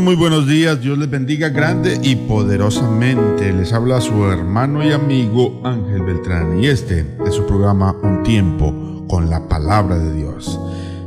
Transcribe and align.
muy 0.00 0.14
buenos 0.14 0.46
días, 0.46 0.80
Dios 0.80 0.96
les 0.96 1.10
bendiga 1.10 1.48
grande 1.48 1.98
y 2.02 2.14
poderosamente. 2.14 3.52
Les 3.52 3.72
habla 3.72 4.00
su 4.00 4.26
hermano 4.26 4.84
y 4.84 4.92
amigo 4.92 5.60
Ángel 5.64 6.02
Beltrán 6.02 6.62
y 6.62 6.66
este 6.66 7.04
es 7.26 7.34
su 7.34 7.44
programa 7.46 7.96
Un 8.02 8.22
tiempo 8.22 9.06
con 9.08 9.28
la 9.28 9.48
palabra 9.48 9.98
de 9.98 10.14
Dios. 10.14 10.60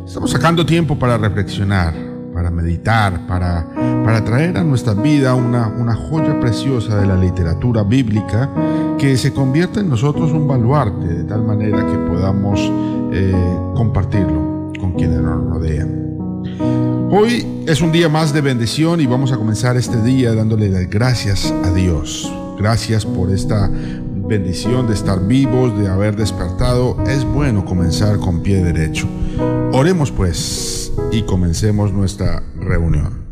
Estamos 0.05 0.31
sacando 0.31 0.65
tiempo 0.65 0.99
para 0.99 1.17
reflexionar, 1.17 1.93
para 2.33 2.51
meditar, 2.51 3.27
para, 3.27 3.65
para 4.03 4.25
traer 4.25 4.57
a 4.57 4.63
nuestra 4.63 4.93
vida 4.93 5.35
una, 5.35 5.67
una 5.67 5.95
joya 5.95 6.37
preciosa 6.39 6.99
de 6.99 7.07
la 7.07 7.15
literatura 7.15 7.83
bíblica 7.83 8.49
que 8.97 9.15
se 9.15 9.31
convierta 9.31 9.79
en 9.79 9.89
nosotros 9.89 10.31
un 10.31 10.47
baluarte 10.47 11.07
de 11.07 11.23
tal 11.23 11.43
manera 11.43 11.85
que 11.85 11.97
podamos 12.09 12.59
eh, 13.13 13.33
compartirlo 13.73 14.71
con 14.79 14.93
quienes 14.93 15.21
nos 15.21 15.49
rodean. 15.49 16.00
Hoy 17.13 17.45
es 17.67 17.81
un 17.81 17.91
día 17.91 18.07
más 18.07 18.31
de 18.31 18.39
bendición 18.39 19.01
y 19.01 19.05
vamos 19.05 19.33
a 19.33 19.37
comenzar 19.37 19.75
este 19.75 20.01
día 20.01 20.33
dándole 20.33 20.69
las 20.69 20.89
gracias 20.89 21.53
a 21.65 21.73
Dios. 21.73 22.31
Gracias 22.57 23.05
por 23.05 23.29
esta 23.31 23.69
bendición 23.69 24.87
de 24.87 24.93
estar 24.93 25.27
vivos, 25.27 25.77
de 25.77 25.89
haber 25.89 26.15
despertado. 26.15 27.03
Es 27.05 27.25
bueno 27.25 27.65
comenzar 27.65 28.17
con 28.17 28.41
pie 28.41 28.63
derecho. 28.63 29.09
Oremos 29.73 30.09
pues 30.09 30.93
y 31.11 31.23
comencemos 31.23 31.91
nuestra 31.91 32.43
reunión. 32.55 33.25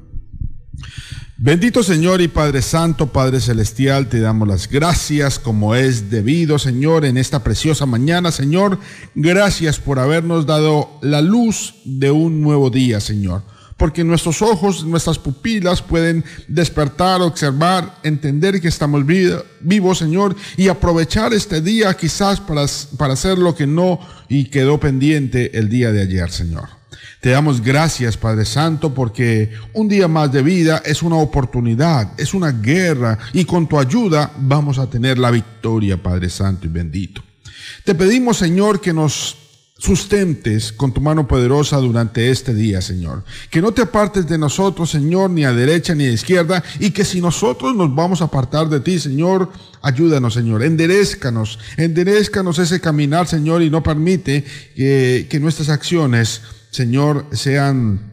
Bendito 1.38 1.81
Señor 1.81 2.19
y 2.19 2.28
Padre 2.28 2.62
Santo, 2.62 3.07
Padre 3.07 3.39
Celestial, 3.39 4.09
te 4.09 4.19
damos 4.19 4.45
las 4.45 4.69
gracias 4.69 5.39
como 5.39 5.73
es 5.73 6.09
debido, 6.09 6.59
Señor, 6.59 7.06
en 7.06 7.16
esta 7.16 7.45
preciosa 7.45 7.85
mañana, 7.85 8.34
Señor. 8.34 8.78
Gracias 9.16 9.79
por 9.79 10.00
habernos 10.00 10.45
dado 10.45 11.00
la 11.01 11.22
luz 11.22 11.75
de 11.85 12.12
un 12.12 12.41
nuevo 12.41 12.69
día, 12.69 13.00
Señor 13.00 13.44
porque 13.79 14.03
nuestros 14.03 14.41
ojos, 14.41 14.85
nuestras 14.85 15.17
pupilas 15.17 15.81
pueden 15.81 16.25
despertar, 16.50 17.22
observar, 17.22 17.97
entender 18.03 18.59
que 18.59 18.67
estamos 18.67 19.03
vivos, 19.06 19.97
Señor, 19.97 20.35
y 20.57 20.67
aprovechar 20.67 21.34
este 21.34 21.62
día 21.62 21.94
quizás 21.94 22.41
para, 22.41 22.66
para 22.97 23.13
hacer 23.13 23.38
lo 23.38 23.56
que 23.56 23.66
no 23.66 24.00
y 24.28 24.45
quedó 24.45 24.79
pendiente 24.81 25.57
el 25.57 25.69
día 25.69 25.94
de 25.94 26.01
ayer, 26.01 26.29
Señor. 26.29 26.68
Te 27.22 27.29
damos 27.29 27.62
gracias, 27.62 28.18
Padre 28.18 28.44
Santo, 28.44 28.94
porque 28.94 29.51
un 29.73 29.88
día 29.88 30.09
más 30.09 30.29
de 30.31 30.41
vida 30.41 30.81
es 30.85 31.01
una 31.01 31.16
oportunidad, 31.16 32.12
es 32.19 32.34
una 32.34 32.51
guerra, 32.51 33.18
y 33.31 33.45
con 33.45 33.68
tu 33.68 33.79
ayuda 33.79 34.31
vamos 34.38 34.78
a 34.78 34.89
tener 34.89 35.18
la 35.18 35.31
victoria, 35.31 36.01
Padre 36.01 36.29
Santo 36.29 36.66
y 36.66 36.69
bendito. 36.69 37.23
Te 37.85 37.95
pedimos, 37.95 38.38
Señor, 38.38 38.81
que 38.81 38.94
nos 38.94 39.38
sustentes 39.79 40.73
con 40.73 40.94
tu 40.94 41.00
mano 41.00 41.28
poderosa 41.28 41.78
durante 41.78 42.29
este 42.29 42.53
día, 42.53 42.81
Señor. 42.81 43.23
Que 43.50 43.62
no 43.62 43.72
te 43.72 43.81
apartes 43.81 44.28
de 44.28 44.38
nosotros, 44.38 44.91
Señor, 44.91 45.29
ni 45.29 45.45
a 45.45 45.53
derecha 45.53 45.95
ni 45.95 46.03
a 46.03 46.12
izquierda, 46.12 46.62
y 46.79 46.91
que 46.91 47.06
si 47.06 47.22
nosotros 47.22 47.75
nos 47.75 47.95
vamos 47.95 48.22
a 48.22 48.25
apartar 48.25 48.68
de 48.68 48.81
ti, 48.81 49.00
Señor, 49.00 49.50
ayúdanos, 49.81 50.34
Señor. 50.34 50.63
Enderezcanos, 50.63 51.59
enderezcanos 51.78 52.59
ese 52.59 52.81
caminar, 52.81 53.28
Señor, 53.28 53.62
y 53.62 53.69
no 53.69 53.81
permite 53.81 54.44
que, 54.75 55.28
que 55.29 55.39
nuestras 55.39 55.69
acciones, 55.69 56.41
Señor, 56.72 57.25
sean 57.31 58.09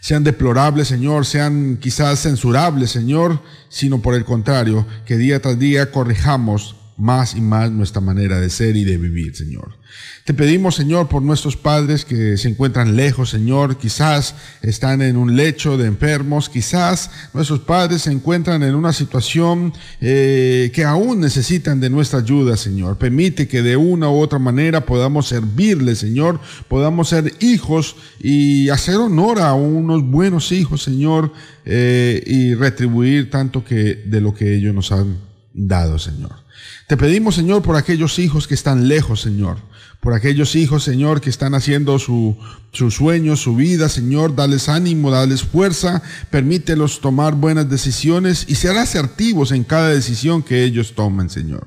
sean 0.00 0.22
deplorables, 0.22 0.86
Señor, 0.86 1.26
sean 1.26 1.78
quizás 1.80 2.20
censurables, 2.20 2.92
Señor, 2.92 3.42
sino 3.68 4.02
por 4.02 4.14
el 4.14 4.24
contrario, 4.24 4.86
que 5.04 5.16
día 5.16 5.42
tras 5.42 5.58
día 5.58 5.90
corrijamos 5.90 6.75
más 6.96 7.34
y 7.34 7.40
más 7.40 7.70
nuestra 7.70 8.00
manera 8.00 8.40
de 8.40 8.50
ser 8.50 8.76
y 8.76 8.84
de 8.84 8.96
vivir, 8.96 9.36
Señor. 9.36 9.76
Te 10.24 10.34
pedimos, 10.34 10.74
Señor, 10.74 11.08
por 11.08 11.22
nuestros 11.22 11.56
padres 11.56 12.04
que 12.04 12.36
se 12.36 12.48
encuentran 12.48 12.96
lejos, 12.96 13.30
Señor, 13.30 13.76
quizás 13.76 14.34
están 14.60 15.00
en 15.00 15.16
un 15.16 15.36
lecho 15.36 15.76
de 15.76 15.86
enfermos, 15.86 16.48
quizás 16.48 17.10
nuestros 17.32 17.60
padres 17.60 18.02
se 18.02 18.10
encuentran 18.10 18.62
en 18.62 18.74
una 18.74 18.92
situación 18.92 19.72
eh, 20.00 20.72
que 20.74 20.84
aún 20.84 21.20
necesitan 21.20 21.80
de 21.80 21.90
nuestra 21.90 22.18
ayuda, 22.18 22.56
Señor. 22.56 22.98
Permite 22.98 23.46
que 23.46 23.62
de 23.62 23.76
una 23.76 24.10
u 24.10 24.18
otra 24.18 24.38
manera 24.38 24.84
podamos 24.84 25.28
servirle, 25.28 25.94
Señor, 25.94 26.40
podamos 26.66 27.10
ser 27.10 27.32
hijos 27.40 27.94
y 28.18 28.68
hacer 28.70 28.96
honor 28.96 29.38
a 29.38 29.54
unos 29.54 30.02
buenos 30.02 30.50
hijos, 30.50 30.82
Señor, 30.82 31.32
eh, 31.64 32.22
y 32.26 32.54
retribuir 32.54 33.30
tanto 33.30 33.64
que 33.64 34.02
de 34.06 34.20
lo 34.20 34.34
que 34.34 34.56
ellos 34.56 34.74
nos 34.74 34.90
han 34.90 35.18
dado, 35.54 35.98
Señor. 35.98 36.45
Te 36.86 36.96
pedimos, 36.96 37.34
Señor, 37.34 37.62
por 37.62 37.74
aquellos 37.74 38.18
hijos 38.20 38.46
que 38.46 38.54
están 38.54 38.86
lejos, 38.86 39.20
Señor. 39.20 39.56
Por 40.00 40.12
aquellos 40.14 40.54
hijos, 40.54 40.84
Señor, 40.84 41.20
que 41.20 41.30
están 41.30 41.54
haciendo 41.54 41.98
su, 41.98 42.36
su 42.70 42.92
sueño, 42.92 43.34
su 43.34 43.56
vida, 43.56 43.88
Señor. 43.88 44.36
Dales 44.36 44.68
ánimo, 44.68 45.10
dales 45.10 45.42
fuerza. 45.42 46.02
Permítelos 46.30 47.00
tomar 47.00 47.34
buenas 47.34 47.68
decisiones 47.68 48.44
y 48.46 48.54
ser 48.54 48.76
asertivos 48.76 49.50
en 49.50 49.64
cada 49.64 49.88
decisión 49.88 50.44
que 50.44 50.62
ellos 50.62 50.94
tomen, 50.94 51.28
Señor. 51.28 51.66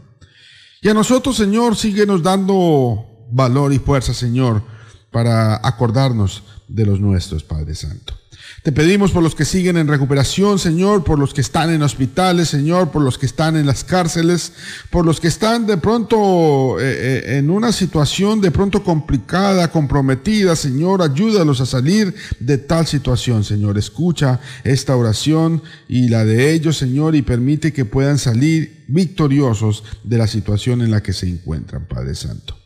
Y 0.81 0.88
a 0.88 0.94
nosotros, 0.94 1.36
Señor, 1.36 1.75
síguenos 1.75 2.24
dando 2.24 3.28
valor 3.30 3.74
y 3.74 3.80
fuerza, 3.80 4.13
Señor, 4.13 4.63
para 5.12 5.56
acordarnos 5.68 6.44
de 6.69 6.86
los 6.86 7.01
nuestros, 7.01 7.44
Padre 7.44 7.75
Santo. 7.75 8.13
Te 8.64 8.72
pedimos 8.72 9.12
por 9.12 9.24
los 9.24 9.36
que 9.36 9.46
siguen 9.46 9.78
en 9.78 9.88
recuperación, 9.88 10.60
Señor, 10.60 11.04
por 11.04 11.18
los 11.18 11.34
que 11.34 11.42
están 11.42 11.70
en 11.70 11.82
hospitales, 11.82 12.50
Señor, 12.50 12.92
por 12.92 13.02
los 13.02 13.18
que 13.18 13.26
están 13.26 13.56
en 13.56 13.66
las 13.66 13.84
cárceles, 13.84 14.54
por 14.90 15.06
los 15.06 15.20
que 15.20 15.30
están 15.30 15.66
de 15.66 15.78
pronto 15.78 16.80
eh, 16.80 16.84
eh, 16.84 17.38
en 17.38 17.50
una 17.50 17.72
situación 17.72 18.42
de 18.42 18.52
pronto 18.52 18.84
complicada, 18.84 19.72
comprometida, 19.72 20.56
Señor, 20.56 21.01
ayúdalos 21.01 21.62
a 21.62 21.66
salir 21.66 22.13
de 22.40 22.57
tal 22.57 22.86
situación, 22.86 23.44
Señor. 23.44 23.78
Escucha 23.78 24.40
esta 24.63 24.96
oración 24.96 25.63
y 25.88 26.10
la 26.10 26.25
de 26.25 26.51
ellos, 26.51 26.78
Señor, 26.78 27.16
y 27.16 27.22
permite 27.22 27.72
que 27.72 27.86
puedan 27.86 28.18
salir 28.18 28.84
victoriosos 28.88 29.84
de 30.04 30.18
la 30.18 30.28
situación 30.28 30.81
en 30.81 30.92
la 30.92 31.01
que 31.01 31.13
se 31.13 31.30
encuentran, 31.30 31.86
Padre 31.86 32.16
Santo. 32.16 32.59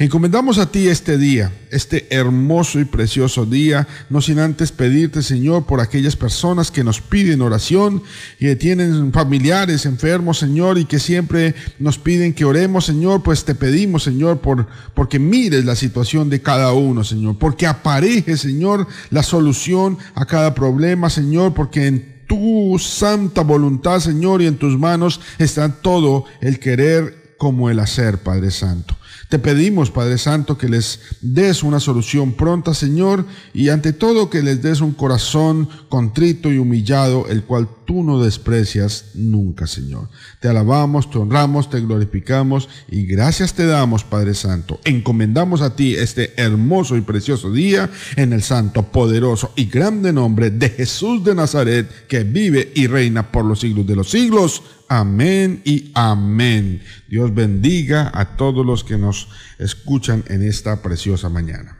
Encomendamos 0.00 0.58
a 0.58 0.70
ti 0.70 0.86
este 0.86 1.18
día, 1.18 1.52
este 1.72 2.06
hermoso 2.10 2.78
y 2.78 2.84
precioso 2.84 3.44
día, 3.44 3.88
no 4.08 4.20
sin 4.20 4.38
antes 4.38 4.70
pedirte, 4.70 5.24
Señor, 5.24 5.66
por 5.66 5.80
aquellas 5.80 6.14
personas 6.14 6.70
que 6.70 6.84
nos 6.84 7.00
piden 7.00 7.42
oración 7.42 8.04
que 8.38 8.54
tienen 8.54 9.12
familiares 9.12 9.86
enfermos, 9.86 10.38
Señor, 10.38 10.78
y 10.78 10.84
que 10.84 11.00
siempre 11.00 11.56
nos 11.80 11.98
piden 11.98 12.32
que 12.32 12.44
oremos, 12.44 12.84
Señor, 12.84 13.24
pues 13.24 13.44
te 13.44 13.56
pedimos, 13.56 14.04
Señor, 14.04 14.38
por 14.40 14.68
porque 14.94 15.18
mires 15.18 15.64
la 15.64 15.74
situación 15.74 16.30
de 16.30 16.42
cada 16.42 16.72
uno, 16.72 17.02
Señor, 17.02 17.36
porque 17.36 17.66
apareje, 17.66 18.36
Señor, 18.36 18.86
la 19.10 19.24
solución 19.24 19.98
a 20.14 20.26
cada 20.26 20.54
problema, 20.54 21.10
Señor, 21.10 21.54
porque 21.54 21.88
en 21.88 22.22
tu 22.28 22.78
santa 22.78 23.42
voluntad, 23.42 23.98
Señor, 23.98 24.42
y 24.42 24.46
en 24.46 24.58
tus 24.58 24.78
manos 24.78 25.20
está 25.40 25.72
todo 25.72 26.24
el 26.40 26.60
querer 26.60 27.34
como 27.36 27.68
el 27.68 27.80
hacer, 27.80 28.18
Padre 28.18 28.52
Santo. 28.52 28.96
Te 29.28 29.38
pedimos, 29.38 29.90
Padre 29.90 30.16
Santo, 30.16 30.56
que 30.56 30.70
les 30.70 31.00
des 31.20 31.62
una 31.62 31.80
solución 31.80 32.32
pronta, 32.32 32.72
Señor, 32.72 33.26
y 33.52 33.68
ante 33.68 33.92
todo 33.92 34.30
que 34.30 34.42
les 34.42 34.62
des 34.62 34.80
un 34.80 34.92
corazón 34.92 35.68
contrito 35.90 36.50
y 36.50 36.56
humillado, 36.56 37.26
el 37.28 37.44
cual 37.44 37.68
tú 37.84 38.02
no 38.02 38.22
desprecias 38.22 39.06
nunca, 39.14 39.66
Señor. 39.66 40.08
Te 40.40 40.48
alabamos, 40.48 41.10
te 41.10 41.18
honramos, 41.18 41.68
te 41.68 41.80
glorificamos 41.80 42.70
y 42.90 43.04
gracias 43.04 43.52
te 43.52 43.66
damos, 43.66 44.02
Padre 44.02 44.32
Santo. 44.32 44.80
Encomendamos 44.84 45.60
a 45.60 45.76
ti 45.76 45.94
este 45.94 46.32
hermoso 46.40 46.96
y 46.96 47.02
precioso 47.02 47.52
día 47.52 47.90
en 48.16 48.32
el 48.32 48.42
santo, 48.42 48.84
poderoso 48.84 49.52
y 49.56 49.66
grande 49.66 50.10
nombre 50.10 50.50
de 50.50 50.70
Jesús 50.70 51.22
de 51.22 51.34
Nazaret, 51.34 52.06
que 52.08 52.24
vive 52.24 52.72
y 52.74 52.86
reina 52.86 53.30
por 53.30 53.44
los 53.44 53.60
siglos 53.60 53.86
de 53.86 53.96
los 53.96 54.10
siglos. 54.10 54.62
Amén 54.88 55.60
y 55.64 55.90
amén. 55.94 56.80
Dios 57.08 57.34
bendiga 57.34 58.10
a 58.14 58.36
todos 58.36 58.64
los 58.64 58.84
que 58.84 58.96
nos 58.96 59.28
escuchan 59.58 60.24
en 60.28 60.42
esta 60.42 60.80
preciosa 60.80 61.28
mañana. 61.28 61.76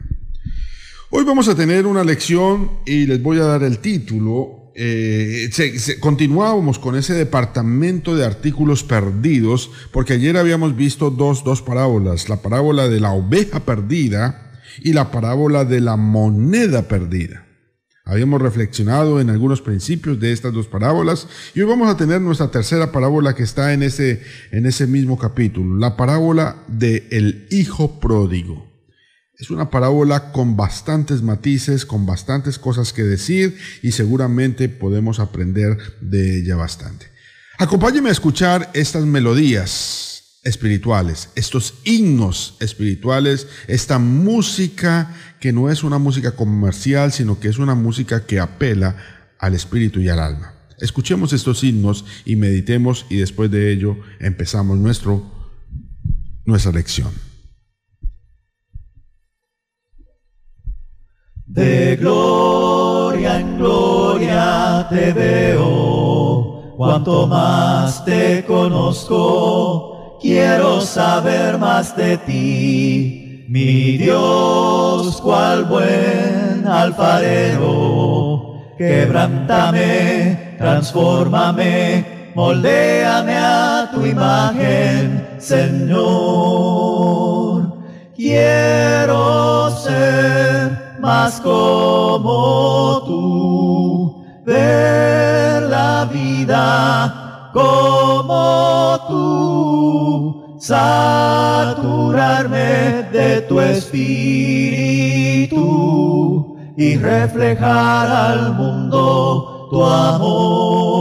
Hoy 1.08 1.24
vamos 1.24 1.48
a 1.48 1.54
tener 1.54 1.86
una 1.86 2.04
lección 2.04 2.70
y 2.84 3.06
les 3.06 3.22
voy 3.22 3.38
a 3.38 3.44
dar 3.44 3.62
el 3.62 3.78
título. 3.78 4.72
Eh, 4.74 5.48
continuábamos 6.00 6.78
con 6.78 6.96
ese 6.96 7.14
departamento 7.14 8.14
de 8.14 8.26
artículos 8.26 8.84
perdidos, 8.84 9.70
porque 9.90 10.12
ayer 10.12 10.36
habíamos 10.36 10.76
visto 10.76 11.10
dos, 11.10 11.42
dos 11.44 11.62
parábolas, 11.62 12.28
la 12.28 12.42
parábola 12.42 12.88
de 12.88 13.00
la 13.00 13.12
oveja 13.12 13.60
perdida 13.60 14.52
y 14.82 14.92
la 14.92 15.10
parábola 15.10 15.64
de 15.64 15.80
la 15.80 15.96
moneda 15.96 16.86
perdida. 16.86 17.47
Habíamos 18.08 18.40
reflexionado 18.40 19.20
en 19.20 19.28
algunos 19.28 19.60
principios 19.60 20.18
de 20.18 20.32
estas 20.32 20.54
dos 20.54 20.66
parábolas 20.66 21.28
y 21.54 21.60
hoy 21.60 21.66
vamos 21.66 21.90
a 21.90 21.96
tener 21.98 22.22
nuestra 22.22 22.50
tercera 22.50 22.90
parábola 22.90 23.34
que 23.34 23.42
está 23.42 23.74
en 23.74 23.82
ese, 23.82 24.22
en 24.50 24.64
ese 24.64 24.86
mismo 24.86 25.18
capítulo, 25.18 25.76
la 25.76 25.94
parábola 25.94 26.56
de 26.68 27.06
el 27.10 27.46
hijo 27.50 28.00
pródigo. 28.00 28.66
Es 29.36 29.50
una 29.50 29.68
parábola 29.68 30.32
con 30.32 30.56
bastantes 30.56 31.20
matices, 31.20 31.84
con 31.84 32.06
bastantes 32.06 32.58
cosas 32.58 32.94
que 32.94 33.02
decir 33.02 33.58
y 33.82 33.92
seguramente 33.92 34.70
podemos 34.70 35.20
aprender 35.20 35.76
de 36.00 36.38
ella 36.38 36.56
bastante. 36.56 37.08
Acompáñeme 37.58 38.08
a 38.08 38.12
escuchar 38.12 38.70
estas 38.72 39.04
melodías 39.04 40.07
espirituales, 40.44 41.30
estos 41.34 41.74
himnos 41.84 42.56
espirituales, 42.60 43.48
esta 43.66 43.98
música 43.98 45.14
que 45.40 45.52
no 45.52 45.70
es 45.70 45.84
una 45.84 45.98
música 45.98 46.34
comercial, 46.36 47.12
sino 47.12 47.38
que 47.40 47.48
es 47.48 47.58
una 47.58 47.74
música 47.74 48.26
que 48.26 48.40
apela 48.40 48.96
al 49.38 49.54
espíritu 49.54 50.00
y 50.00 50.08
al 50.08 50.20
alma. 50.20 50.54
Escuchemos 50.80 51.32
estos 51.32 51.64
himnos 51.64 52.04
y 52.24 52.36
meditemos 52.36 53.06
y 53.08 53.16
después 53.16 53.50
de 53.50 53.72
ello 53.72 53.96
empezamos 54.20 54.78
nuestro, 54.78 55.22
nuestra 56.44 56.72
lección. 56.72 57.10
De 61.46 61.96
gloria 61.96 63.40
en 63.40 63.56
gloria 63.56 64.86
te 64.88 65.12
veo, 65.12 66.74
cuanto 66.76 67.26
más 67.26 68.04
te 68.04 68.44
conozco 68.46 69.87
quiero 70.20 70.80
saber 70.80 71.58
más 71.58 71.96
de 71.96 72.16
ti, 72.18 73.44
mi 73.48 73.96
Dios, 73.96 75.20
cual 75.20 75.64
buen 75.64 76.66
alfarero, 76.66 78.54
quebrántame, 78.76 80.56
transfórmame, 80.58 82.32
moldéame 82.34 83.36
a 83.36 83.90
tu 83.92 84.04
imagen, 84.04 85.26
Señor. 85.38 86.68
Quiero 88.14 89.70
ser 89.70 90.98
más 91.00 91.40
como 91.40 93.02
tú, 93.06 94.24
ver 94.44 95.62
la 95.62 96.04
vida 96.12 97.50
como 97.52 98.98
tú, 99.08 99.77
saturarme 100.58 102.58
de 103.12 103.42
tu 103.42 103.60
espíritu 103.60 104.08
y 106.76 106.96
reflejar 106.96 108.10
al 108.10 108.54
mundo 108.54 109.68
tu 109.70 109.84
amor. 109.84 110.98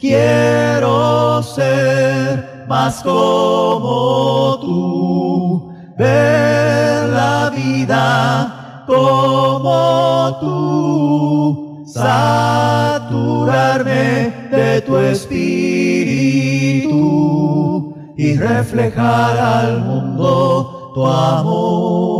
Quiero 0.00 1.42
ser 1.42 2.64
más 2.68 3.02
como 3.02 4.58
tú, 4.60 5.72
ver 5.98 7.10
la 7.10 7.50
vida 7.50 8.84
como 8.86 10.38
tú 10.40 11.84
saturarme 11.86 13.68
de 14.50 14.80
tu 14.82 14.96
espíritu 14.96 16.58
y 18.18 18.36
reflejar 18.36 19.38
al 19.38 19.82
mundo 19.84 20.90
tu 20.92 21.06
amor. 21.06 22.18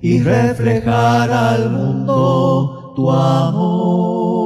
Y 0.00 0.22
reflejar 0.22 1.30
al 1.30 1.70
mundo 1.70 2.94
tu 2.96 3.10
amor. 3.10 4.38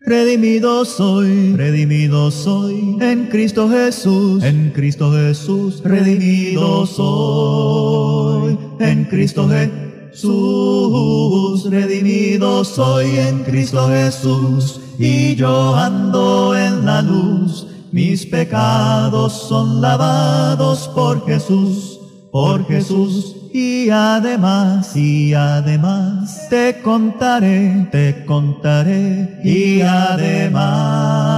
Redimido 0.00 0.86
soy, 0.86 1.54
redimido 1.56 2.30
soy, 2.30 2.96
en 3.00 3.26
Cristo 3.26 3.68
Jesús, 3.68 4.42
en 4.44 4.70
Cristo 4.70 5.12
Jesús, 5.12 5.82
redimido 5.84 6.86
soy, 6.86 8.56
en 8.78 9.04
Cristo 9.06 9.48
Jesús, 9.48 11.68
redimido 11.68 12.64
soy 12.64 13.18
en 13.18 13.42
Cristo 13.42 13.88
Jesús, 13.88 14.80
y 14.98 15.34
yo 15.34 15.74
ando 15.74 16.56
en 16.56 16.84
la 16.84 17.02
luz, 17.02 17.66
mis 17.92 18.26
pecados 18.26 19.32
son 19.32 19.80
lavados 19.80 20.88
por 20.88 21.26
Jesús, 21.26 22.00
por 22.30 22.66
Jesús 22.66 23.36
y 23.58 23.88
además, 23.88 24.94
y 24.94 25.32
además, 25.32 26.46
te 26.50 26.82
contaré, 26.82 27.88
te 27.90 28.26
contaré. 28.26 29.40
Y 29.42 29.80
además, 29.80 31.32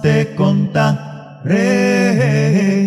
te 0.00 0.36
contaré. 0.36 1.44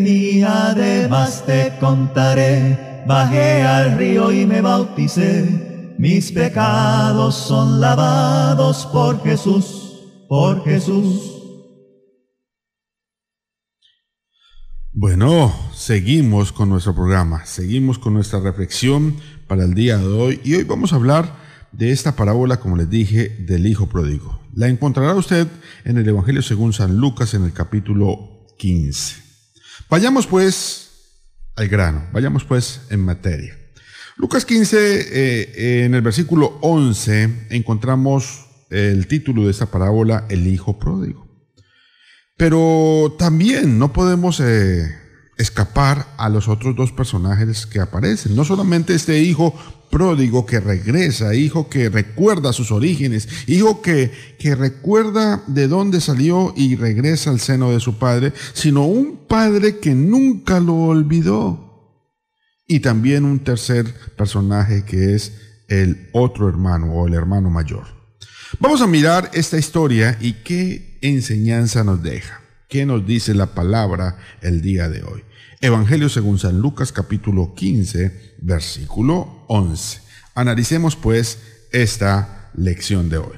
Y 0.08 0.44
además, 0.44 1.44
te 1.46 1.74
contaré. 1.78 3.04
Bajé 3.06 3.64
al 3.64 3.98
río 3.98 4.32
y 4.32 4.46
me 4.46 4.62
bauticé. 4.62 5.71
Mis 6.02 6.32
pecados 6.32 7.36
son 7.36 7.80
lavados 7.80 8.88
por 8.88 9.22
Jesús, 9.22 10.02
por 10.28 10.64
Jesús. 10.64 11.32
Bueno, 14.92 15.54
seguimos 15.76 16.52
con 16.52 16.70
nuestro 16.70 16.96
programa, 16.96 17.46
seguimos 17.46 18.00
con 18.00 18.16
nuestra 18.16 18.40
reflexión 18.40 19.16
para 19.46 19.64
el 19.64 19.76
día 19.76 20.00
de 20.00 20.08
hoy 20.08 20.42
y 20.44 20.56
hoy 20.56 20.64
vamos 20.64 20.92
a 20.92 20.96
hablar 20.96 21.36
de 21.72 21.92
esta 21.92 22.16
parábola, 22.16 22.60
como 22.60 22.78
les 22.78 22.90
dije, 22.90 23.30
del 23.30 23.68
Hijo 23.68 23.86
Pródigo. 23.86 24.42
La 24.56 24.70
encontrará 24.70 25.14
usted 25.14 25.48
en 25.86 26.00
el 26.00 26.10
Evangelio 26.10 26.42
según 26.42 26.74
San 26.74 26.98
Lucas 26.98 27.36
en 27.36 27.44
el 27.44 27.54
capítulo 27.54 28.48
15. 28.58 29.22
Vayamos 29.88 30.26
pues 30.26 30.90
al 31.56 31.68
grano, 31.68 32.08
vayamos 32.12 32.44
pues 32.44 32.88
en 32.90 33.02
materia. 33.02 33.61
Lucas 34.22 34.46
15, 34.46 34.78
eh, 34.78 35.02
eh, 35.12 35.86
en 35.86 35.96
el 35.96 36.04
versículo 36.04 36.60
11, 36.62 37.48
encontramos 37.50 38.46
el 38.70 39.08
título 39.08 39.46
de 39.46 39.52
esta 39.52 39.66
parábola, 39.66 40.28
el 40.30 40.46
Hijo 40.46 40.78
Pródigo. 40.78 41.28
Pero 42.38 43.16
también 43.18 43.80
no 43.80 43.92
podemos 43.92 44.40
eh, 44.40 44.96
escapar 45.40 46.06
a 46.18 46.30
los 46.30 46.48
otros 46.50 46.76
dos 46.76 46.92
personajes 46.92 47.66
que 47.66 47.80
aparecen. 47.80 48.36
No 48.36 48.46
solamente 48.46 48.94
este 48.94 49.18
hijo 49.24 49.56
pródigo 49.90 50.46
que 50.46 50.60
regresa, 50.60 51.34
hijo 51.34 51.68
que 51.68 51.90
recuerda 51.90 52.54
sus 52.54 52.72
orígenes, 52.72 53.28
hijo 53.48 53.82
que, 53.82 54.12
que 54.38 54.54
recuerda 54.54 55.42
de 55.48 55.68
dónde 55.68 56.00
salió 56.00 56.54
y 56.56 56.76
regresa 56.76 57.32
al 57.32 57.40
seno 57.40 57.72
de 57.72 57.80
su 57.80 57.98
padre, 57.98 58.34
sino 58.54 58.86
un 58.86 59.26
padre 59.28 59.80
que 59.80 59.96
nunca 59.96 60.60
lo 60.60 60.76
olvidó. 60.76 61.71
Y 62.72 62.80
también 62.80 63.26
un 63.26 63.40
tercer 63.40 63.94
personaje 64.16 64.86
que 64.86 65.14
es 65.14 65.34
el 65.68 66.08
otro 66.14 66.48
hermano 66.48 66.94
o 66.94 67.06
el 67.06 67.14
hermano 67.14 67.50
mayor. 67.50 67.84
Vamos 68.62 68.80
a 68.80 68.88
mirar 68.88 69.30
esta 69.34 69.58
historia 69.58 70.18
y 70.22 70.36
qué 70.36 70.98
enseñanza 71.02 71.84
nos 71.84 72.02
deja? 72.02 72.40
¿Qué 72.70 72.86
nos 72.86 73.06
dice 73.06 73.34
la 73.34 73.48
palabra 73.48 74.20
el 74.40 74.62
día 74.62 74.88
de 74.88 75.04
hoy? 75.04 75.22
Evangelio 75.60 76.08
según 76.08 76.40
San 76.40 76.62
Lucas 76.62 76.94
capítulo 76.94 77.56
15, 77.56 78.38
versículo 78.40 79.44
11. 79.50 80.00
Analicemos 80.36 80.96
pues 80.96 81.40
esta 81.74 82.52
lección 82.54 83.10
de 83.10 83.18
hoy. 83.18 83.38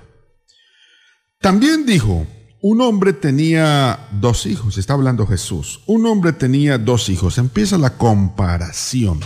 También 1.39 1.87
dijo, 1.87 2.27
un 2.63 2.79
hombre 2.79 3.11
tenía 3.11 4.07
dos 4.21 4.45
hijos, 4.45 4.77
está 4.77 4.93
hablando 4.93 5.27
Jesús. 5.27 5.81
Un 5.85 6.05
hombre 6.05 6.31
tenía 6.31 6.77
dos 6.77 7.09
hijos. 7.09 7.37
Empieza 7.37 7.77
la 7.77 7.97
comparación. 7.97 9.19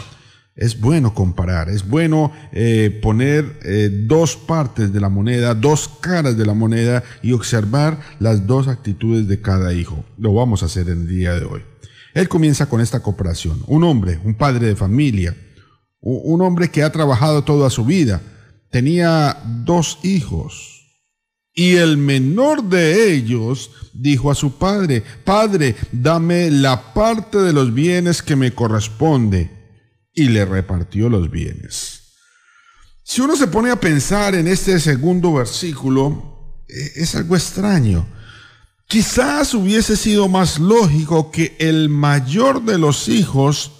Es 0.56 0.80
bueno 0.80 1.14
comparar, 1.14 1.70
es 1.70 1.88
bueno 1.88 2.32
eh, 2.52 3.00
poner 3.00 3.60
eh, 3.64 3.92
dos 4.08 4.36
partes 4.36 4.92
de 4.92 5.00
la 5.00 5.10
moneda, 5.10 5.54
dos 5.54 5.88
caras 5.88 6.36
de 6.36 6.48
la 6.48 6.56
moneda 6.56 7.04
y 7.22 7.34
observar 7.34 8.00
las 8.18 8.48
dos 8.48 8.68
actitudes 8.68 9.28
de 9.28 9.40
cada 9.40 9.72
hijo. 9.72 10.04
Lo 10.18 10.34
vamos 10.34 10.64
a 10.64 10.66
hacer 10.66 10.90
en 10.90 11.02
el 11.02 11.08
día 11.08 11.34
de 11.36 11.46
hoy. 11.46 11.62
Él 12.16 12.28
comienza 12.28 12.68
con 12.68 12.82
esta 12.82 13.04
comparación. 13.04 13.62
Un 13.68 13.84
hombre, 13.84 14.20
un 14.24 14.34
padre 14.34 14.66
de 14.66 14.76
familia, 14.76 15.38
un 16.02 16.42
hombre 16.42 16.72
que 16.72 16.82
ha 16.82 16.92
trabajado 16.92 17.44
toda 17.44 17.70
su 17.70 17.86
vida, 17.86 18.20
tenía 18.72 19.38
dos 19.64 20.00
hijos. 20.02 20.77
Y 21.60 21.78
el 21.78 21.98
menor 21.98 22.64
de 22.64 23.12
ellos 23.12 23.72
dijo 23.92 24.30
a 24.30 24.36
su 24.36 24.60
padre, 24.60 25.04
Padre, 25.24 25.76
dame 25.92 26.52
la 26.52 26.94
parte 26.94 27.40
de 27.40 27.52
los 27.52 27.74
bienes 27.74 28.22
que 28.22 28.36
me 28.36 28.54
corresponde 28.54 29.50
y 30.14 30.30
le 30.30 30.46
repartió 30.46 31.10
los 31.10 31.32
bienes. 31.32 32.14
Si 33.04 33.22
uno 33.22 33.36
se 33.36 33.48
pone 33.48 33.72
a 33.72 33.80
pensar 33.80 34.36
en 34.36 34.48
este 34.48 34.80
segundo 34.80 35.34
versículo, 35.34 36.64
eh, 36.70 36.92
es 36.98 37.16
algo 37.16 37.36
extraño. 37.36 38.08
Quizás 38.88 39.56
hubiese 39.56 39.98
sido 39.98 40.28
más 40.28 40.60
lógico 40.60 41.32
que 41.32 41.56
el 41.58 41.90
mayor 41.90 42.64
de 42.66 42.78
los 42.78 43.08
hijos 43.08 43.72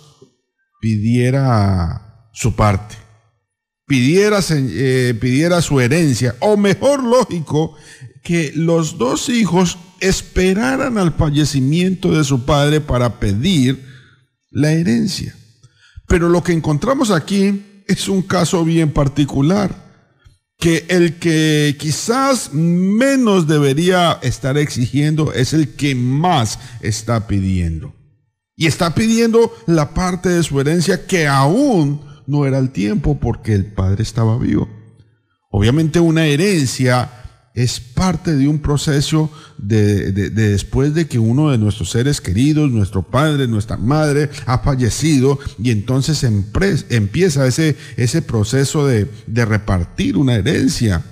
pidiera 0.82 2.28
su 2.34 2.56
parte, 2.56 2.96
pidiera, 3.88 4.40
eh, 4.50 5.18
pidiera 5.20 5.62
su 5.62 5.80
herencia, 5.80 6.36
o 6.40 6.58
mejor 6.58 7.04
lógico, 7.04 7.76
que 8.22 8.52
los 8.54 8.98
dos 8.98 9.30
hijos 9.30 9.80
esperaran 10.00 10.98
al 10.98 11.14
fallecimiento 11.14 12.12
de 12.12 12.24
su 12.24 12.46
padre 12.46 12.82
para 12.82 13.20
pedir 13.20 13.84
la 14.52 14.74
herencia. 14.74 15.36
Pero 16.08 16.30
lo 16.30 16.44
que 16.44 16.52
encontramos 16.52 17.10
aquí 17.10 17.84
es 17.88 18.08
un 18.10 18.22
caso 18.22 18.64
bien 18.66 18.92
particular, 18.92 19.88
que 20.60 20.86
el 20.90 21.16
que 21.16 21.76
quizás 21.80 22.54
menos 22.54 23.48
debería 23.48 24.20
estar 24.22 24.58
exigiendo 24.58 25.32
es 25.32 25.54
el 25.54 25.76
que 25.76 25.96
más 25.96 26.60
está 26.82 27.28
pidiendo. 27.28 27.96
Y 28.56 28.66
está 28.66 28.96
pidiendo 28.96 29.56
la 29.68 29.94
parte 29.94 30.30
de 30.30 30.44
su 30.44 30.60
herencia 30.60 31.06
que 31.06 31.28
aún 31.28 32.02
no 32.28 32.46
era 32.46 32.60
el 32.60 32.72
tiempo 32.72 33.20
porque 33.20 33.54
el 33.54 33.66
padre 33.66 34.04
estaba 34.04 34.38
vivo. 34.38 34.70
Obviamente 35.50 36.00
una 36.00 36.28
herencia 36.28 37.10
es 37.58 37.80
parte 37.80 38.36
de 38.36 38.48
un 38.48 38.60
proceso 38.60 39.32
de, 39.58 40.12
después 40.12 40.94
de 40.94 41.08
que 41.08 41.18
uno 41.18 41.50
de 41.50 41.58
nuestros 41.58 41.90
seres 41.90 42.22
queridos, 42.22 42.70
nuestro 42.70 43.02
padre, 43.02 43.48
nuestra 43.48 43.78
madre, 43.78 44.30
ha 44.46 44.60
fallecido 44.60 45.40
y 45.58 45.72
entonces 45.72 46.24
empieza 46.24 47.48
ese, 47.48 47.76
ese 47.96 48.22
proceso 48.22 48.86
de, 48.86 49.10
de 49.26 49.46
repartir 49.46 50.18
una 50.18 50.36
herencia. 50.36 51.04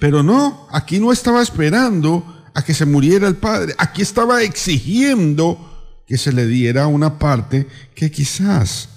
Pero 0.00 0.24
no, 0.24 0.66
aquí 0.72 0.98
no 0.98 1.12
estaba 1.12 1.40
esperando 1.40 2.44
a 2.52 2.64
que 2.64 2.74
se 2.74 2.84
muriera 2.84 3.28
el 3.28 3.36
padre, 3.36 3.76
aquí 3.78 4.02
estaba 4.02 4.42
exigiendo 4.42 6.02
que 6.04 6.18
se 6.18 6.32
le 6.32 6.48
diera 6.48 6.88
una 6.88 7.20
parte 7.20 7.68
que 7.94 8.10
quizás 8.10 8.88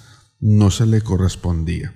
no 0.45 0.69
se 0.69 0.85
le 0.85 1.01
correspondía. 1.01 1.93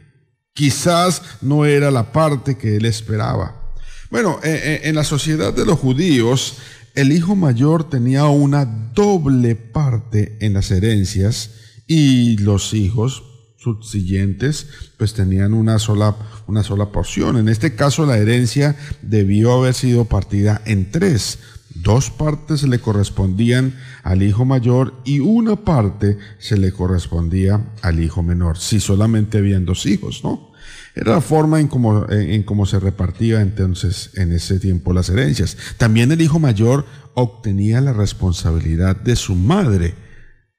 Quizás 0.53 1.22
no 1.41 1.65
era 1.65 1.91
la 1.91 2.12
parte 2.12 2.58
que 2.58 2.77
él 2.77 2.86
esperaba. 2.86 3.74
Bueno, 4.10 4.39
eh, 4.44 4.60
eh, 4.63 4.82
en 4.86 4.96
la 4.96 5.03
sociedad 5.03 5.53
de 5.53 5.65
los 5.65 5.77
judíos, 5.77 6.58
el 6.96 7.12
hijo 7.12 7.36
mayor 7.36 7.88
tenía 7.89 8.25
una 8.25 8.65
doble 8.65 9.56
parte 9.56 10.38
en 10.41 10.53
las 10.53 10.72
herencias 10.72 11.51
y 11.86 12.38
los 12.38 12.74
hijos 12.74 13.24
subsiguientes 13.58 14.65
pues 14.98 15.13
tenían 15.13 15.53
una 15.53 15.77
sola, 15.77 16.15
una 16.48 16.63
sola 16.63 16.91
porción. 16.91 17.38
En 17.38 17.50
este 17.50 17.75
caso 17.75 18.08
la 18.08 18.18
herencia 18.18 18.75
debió 19.03 19.53
haber 19.53 19.75
sido 19.75 20.06
partida 20.06 20.62
en 20.65 20.89
tres. 20.89 21.38
Dos 21.82 22.10
partes 22.10 22.64
le 22.64 22.80
correspondían 22.80 23.74
al 24.04 24.24
hijo 24.24 24.46
mayor 24.46 24.94
y 25.06 25.20
una 25.20 25.56
parte 25.56 26.18
se 26.38 26.58
le 26.58 26.72
correspondía 26.72 27.74
al 27.82 28.04
hijo 28.04 28.24
menor, 28.24 28.58
si 28.58 28.80
solamente 28.80 29.38
habían 29.38 29.66
dos 29.66 29.86
hijos, 29.86 30.22
¿no? 30.24 30.50
Era 30.96 31.14
la 31.14 31.22
forma 31.22 31.60
en 31.60 31.68
cómo, 31.68 32.66
se 32.66 32.80
repartía 32.80 33.42
entonces 33.42 34.12
en 34.16 34.34
ese 34.34 34.60
tiempo 34.60 34.94
las 34.94 35.10
herencias. 35.10 35.56
También 35.78 36.12
el 36.12 36.22
hijo 36.22 36.40
mayor 36.40 36.86
obtenía 37.14 37.80
la 37.80 37.94
responsabilidad 37.94 38.96
de 38.96 39.16
su 39.16 39.36
madre. 39.36 39.94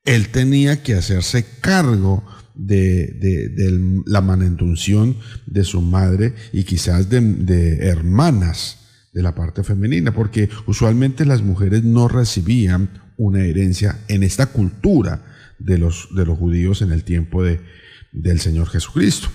Él 0.05 0.29
tenía 0.29 0.83
que 0.83 0.95
hacerse 0.95 1.45
cargo 1.61 2.25
de, 2.55 4.03
la 4.07 4.21
manutención 4.21 5.17
de 5.47 5.65
su 5.65 5.83
madre 5.83 6.35
y 6.53 6.65
quizás 6.65 7.09
de, 7.11 7.79
hermanas 7.83 8.79
de 9.13 9.23
la 9.23 9.35
parte 9.35 9.65
femenina, 9.65 10.13
porque 10.13 10.49
usualmente 10.67 11.25
las 11.25 11.43
mujeres 11.43 11.83
no 11.83 12.09
recibían 12.09 12.91
una 13.17 13.41
herencia 13.41 13.99
en 14.09 14.23
esta 14.23 14.47
cultura 14.47 15.23
de 15.59 15.79
los, 15.79 16.09
de 16.15 16.25
los 16.25 16.39
judíos 16.39 16.83
en 16.83 16.93
el 16.93 17.05
tiempo 17.05 17.43
de, 17.43 17.61
del 18.13 18.41
Señor 18.41 18.69
Jesucristo. 18.69 19.29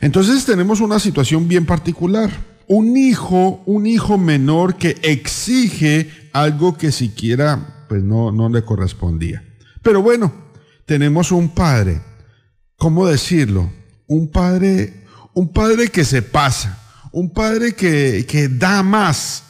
Entonces 0.00 0.44
tenemos 0.44 0.80
una 0.80 0.98
situación 0.98 1.48
bien 1.48 1.66
particular. 1.66 2.30
Un 2.68 2.96
hijo, 2.96 3.62
un 3.64 3.86
hijo 3.86 4.18
menor 4.18 4.76
que 4.76 4.96
exige 5.02 6.10
algo 6.32 6.76
que 6.76 6.90
siquiera 6.90 7.86
pues 7.88 8.02
no, 8.02 8.32
no 8.32 8.48
le 8.48 8.62
correspondía. 8.62 9.44
Pero 9.82 10.02
bueno, 10.02 10.32
tenemos 10.84 11.30
un 11.32 11.50
padre, 11.50 12.00
¿cómo 12.76 13.06
decirlo? 13.06 13.72
Un 14.08 14.30
padre, 14.30 15.04
un 15.32 15.52
padre 15.52 15.88
que 15.88 16.04
se 16.04 16.22
pasa, 16.22 16.85
un 17.12 17.32
padre 17.32 17.74
que, 17.74 18.26
que 18.28 18.48
da 18.48 18.82
más, 18.82 19.44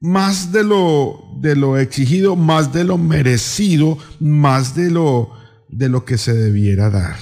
más 0.00 0.52
de 0.52 0.64
lo, 0.64 1.38
de 1.40 1.56
lo 1.56 1.78
exigido, 1.78 2.36
más 2.36 2.72
de 2.72 2.84
lo 2.84 2.98
merecido, 2.98 3.98
más 4.20 4.74
de 4.74 4.90
lo, 4.90 5.32
de 5.68 5.88
lo 5.88 6.04
que 6.04 6.18
se 6.18 6.34
debiera 6.34 6.90
dar. 6.90 7.16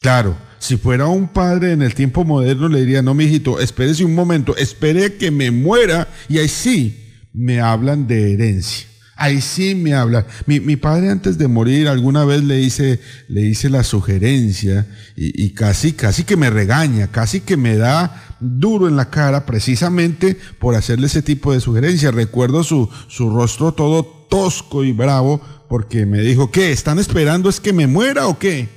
Claro, 0.00 0.36
si 0.58 0.76
fuera 0.76 1.06
un 1.06 1.28
padre 1.28 1.72
en 1.72 1.82
el 1.82 1.94
tiempo 1.94 2.24
moderno, 2.24 2.68
le 2.68 2.80
diría, 2.80 3.02
no, 3.02 3.14
mijito, 3.14 3.60
espérese 3.60 4.04
un 4.04 4.14
momento, 4.14 4.56
espere 4.56 5.14
que 5.14 5.30
me 5.30 5.50
muera 5.50 6.08
y 6.28 6.38
ahí 6.38 6.48
sí 6.48 7.04
me 7.32 7.60
hablan 7.60 8.06
de 8.06 8.32
herencia. 8.34 8.86
Ahí 9.20 9.40
sí 9.40 9.74
me 9.74 9.94
hablan. 9.94 10.24
Mi, 10.46 10.76
padre 10.76 11.10
antes 11.10 11.38
de 11.38 11.48
morir 11.48 11.88
alguna 11.88 12.24
vez 12.24 12.44
le 12.44 12.60
hice, 12.60 13.00
le 13.26 13.52
la 13.68 13.82
sugerencia 13.82 14.86
y, 15.16 15.50
casi, 15.50 15.92
casi 15.92 16.22
que 16.22 16.36
me 16.36 16.50
regaña, 16.50 17.08
casi 17.08 17.40
que 17.40 17.56
me 17.56 17.76
da 17.76 18.27
duro 18.40 18.88
en 18.88 18.96
la 18.96 19.10
cara 19.10 19.46
precisamente 19.46 20.36
por 20.58 20.74
hacerle 20.74 21.06
ese 21.06 21.22
tipo 21.22 21.52
de 21.52 21.60
sugerencia. 21.60 22.10
Recuerdo 22.10 22.64
su, 22.64 22.88
su 23.08 23.30
rostro 23.30 23.72
todo 23.72 24.04
tosco 24.28 24.84
y 24.84 24.92
bravo 24.92 25.40
porque 25.68 26.06
me 26.06 26.20
dijo, 26.20 26.50
¿qué? 26.50 26.72
¿Están 26.72 26.98
esperando 26.98 27.48
es 27.48 27.60
que 27.60 27.72
me 27.72 27.86
muera 27.86 28.26
o 28.26 28.38
qué? 28.38 28.68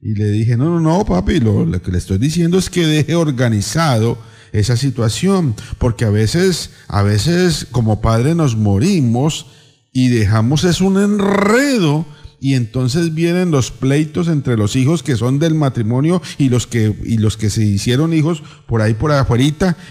Y 0.00 0.14
le 0.14 0.30
dije, 0.30 0.56
no, 0.56 0.64
no, 0.64 0.80
no, 0.80 1.04
papi, 1.04 1.38
lo, 1.38 1.80
que 1.80 1.92
le 1.92 1.98
estoy 1.98 2.18
diciendo 2.18 2.58
es 2.58 2.70
que 2.70 2.86
deje 2.86 3.14
organizado 3.14 4.18
esa 4.52 4.76
situación, 4.76 5.54
porque 5.78 6.04
a 6.04 6.10
veces, 6.10 6.70
a 6.88 7.02
veces 7.02 7.66
como 7.70 8.00
padre 8.00 8.34
nos 8.34 8.56
morimos 8.56 9.46
y 9.92 10.08
dejamos 10.08 10.64
es 10.64 10.80
un 10.80 11.00
enredo 11.00 12.04
y 12.42 12.54
entonces 12.54 13.14
vienen 13.14 13.50
los 13.50 13.70
pleitos 13.70 14.28
entre 14.28 14.56
los 14.56 14.76
hijos 14.76 15.02
que 15.02 15.16
son 15.16 15.38
del 15.38 15.54
matrimonio 15.54 16.20
y 16.38 16.48
los 16.48 16.66
que, 16.66 16.94
y 17.04 17.18
los 17.18 17.36
que 17.36 17.48
se 17.48 17.64
hicieron 17.64 18.12
hijos 18.12 18.42
por 18.66 18.82
ahí 18.82 18.94
por 18.94 19.12
afuera, 19.12 19.32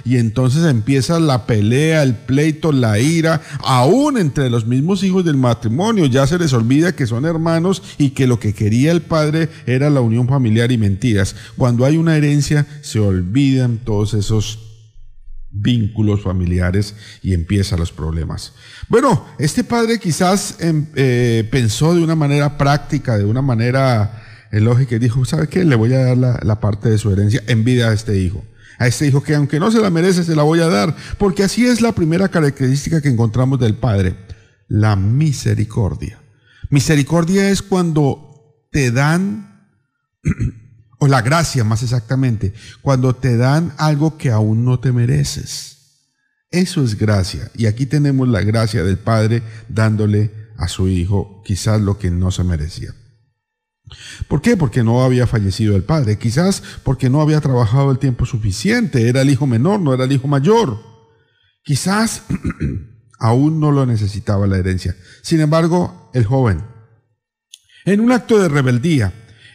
y 0.06 0.18
entonces 0.18 0.66
empieza 0.66 1.20
la 1.20 1.46
pelea, 1.46 2.04
el 2.04 2.16
pleito, 2.16 2.72
la 2.72 3.00
ira, 3.00 3.42
aún 3.64 4.18
entre 4.18 4.50
los 4.50 4.68
mismos 4.68 5.04
hijos 5.04 5.26
del 5.26 5.38
matrimonio, 5.38 6.06
ya 6.06 6.28
se 6.28 6.38
les 6.38 6.54
olvida 6.54 6.96
que 6.96 7.08
son 7.08 7.26
hermanos 7.26 7.82
y 7.98 8.12
que 8.12 8.28
lo 8.28 8.40
que 8.40 8.54
quería 8.54 8.92
el 8.92 9.02
padre 9.02 9.50
era 9.66 9.90
la 9.90 10.02
unión 10.02 10.28
familiar 10.28 10.72
y 10.72 10.78
mentiras. 10.78 11.36
Cuando 11.58 11.86
hay 11.86 11.98
una 11.98 12.18
herencia, 12.18 12.68
se 12.82 13.00
olvidan 13.00 13.80
todos 13.84 14.14
esos 14.14 14.71
vínculos 15.52 16.22
familiares 16.22 16.96
y 17.22 17.34
empiezan 17.34 17.80
los 17.80 17.92
problemas. 17.92 18.54
Bueno, 18.88 19.26
este 19.38 19.64
padre 19.64 20.00
quizás 20.00 20.56
em, 20.60 20.88
eh, 20.96 21.48
pensó 21.52 21.94
de 21.94 22.04
una 22.04 22.16
manera 22.16 22.58
práctica, 22.58 23.18
de 23.18 23.26
una 23.26 23.42
manera 23.42 24.48
eh, 24.52 24.60
lógica 24.60 24.96
y 24.96 25.00
dijo, 25.00 25.24
¿sabe 25.26 25.48
qué? 25.48 25.64
Le 25.64 25.76
voy 25.76 25.94
a 25.94 26.16
dar 26.16 26.18
la, 26.18 26.60
parte 26.60 26.90
de 26.90 26.98
su 26.98 27.12
herencia 27.12 27.44
en 27.48 27.64
vida 27.64 27.90
a 27.90 27.94
este 27.94 28.18
hijo. 28.18 28.44
A 28.80 28.88
este 28.88 29.08
hijo 29.08 29.22
que 29.22 29.36
aunque 29.36 29.60
no 29.60 29.72
se 29.72 29.80
la 29.80 29.90
merece, 29.90 30.24
se 30.24 30.36
la 30.36 30.44
voy 30.44 30.60
a 30.60 30.68
dar, 30.68 30.96
porque 31.18 31.44
así 31.44 31.66
es 31.66 31.82
la 31.82 31.92
primera 31.92 32.30
característica 32.30 33.02
que 33.02 33.10
encontramos 33.10 33.60
del 33.60 33.76
Padre, 33.76 34.16
la 34.68 34.96
misericordia. 34.96 36.20
Misericordia 36.70 37.50
es 37.50 37.62
cuando 37.62 38.32
te 38.72 38.92
dan 38.92 39.70
o 41.04 41.08
la 41.08 41.24
gracia 41.24 41.64
más 41.64 41.82
exactamente, 41.82 42.54
cuando 42.84 43.16
te 43.16 43.36
dan 43.36 43.74
algo 43.80 44.20
que 44.20 44.30
aún 44.30 44.64
no 44.64 44.80
te 44.80 44.92
mereces. 44.92 46.06
Eso 46.52 46.84
es 46.84 46.96
gracia. 46.96 47.50
Y 47.56 47.66
aquí 47.66 47.88
tenemos 47.88 48.28
la 48.28 48.44
gracia 48.44 48.84
del 48.84 49.00
Padre 49.00 49.42
dándole 49.68 50.30
a 50.58 50.68
su 50.68 50.88
hijo 50.88 51.42
quizás 51.44 51.82
lo 51.82 51.98
que 51.98 52.12
no 52.12 52.30
se 52.30 52.44
merecía. 52.44 52.94
¿Por 54.28 54.44
qué? 54.44 54.56
Porque 54.56 54.84
no 54.84 55.04
había 55.04 55.26
fallecido 55.26 55.76
el 55.76 55.84
padre. 55.84 56.20
Quizás 56.20 56.62
porque 56.84 57.10
no 57.10 57.20
había 57.20 57.42
trabajado 57.42 57.90
el 57.90 57.98
tiempo 57.98 58.28
suficiente. 58.28 59.10
Era 59.10 59.24
el 59.24 59.32
hijo 59.32 59.48
menor, 59.48 59.80
no 59.80 59.96
era 59.96 60.04
el 60.04 60.12
hijo 60.12 60.28
mayor. 60.28 60.78
Quizás 61.64 62.26
aún 63.20 63.60
no 63.60 63.72
lo 63.72 63.88
necesitaba 63.88 64.46
la 64.46 64.60
herencia. 64.60 64.96
Sin 65.24 65.42
embargo, 65.42 66.12
el 66.14 66.26
joven, 66.26 66.64
en 67.86 68.02
un 68.02 68.12
acto 68.12 68.40
de 68.40 68.50
rebeldía, 68.50 69.14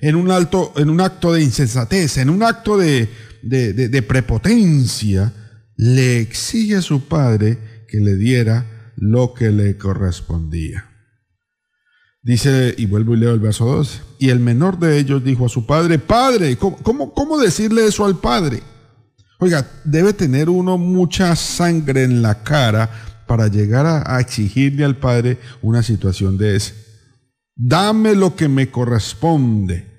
en 0.08 0.14
un, 0.14 0.30
acto 1.00 1.32
de 1.32 1.42
insensatez, 1.42 2.18
en 2.18 2.30
un 2.30 2.44
acto 2.44 2.78
de, 2.78 3.08
prepotencia, 4.06 5.32
le 5.76 6.20
exige 6.20 6.76
a 6.76 6.82
su 6.82 7.08
padre 7.08 7.58
que 7.88 7.98
le 7.98 8.14
diera 8.14 8.92
lo 8.96 9.34
que 9.34 9.50
le 9.50 9.76
correspondía. 9.76 10.88
Dice, 12.22 12.72
y 12.78 12.86
vuelvo 12.86 13.14
y 13.14 13.18
leo 13.18 13.32
el 13.32 13.40
verso 13.40 13.64
12, 13.66 14.00
y 14.20 14.28
el 14.30 14.38
menor 14.38 14.78
de 14.78 14.96
ellos 14.96 15.24
dijo 15.24 15.46
a 15.46 15.48
su 15.48 15.66
padre, 15.66 15.98
Padre, 15.98 16.56
¿cómo, 16.56 17.12
cómo, 17.12 17.38
decirle 17.38 17.86
eso 17.86 18.04
al 18.04 18.18
padre? 18.18 18.62
Oiga, 19.40 19.68
debe 19.84 20.12
tener 20.12 20.48
uno 20.48 20.78
mucha 20.78 21.34
sangre 21.34 22.04
en 22.04 22.22
la 22.22 22.44
cara 22.44 23.24
para 23.26 23.48
llegar 23.48 23.86
a, 23.86 24.20
exigirle 24.20 24.84
al 24.84 24.98
padre 24.98 25.38
una 25.62 25.82
situación 25.82 26.38
de 26.38 26.54
esa. 26.54 26.74
Dame 27.56 28.14
lo 28.14 28.36
que 28.36 28.48
me 28.48 28.70
corresponde. 28.70 29.95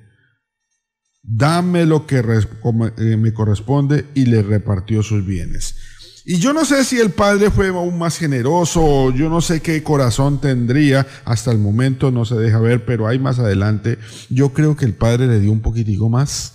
Dame 1.29 1.85
lo 1.85 2.07
que 2.07 2.19
eh, 2.19 3.17
me 3.17 3.33
corresponde 3.33 4.05
y 4.15 4.27
le 4.27 4.41
repartió 4.41 5.03
sus 5.03 5.25
bienes. 5.25 5.75
Y 6.23 6.37
yo 6.37 6.53
no 6.53 6.63
sé 6.63 6.85
si 6.85 6.99
el 7.01 7.09
padre 7.09 7.51
fue 7.51 7.67
aún 7.67 7.97
más 7.97 8.17
generoso, 8.17 9.11
yo 9.11 9.29
no 9.29 9.41
sé 9.41 9.61
qué 9.61 9.83
corazón 9.83 10.39
tendría, 10.39 11.05
hasta 11.25 11.51
el 11.51 11.57
momento 11.57 12.11
no 12.11 12.23
se 12.23 12.35
deja 12.35 12.59
ver, 12.59 12.85
pero 12.85 13.07
hay 13.07 13.19
más 13.19 13.39
adelante. 13.39 13.97
Yo 14.29 14.53
creo 14.53 14.77
que 14.77 14.85
el 14.85 14.93
padre 14.93 15.27
le 15.27 15.41
dio 15.41 15.51
un 15.51 15.59
poquitico 15.59 16.07
más. 16.07 16.53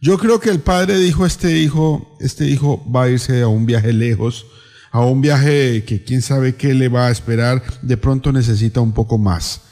Yo 0.00 0.16
creo 0.16 0.38
que 0.38 0.50
el 0.50 0.60
padre 0.60 0.98
dijo, 0.98 1.26
este 1.26 1.58
hijo, 1.58 2.16
este 2.20 2.46
hijo 2.46 2.84
va 2.88 3.04
a 3.04 3.08
irse 3.08 3.42
a 3.42 3.48
un 3.48 3.66
viaje 3.66 3.92
lejos, 3.92 4.46
a 4.92 5.04
un 5.04 5.20
viaje 5.20 5.82
que 5.84 6.04
quién 6.04 6.22
sabe 6.22 6.54
qué 6.54 6.72
le 6.72 6.88
va 6.88 7.08
a 7.08 7.10
esperar, 7.10 7.64
de 7.82 7.96
pronto 7.96 8.30
necesita 8.30 8.80
un 8.80 8.92
poco 8.92 9.18
más 9.18 9.65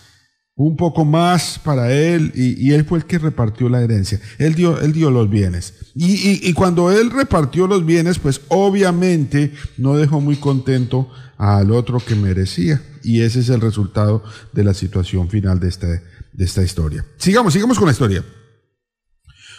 un 0.57 0.77
poco 0.77 1.05
más 1.05 1.59
para 1.59 1.93
él 1.93 2.31
y, 2.35 2.73
él 2.73 2.85
fue 2.85 2.99
el 2.99 3.07
que 3.07 3.19
repartió 3.19 3.69
la 3.69 3.83
herencia. 3.83 4.21
Él 4.39 4.55
dio, 4.55 4.81
él 4.81 4.93
dio 4.93 5.11
los 5.11 5.29
bienes. 5.29 5.75
Y, 5.95 6.49
y, 6.49 6.53
cuando 6.53 6.93
él 6.93 7.11
repartió 7.11 7.67
los 7.67 7.85
bienes, 7.85 8.19
pues 8.19 8.41
obviamente 8.49 9.53
no 9.77 9.97
dejó 9.97 10.21
muy 10.21 10.37
contento 10.37 11.11
al 11.39 11.73
otro 11.73 11.99
que 11.99 12.15
merecía. 12.15 12.81
Y 13.03 13.23
ese 13.23 13.41
es 13.41 13.49
el 13.49 13.61
resultado 13.61 14.23
de 14.53 14.65
la 14.65 14.75
situación 14.75 15.29
final 15.29 15.59
de 15.59 15.69
esta, 15.69 15.89
de 15.89 16.45
esta 16.45 16.63
historia. 16.63 17.05
Sigamos, 17.17 17.53
sigamos 17.53 17.79
con 17.79 17.87
la 17.87 17.93
historia. 17.93 18.25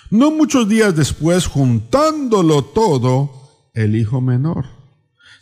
No 0.09 0.31
muchos 0.31 0.69
días 0.69 0.95
después, 0.95 1.45
juntándolo 1.45 2.63
todo, 2.63 3.69
el 3.73 3.95
hijo 3.95 4.21
menor 4.21 4.74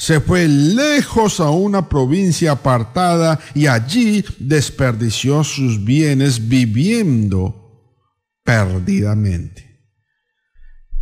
se 0.03 0.19
fue 0.19 0.49
lejos 0.49 1.39
a 1.39 1.49
una 1.49 1.87
provincia 1.87 2.51
apartada 2.51 3.39
y 3.53 3.67
allí 3.67 4.25
desperdició 4.37 5.45
sus 5.45 5.81
bienes 5.81 6.49
viviendo 6.49 7.95
perdidamente. 8.43 9.79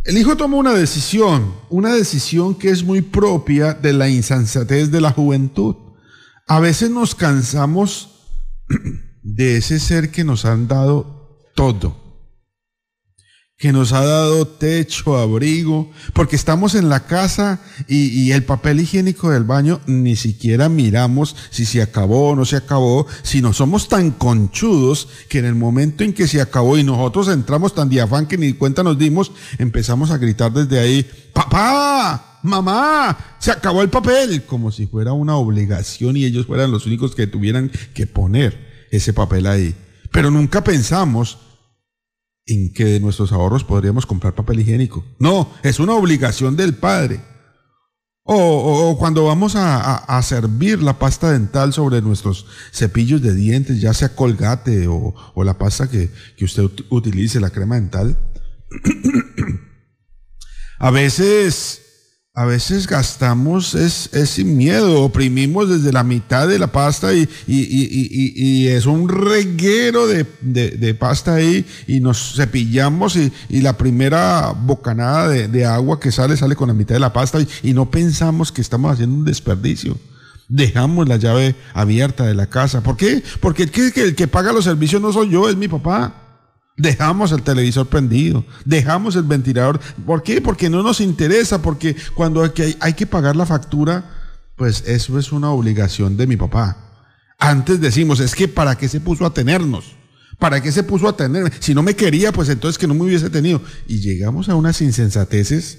El 0.04 0.18
hijo 0.18 0.36
tomó 0.36 0.58
una 0.58 0.72
decisión, 0.72 1.52
una 1.68 1.92
decisión 1.92 2.54
que 2.54 2.70
es 2.70 2.84
muy 2.84 3.02
propia 3.02 3.74
de 3.74 3.92
la 3.92 4.08
insensatez 4.08 4.92
de 4.92 5.00
la 5.00 5.10
juventud. 5.10 5.74
A 6.46 6.60
veces 6.60 6.88
nos 6.88 7.16
cansamos 7.16 8.28
de 9.24 9.56
ese 9.56 9.80
ser 9.80 10.12
que 10.12 10.22
nos 10.22 10.44
han 10.44 10.68
dado 10.68 11.40
todo 11.56 12.01
que 13.62 13.72
nos 13.72 13.92
ha 13.92 14.04
dado 14.04 14.44
techo, 14.48 15.16
abrigo, 15.16 15.88
porque 16.14 16.34
estamos 16.34 16.74
en 16.74 16.88
la 16.88 17.06
casa 17.06 17.60
y, 17.86 18.32
el 18.32 18.42
papel 18.42 18.80
higiénico 18.80 19.30
del 19.30 19.44
baño 19.44 19.80
ni 19.86 20.16
siquiera 20.16 20.68
miramos 20.68 21.36
si 21.50 21.64
se 21.64 21.80
acabó 21.80 22.30
o 22.30 22.34
no 22.34 22.44
se 22.44 22.56
acabó, 22.56 23.06
sino 23.22 23.52
somos 23.52 23.88
tan 23.88 24.10
conchudos 24.10 25.06
que 25.28 25.38
en 25.38 25.44
el 25.44 25.54
momento 25.54 26.02
en 26.02 26.12
que 26.12 26.26
se 26.26 26.40
acabó 26.40 26.76
y 26.76 26.82
nosotros 26.82 27.28
entramos 27.28 27.72
tan 27.72 27.88
diafán 27.88 28.26
que 28.26 28.36
ni 28.36 28.52
cuenta 28.54 28.82
nos 28.82 28.98
dimos, 28.98 29.30
empezamos 29.58 30.10
a 30.10 30.18
gritar 30.18 30.52
desde 30.52 30.80
ahí, 30.80 31.08
papá, 31.32 32.40
mamá, 32.42 33.36
se 33.38 33.52
acabó 33.52 33.82
el 33.82 33.90
papel, 33.90 34.42
como 34.42 34.72
si 34.72 34.88
fuera 34.88 35.12
una 35.12 35.36
obligación 35.36 36.16
y 36.16 36.24
ellos 36.24 36.46
fueran 36.46 36.72
los 36.72 36.84
únicos 36.84 37.14
que 37.14 37.28
tuvieran 37.28 37.70
que 37.94 38.08
poner 38.08 38.88
ese 38.90 39.12
papel 39.12 39.46
ahí. 39.46 39.76
Pero 40.10 40.32
nunca 40.32 40.64
pensamos 40.64 41.38
en 42.46 42.72
que 42.72 42.84
de 42.84 43.00
nuestros 43.00 43.32
ahorros 43.32 43.64
podríamos 43.64 44.06
comprar 44.06 44.34
papel 44.34 44.60
higiénico. 44.60 45.04
No, 45.18 45.52
es 45.62 45.78
una 45.80 45.94
obligación 45.94 46.56
del 46.56 46.74
padre. 46.74 47.20
O, 48.24 48.96
cuando 49.00 49.24
vamos 49.24 49.54
a, 49.56 50.22
servir 50.22 50.80
la 50.80 50.98
pasta 50.98 51.32
dental 51.32 51.72
sobre 51.72 52.00
nuestros 52.00 52.46
cepillos 52.72 53.20
de 53.20 53.34
dientes, 53.34 53.80
ya 53.80 53.92
sea 53.94 54.14
colgate 54.14 54.86
o, 54.86 55.14
la 55.44 55.58
pasta 55.58 55.90
que, 55.90 56.10
que 56.36 56.44
usted 56.44 56.64
utilice, 56.90 57.40
la 57.40 57.50
crema 57.50 57.74
dental. 57.74 58.16
a 60.78 60.90
veces 60.90 61.82
a 62.34 62.46
veces 62.46 62.86
gastamos 62.86 63.74
es, 63.74 64.08
sin 64.30 64.56
miedo, 64.56 65.02
oprimimos 65.02 65.68
desde 65.68 65.92
la 65.92 66.02
mitad 66.02 66.48
de 66.48 66.58
la 66.58 66.68
pasta 66.68 67.12
y, 67.12 67.28
y, 67.46 68.68
es 68.68 68.86
un 68.86 69.10
reguero 69.10 70.06
de, 70.06 70.96
pasta 70.98 71.34
ahí 71.34 71.66
y 71.86 72.00
nos 72.00 72.34
cepillamos 72.34 73.16
y, 73.16 73.30
la 73.60 73.76
primera 73.76 74.54
bocanada 74.58 75.28
de, 75.28 75.66
agua 75.66 76.00
que 76.00 76.10
sale 76.10 76.38
sale 76.38 76.56
con 76.56 76.68
la 76.68 76.74
mitad 76.74 76.94
de 76.94 77.00
la 77.00 77.12
pasta 77.12 77.38
y, 77.62 77.74
no 77.74 77.90
pensamos 77.90 78.50
que 78.50 78.62
estamos 78.62 78.90
haciendo 78.92 79.14
un 79.14 79.24
desperdicio. 79.26 79.98
Dejamos 80.48 81.08
la 81.08 81.16
llave 81.16 81.54
abierta 81.74 82.24
de 82.24 82.34
la 82.34 82.46
casa. 82.46 82.82
¿Por 82.82 82.96
qué? 82.96 83.22
Porque 83.40 83.64
el 83.64 83.70
que, 83.70 83.92
el 83.94 84.14
que 84.14 84.26
paga 84.26 84.52
los 84.52 84.64
servicios 84.64 85.00
no 85.00 85.12
soy 85.12 85.30
yo, 85.30 85.48
es 85.50 85.56
mi 85.56 85.68
papá. 85.68 86.21
Dejamos 86.82 87.30
el 87.30 87.44
televisor 87.44 87.86
prendido, 87.86 88.44
dejamos 88.64 89.14
el 89.14 89.22
ventilador. 89.22 89.78
¿Por 90.04 90.24
qué? 90.24 90.40
Porque 90.40 90.68
no 90.68 90.82
nos 90.82 91.00
interesa, 91.00 91.62
porque 91.62 91.94
cuando 92.16 92.42
hay 92.42 92.94
que, 92.94 93.06
pagar 93.06 93.36
la 93.36 93.46
factura, 93.46 94.10
pues 94.56 94.82
eso 94.88 95.16
es 95.16 95.30
una 95.30 95.52
obligación 95.52 96.16
de 96.16 96.26
mi 96.26 96.36
papá. 96.36 97.06
Antes 97.38 97.80
decimos, 97.80 98.18
es 98.18 98.34
que 98.34 98.48
¿para 98.48 98.76
qué 98.76 98.88
se 98.88 98.98
puso 98.98 99.24
a 99.24 99.32
tenernos? 99.32 99.94
¿Para 100.40 100.60
qué 100.60 100.72
se 100.72 100.82
puso 100.82 101.06
a 101.06 101.16
tenerme? 101.16 101.52
Si 101.60 101.72
no 101.72 101.84
me 101.84 101.94
quería, 101.94 102.32
pues 102.32 102.48
entonces 102.48 102.78
que 102.78 102.88
no 102.88 102.94
me 102.94 103.02
hubiese 103.02 103.30
tenido. 103.30 103.62
Y 103.86 104.00
llegamos 104.00 104.48
a 104.48 104.56
unas 104.56 104.80
insensateces 104.80 105.78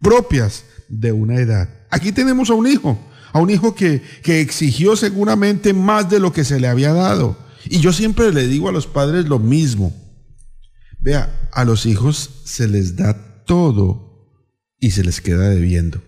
propias 0.00 0.64
de 0.88 1.12
una 1.12 1.36
edad. 1.36 1.68
Aquí 1.90 2.10
tenemos 2.10 2.50
a 2.50 2.54
un 2.54 2.66
hijo, 2.66 2.98
a 3.32 3.38
un 3.38 3.50
hijo 3.50 3.76
que, 3.76 4.02
que 4.24 4.40
exigió 4.40 4.96
seguramente 4.96 5.74
más 5.74 6.10
de 6.10 6.18
lo 6.18 6.32
que 6.32 6.42
se 6.42 6.58
le 6.58 6.66
había 6.66 6.92
dado. 6.92 7.38
Y 7.66 7.78
yo 7.78 7.92
siempre 7.92 8.32
le 8.32 8.48
digo 8.48 8.68
a 8.68 8.72
los 8.72 8.88
padres 8.88 9.26
lo 9.26 9.38
mismo. 9.38 9.94
Vea, 11.00 11.48
a 11.52 11.64
los 11.64 11.86
hijos 11.86 12.42
se 12.44 12.68
les 12.68 12.96
da 12.96 13.44
todo 13.44 14.28
y 14.78 14.90
se 14.90 15.04
les 15.04 15.20
queda 15.20 15.48
debiendo. 15.48 16.02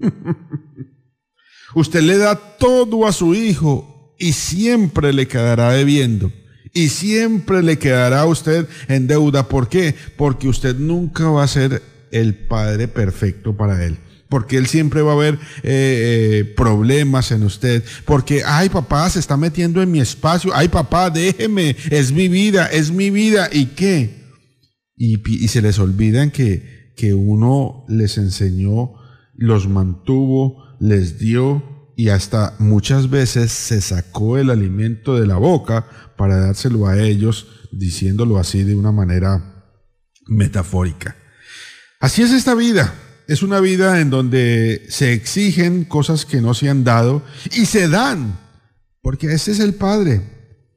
Usted 1.74 2.00
le 2.00 2.18
da 2.18 2.36
todo 2.58 3.06
a 3.06 3.12
su 3.12 3.34
hijo 3.34 4.14
y 4.18 4.32
siempre 4.32 5.12
le 5.12 5.28
quedará 5.28 5.70
debiendo. 5.70 6.32
Y 6.72 6.88
siempre 6.88 7.62
le 7.62 7.78
quedará 7.78 8.22
a 8.22 8.26
usted 8.26 8.68
en 8.88 9.06
deuda. 9.06 9.48
¿Por 9.48 9.68
qué? 9.68 9.94
Porque 10.16 10.48
usted 10.48 10.76
nunca 10.76 11.28
va 11.28 11.44
a 11.44 11.48
ser 11.48 11.82
el 12.10 12.34
padre 12.34 12.88
perfecto 12.88 13.56
para 13.56 13.84
él 13.84 13.98
porque 14.28 14.56
él 14.56 14.66
siempre 14.66 15.02
va 15.02 15.12
a 15.12 15.16
ver 15.16 15.34
eh, 15.62 16.40
eh, 16.42 16.54
problemas 16.56 17.30
en 17.32 17.42
usted, 17.42 17.84
porque, 18.04 18.42
ay 18.44 18.68
papá, 18.68 19.08
se 19.10 19.20
está 19.20 19.36
metiendo 19.36 19.82
en 19.82 19.90
mi 19.90 20.00
espacio, 20.00 20.52
ay 20.54 20.68
papá, 20.68 21.10
déjeme, 21.10 21.76
es 21.90 22.12
mi 22.12 22.28
vida, 22.28 22.66
es 22.66 22.90
mi 22.90 23.10
vida, 23.10 23.48
¿y 23.52 23.66
qué? 23.66 24.26
Y, 24.96 25.44
y 25.44 25.48
se 25.48 25.62
les 25.62 25.78
olvidan 25.78 26.30
que, 26.30 26.92
que 26.96 27.14
uno 27.14 27.84
les 27.88 28.18
enseñó, 28.18 28.94
los 29.34 29.68
mantuvo, 29.68 30.64
les 30.80 31.18
dio 31.18 31.92
y 31.96 32.10
hasta 32.10 32.54
muchas 32.58 33.08
veces 33.08 33.50
se 33.52 33.80
sacó 33.80 34.36
el 34.36 34.50
alimento 34.50 35.18
de 35.18 35.26
la 35.26 35.36
boca 35.36 35.86
para 36.16 36.38
dárselo 36.38 36.86
a 36.86 36.98
ellos, 36.98 37.46
diciéndolo 37.72 38.38
así 38.38 38.64
de 38.64 38.74
una 38.74 38.92
manera 38.92 39.64
metafórica. 40.26 41.16
Así 42.00 42.22
es 42.22 42.32
esta 42.32 42.54
vida. 42.54 42.92
Es 43.28 43.42
una 43.42 43.60
vida 43.60 44.00
en 44.00 44.10
donde 44.10 44.86
se 44.88 45.12
exigen 45.12 45.84
cosas 45.84 46.24
que 46.24 46.40
no 46.40 46.54
se 46.54 46.68
han 46.68 46.84
dado 46.84 47.22
y 47.52 47.66
se 47.66 47.88
dan, 47.88 48.38
porque 49.02 49.32
ese 49.32 49.52
es 49.52 49.60
el 49.60 49.74
Padre. 49.74 50.22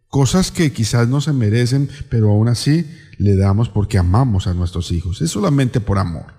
Cosas 0.07 0.51
que 0.51 0.73
quizás 0.73 1.07
no 1.07 1.21
se 1.21 1.33
merecen, 1.33 1.89
pero 2.09 2.31
aún 2.31 2.47
así 2.47 2.89
le 3.17 3.35
damos 3.35 3.69
porque 3.69 3.99
amamos 3.99 4.47
a 4.47 4.55
nuestros 4.55 4.91
hijos. 4.91 5.21
Es 5.21 5.29
solamente 5.29 5.79
por 5.79 5.99
amor. 5.99 6.33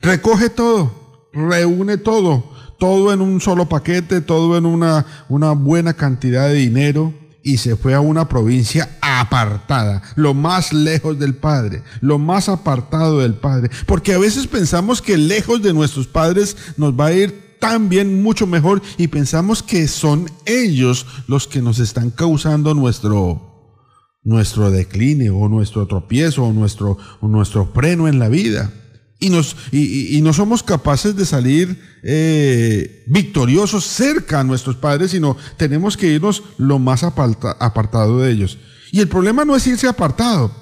Recoge 0.00 0.48
todo, 0.48 1.28
reúne 1.34 1.98
todo, 1.98 2.50
todo 2.78 3.12
en 3.12 3.20
un 3.20 3.40
solo 3.42 3.68
paquete, 3.68 4.22
todo 4.22 4.56
en 4.56 4.64
una, 4.64 5.04
una 5.28 5.52
buena 5.52 5.94
cantidad 5.94 6.48
de 6.48 6.54
dinero 6.54 7.25
y 7.46 7.58
se 7.58 7.76
fue 7.76 7.94
a 7.94 8.00
una 8.00 8.28
provincia 8.28 8.98
apartada, 9.00 10.02
lo 10.16 10.34
más 10.34 10.72
lejos 10.72 11.16
del 11.16 11.36
Padre, 11.36 11.84
lo 12.00 12.18
más 12.18 12.48
apartado 12.48 13.20
del 13.20 13.34
Padre. 13.34 13.70
Porque 13.86 14.14
a 14.14 14.18
veces 14.18 14.48
pensamos 14.48 15.00
que 15.00 15.16
lejos 15.16 15.62
de 15.62 15.72
nuestros 15.72 16.08
padres 16.08 16.56
nos 16.76 16.98
va 16.98 17.06
a 17.06 17.12
ir 17.12 17.56
tan 17.60 17.88
bien, 17.88 18.20
mucho 18.20 18.48
mejor, 18.48 18.82
y 18.98 19.06
pensamos 19.06 19.62
que 19.62 19.86
son 19.86 20.28
ellos 20.44 21.06
los 21.28 21.46
que 21.46 21.62
nos 21.62 21.78
están 21.78 22.10
causando 22.10 22.74
nuestro, 22.74 23.78
nuestro 24.24 24.72
decline 24.72 25.30
o 25.30 25.48
nuestro 25.48 25.86
tropiezo 25.86 26.42
o 26.42 26.52
nuestro, 26.52 26.98
o 27.20 27.28
nuestro 27.28 27.70
freno 27.72 28.08
en 28.08 28.18
la 28.18 28.28
vida 28.28 28.72
y, 29.18 29.30
nos, 29.30 29.56
y, 29.72 30.20
no 30.22 30.32
somos 30.32 30.62
capaces 30.62 31.16
de 31.16 31.24
salir 31.24 31.80
eh, 32.02 33.04
victoriosos 33.06 33.84
cerca 33.84 34.40
a 34.40 34.44
nuestros 34.44 34.76
padres, 34.76 35.12
sino 35.12 35.36
tenemos 35.56 35.96
que 35.96 36.08
irnos 36.08 36.42
lo 36.58 36.78
más 36.78 37.02
apartado 37.02 38.20
de 38.20 38.30
ellos. 38.30 38.58
Y 38.92 39.00
el 39.00 39.08
problema 39.08 39.44
no 39.44 39.56
es 39.56 39.66
irse 39.66 39.88
apartado. 39.88 40.52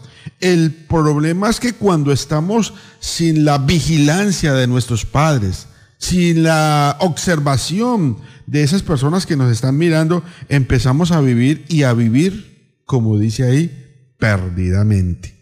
El 0.41 0.73
problema 0.73 1.51
es 1.51 1.61
que 1.61 1.73
cuando 1.73 2.13
estamos 2.13 2.75
sin 3.01 3.45
la 3.45 3.59
vigilancia 3.59 4.55
de 4.55 4.67
nuestros 4.67 5.05
padres, 5.05 5.67
sin 5.99 6.43
la 6.43 6.97
observación 7.01 8.19
de 8.47 8.63
esas 8.63 8.83
personas 8.83 9.27
que 9.27 9.37
nos 9.37 9.51
están 9.51 9.77
mirando, 9.77 10.23
empezamos 10.49 11.13
a 11.13 11.21
vivir 11.21 11.65
y 11.69 11.83
a 11.83 11.93
vivir, 11.93 12.81
como 12.85 13.19
dice 13.19 13.45
ahí, 13.45 13.85
perdidamente. 14.19 15.35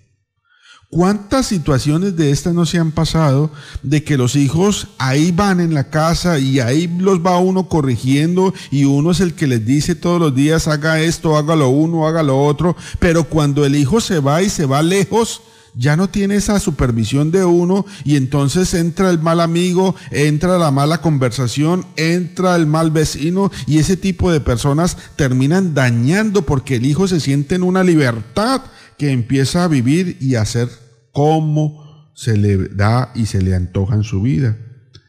¿Cuántas 0.95 1.47
situaciones 1.47 2.17
de 2.17 2.33
estas 2.33 2.53
no 2.53 2.67
se 2.67 2.77
han 2.77 2.91
pasado 2.91 3.51
de 3.83 4.05
que 4.05 4.19
los 4.19 4.37
hijos 4.37 4.89
ahí 4.99 5.33
van 5.33 5.59
en 5.59 5.73
la 5.73 5.89
casa 5.89 6.39
y 6.39 6.61
ahí 6.61 6.87
los 6.99 7.21
va 7.21 7.39
uno 7.39 7.67
corrigiendo 7.67 8.53
y 8.71 8.85
uno 8.85 9.13
es 9.13 9.21
el 9.21 9.33
que 9.33 9.47
les 9.47 9.65
dice 9.65 9.95
todos 9.95 10.21
los 10.21 10.35
días 10.35 10.69
haga 10.69 11.01
esto, 11.01 11.39
hágalo 11.39 11.71
uno, 11.71 12.07
haga 12.07 12.23
lo 12.23 12.45
otro, 12.45 12.77
pero 12.99 13.25
cuando 13.25 13.65
el 13.65 13.75
hijo 13.75 14.03
se 14.03 14.21
va 14.21 14.43
y 14.43 14.51
se 14.51 14.67
va 14.67 14.83
lejos, 14.83 15.41
ya 15.75 15.97
no 15.97 16.11
tiene 16.11 16.35
esa 16.35 16.61
supervisión 16.61 17.31
de 17.31 17.47
uno 17.47 17.87
y 18.05 18.17
entonces 18.17 18.75
entra 18.75 19.09
el 19.09 19.19
mal 19.19 19.41
amigo, 19.41 19.95
entra 20.11 20.59
la 20.59 20.71
mala 20.71 21.01
conversación, 21.01 21.87
entra 21.97 22.55
el 22.55 22.67
mal 22.67 22.91
vecino 22.91 23.51
y 23.67 23.79
ese 23.79 23.97
tipo 23.97 24.31
de 24.31 24.41
personas 24.41 24.99
terminan 25.17 25.73
dañando 25.73 26.43
porque 26.43 26.77
el 26.77 26.85
hijo 26.85 27.09
se 27.09 27.19
siente 27.19 27.55
en 27.55 27.63
una 27.63 27.83
libertad 27.83 28.61
que 28.99 29.11
empieza 29.11 29.65
a 29.65 29.69
vivir 29.69 30.19
y 30.21 30.35
a 30.35 30.43
hacer 30.43 30.82
como 31.13 32.11
se 32.15 32.37
le 32.37 32.69
da 32.69 33.13
y 33.15 33.27
se 33.27 33.41
le 33.41 33.55
antoja 33.55 33.95
en 33.95 34.05
su 34.05 34.23
vida. 34.23 34.57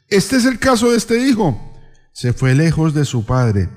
Este 0.08 0.36
es 0.36 0.46
el 0.46 0.60
caso 0.60 0.92
de 0.92 0.98
este 0.98 1.28
hijo. 1.28 1.60
Se 2.14 2.34
fue 2.34 2.54
lejos 2.54 2.94
de 2.94 3.06
su 3.06 3.26
padre, 3.26 3.70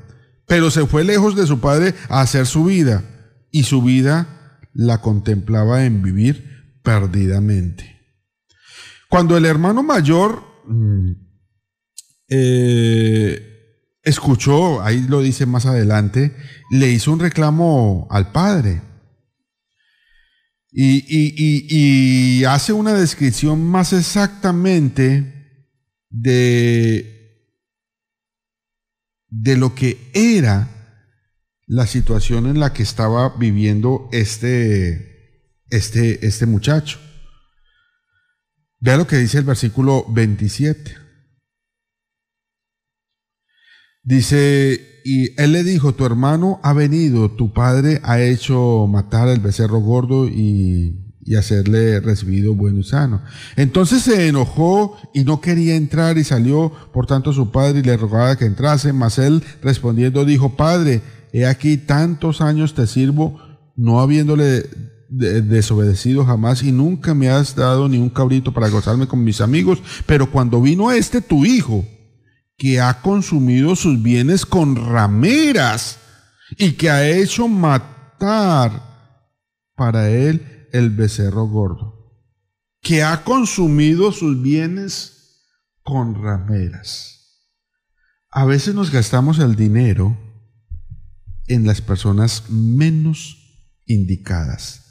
pero 0.47 0.71
se 0.71 0.87
fue 0.87 1.05
lejos 1.05 1.35
de 1.35 1.47
su 1.47 1.61
padre 1.61 1.95
a 2.09 2.21
hacer 2.21 2.47
su 2.47 2.65
vida 2.65 3.03
y 3.51 3.63
su 3.65 3.83
vida 3.83 4.61
la 4.75 5.01
contemplaba 5.01 5.85
en 5.85 6.03
vivir 6.03 6.79
perdidamente. 6.83 7.97
Cuando 9.09 9.37
el 9.37 9.47
hermano 9.47 9.83
mayor 9.83 10.43
mm, 10.67 11.13
eh, 12.29 13.57
escuchó, 14.03 14.83
ahí 14.83 15.01
lo 15.09 15.23
dice 15.23 15.47
más 15.47 15.65
adelante, 15.65 16.37
le 16.71 16.91
hizo 16.91 17.13
un 17.13 17.21
reclamo 17.21 18.07
al 18.11 18.33
padre 18.33 18.83
y, 20.79 22.45
hace 22.45 22.73
una 22.73 22.93
descripción 22.93 23.65
más 23.65 23.93
exactamente 23.95 25.65
de, 26.11 27.49
de 29.29 29.57
lo 29.57 29.75
que 29.75 30.11
era 30.13 30.69
la 31.67 31.87
situación 31.87 32.47
en 32.47 32.61
la 32.61 32.73
que 32.73 32.83
estaba 32.83 33.37
viviendo 33.37 34.09
este, 34.13 35.55
este, 35.71 36.27
este 36.27 36.47
muchacho. 36.47 37.01
Vea 38.79 38.99
lo 38.99 39.07
que 39.07 39.17
dice 39.17 39.39
el 39.39 39.45
versículo 39.45 40.05
27. 40.11 41.06
Dice, 44.07 45.03
y 45.05 45.41
él 45.41 45.51
le 45.51 45.65
dijo, 45.65 45.95
tu 45.95 46.07
hermano 46.07 46.61
ha 46.63 46.73
venido, 46.73 47.29
tu 47.33 47.53
padre 47.53 48.01
ha 48.05 48.21
hecho 48.21 48.87
matar 48.89 49.27
al 49.27 49.41
becerro 49.41 49.81
gordo 49.81 50.29
y, 50.29 50.95
y 51.25 51.35
hacerle 51.35 51.99
recibido 51.99 52.55
bueno 52.55 52.79
y 52.79 52.85
sano. 52.85 53.21
Entonces 53.57 54.03
se 54.03 54.29
enojó 54.29 54.97
y 55.13 55.25
no 55.25 55.41
quería 55.41 55.75
entrar 55.75 56.19
y 56.19 56.25
salió, 56.25 56.71
por 56.93 57.07
tanto 57.07 57.33
su 57.33 57.51
padre 57.51 57.81
y 57.81 57.83
le 57.83 57.97
rogaba 57.97 58.37
que 58.37 58.45
entrase, 58.45 58.93
mas 58.93 59.19
él 59.19 59.43
respondiendo 59.61 60.25
dijo, 60.25 60.51
Padre, 60.55 61.03
he 61.33 61.45
aquí 61.45 61.77
tantos 61.77 62.41
años 62.41 62.75
te 62.75 62.87
sirvo, 62.87 63.41
no 63.75 63.99
habiéndole 63.99 64.71
desobedecido 65.09 66.25
jamás 66.25 66.63
y 66.63 66.71
nunca 66.71 67.13
me 67.13 67.29
has 67.29 67.57
dado 67.57 67.89
ni 67.89 67.99
un 67.99 68.09
cabrito 68.09 68.55
para 68.55 68.69
gozarme 68.69 69.09
con 69.09 69.25
mis 69.25 69.41
amigos, 69.41 69.83
pero 70.07 70.31
cuando 70.31 70.63
vino 70.63 70.93
este 70.93 71.21
tu 71.21 71.45
hijo, 71.45 71.85
que 72.57 72.81
ha 72.81 73.03
consumido 73.03 73.77
sus 73.77 74.03
bienes 74.03 74.47
con 74.47 74.77
rameras 74.77 75.99
y 76.57 76.73
que 76.73 76.91
ha 76.91 77.09
hecho 77.09 77.49
matar 77.49 78.83
para 79.75 80.09
él 80.11 80.69
el 80.73 80.91
becerro 80.91 81.47
gordo, 81.47 82.23
que 82.81 83.03
ha 83.03 83.25
consumido 83.25 84.13
sus 84.13 84.41
bienes 84.41 85.45
con 85.83 86.23
rameras. 86.23 87.13
A 88.31 88.45
veces 88.45 88.75
nos 88.75 88.91
gastamos 88.91 89.39
el 89.39 89.55
dinero 89.55 90.17
en 91.47 91.67
las 91.67 91.81
personas 91.81 92.51
menos 92.51 93.39
indicadas 93.85 94.86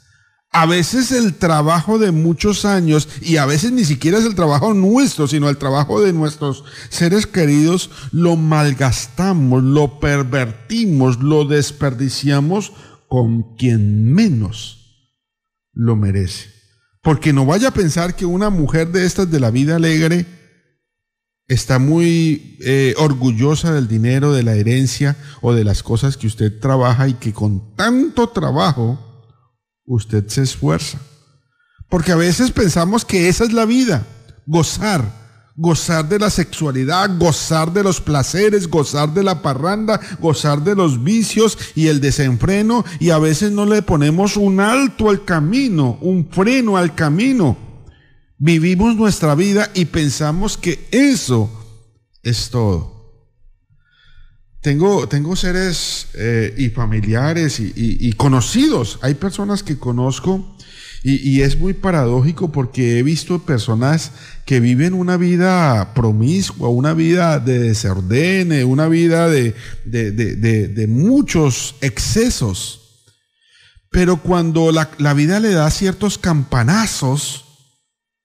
a 0.56 0.64
veces 0.64 1.12
el 1.12 1.34
trabajo 1.34 1.98
de 1.98 2.12
muchos 2.12 2.64
años, 2.64 3.10
y 3.20 3.36
a 3.36 3.44
veces 3.44 3.72
ni 3.72 3.84
siquiera 3.84 4.16
es 4.16 4.24
el 4.24 4.34
trabajo 4.34 4.72
nuestro, 4.72 5.28
sino 5.28 5.50
el 5.50 5.58
trabajo 5.58 6.00
de 6.00 6.14
nuestros 6.14 6.64
seres 6.88 7.26
queridos, 7.26 7.90
lo 8.10 8.36
malgastamos, 8.36 9.62
lo 9.62 10.00
pervertimos, 10.00 11.22
lo 11.22 11.44
desperdiciamos 11.44 12.72
con 13.06 13.54
quien 13.56 14.14
menos 14.14 15.12
lo 15.74 15.94
merece. 15.94 16.48
Porque 17.02 17.34
no 17.34 17.44
vaya 17.44 17.68
a 17.68 17.74
pensar 17.74 18.16
que 18.16 18.24
una 18.24 18.48
mujer 18.48 18.92
de 18.92 19.04
estas 19.04 19.30
de 19.30 19.40
la 19.40 19.50
vida 19.50 19.76
alegre 19.76 20.24
está 21.48 21.78
muy 21.78 22.56
eh, 22.64 22.94
orgullosa 22.96 23.74
del 23.74 23.88
dinero, 23.88 24.32
de 24.32 24.42
la 24.42 24.54
herencia 24.54 25.18
o 25.42 25.52
de 25.52 25.64
las 25.64 25.82
cosas 25.82 26.16
que 26.16 26.26
usted 26.26 26.58
trabaja 26.60 27.08
y 27.08 27.14
que 27.14 27.34
con 27.34 27.76
tanto 27.76 28.30
trabajo 28.30 29.05
usted 29.86 30.26
se 30.28 30.42
esfuerza. 30.42 30.98
Porque 31.88 32.12
a 32.12 32.16
veces 32.16 32.50
pensamos 32.50 33.04
que 33.04 33.28
esa 33.28 33.44
es 33.44 33.52
la 33.52 33.64
vida, 33.64 34.06
gozar, 34.46 35.04
gozar 35.56 36.08
de 36.08 36.18
la 36.18 36.30
sexualidad, 36.30 37.16
gozar 37.18 37.72
de 37.72 37.82
los 37.82 38.00
placeres, 38.00 38.68
gozar 38.68 39.14
de 39.14 39.22
la 39.22 39.40
parranda, 39.40 40.00
gozar 40.20 40.62
de 40.62 40.74
los 40.74 41.02
vicios 41.02 41.56
y 41.74 41.86
el 41.86 42.00
desenfreno 42.00 42.84
y 42.98 43.10
a 43.10 43.18
veces 43.18 43.52
no 43.52 43.64
le 43.64 43.82
ponemos 43.82 44.36
un 44.36 44.60
alto 44.60 45.08
al 45.08 45.24
camino, 45.24 45.98
un 46.00 46.28
freno 46.30 46.76
al 46.76 46.94
camino. 46.94 47.56
Vivimos 48.38 48.96
nuestra 48.96 49.34
vida 49.34 49.70
y 49.72 49.86
pensamos 49.86 50.58
que 50.58 50.86
eso 50.90 51.50
es 52.22 52.50
todo. 52.50 52.95
Tengo, 54.66 55.06
tengo 55.06 55.36
seres 55.36 56.08
eh, 56.14 56.52
y 56.58 56.70
familiares 56.70 57.60
y, 57.60 58.12
conocidos. 58.14 58.98
Hay 59.00 59.14
personas 59.14 59.62
que 59.62 59.78
conozco 59.78 60.56
y, 61.04 61.42
es 61.42 61.56
muy 61.56 61.72
paradójico 61.72 62.50
porque 62.50 62.98
he 62.98 63.04
visto 63.04 63.38
personas 63.38 64.10
que 64.44 64.58
viven 64.58 64.92
una 64.92 65.18
vida 65.18 65.94
promiscua, 65.94 66.68
una 66.68 66.94
vida 66.94 67.38
de 67.38 67.60
desordene, 67.60 68.64
una 68.64 68.88
vida 68.88 69.28
de, 69.28 69.54
de, 69.84 70.86
muchos 70.88 71.76
excesos. 71.80 73.04
Pero 73.92 74.16
cuando 74.16 74.72
la, 74.72 74.90
la 74.98 75.14
vida 75.14 75.38
le 75.38 75.52
da 75.52 75.70
ciertos 75.70 76.18
campanazos, 76.18 77.44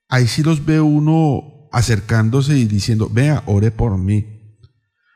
ahí 0.10 0.26
sí 0.28 0.42
los 0.42 0.66
ve 0.66 0.82
uno 0.82 1.70
acercándose 1.72 2.58
y 2.58 2.66
diciendo, 2.66 3.12
vea, 3.14 3.44
ore 3.46 3.70
por 3.70 3.96
mí. 4.00 4.41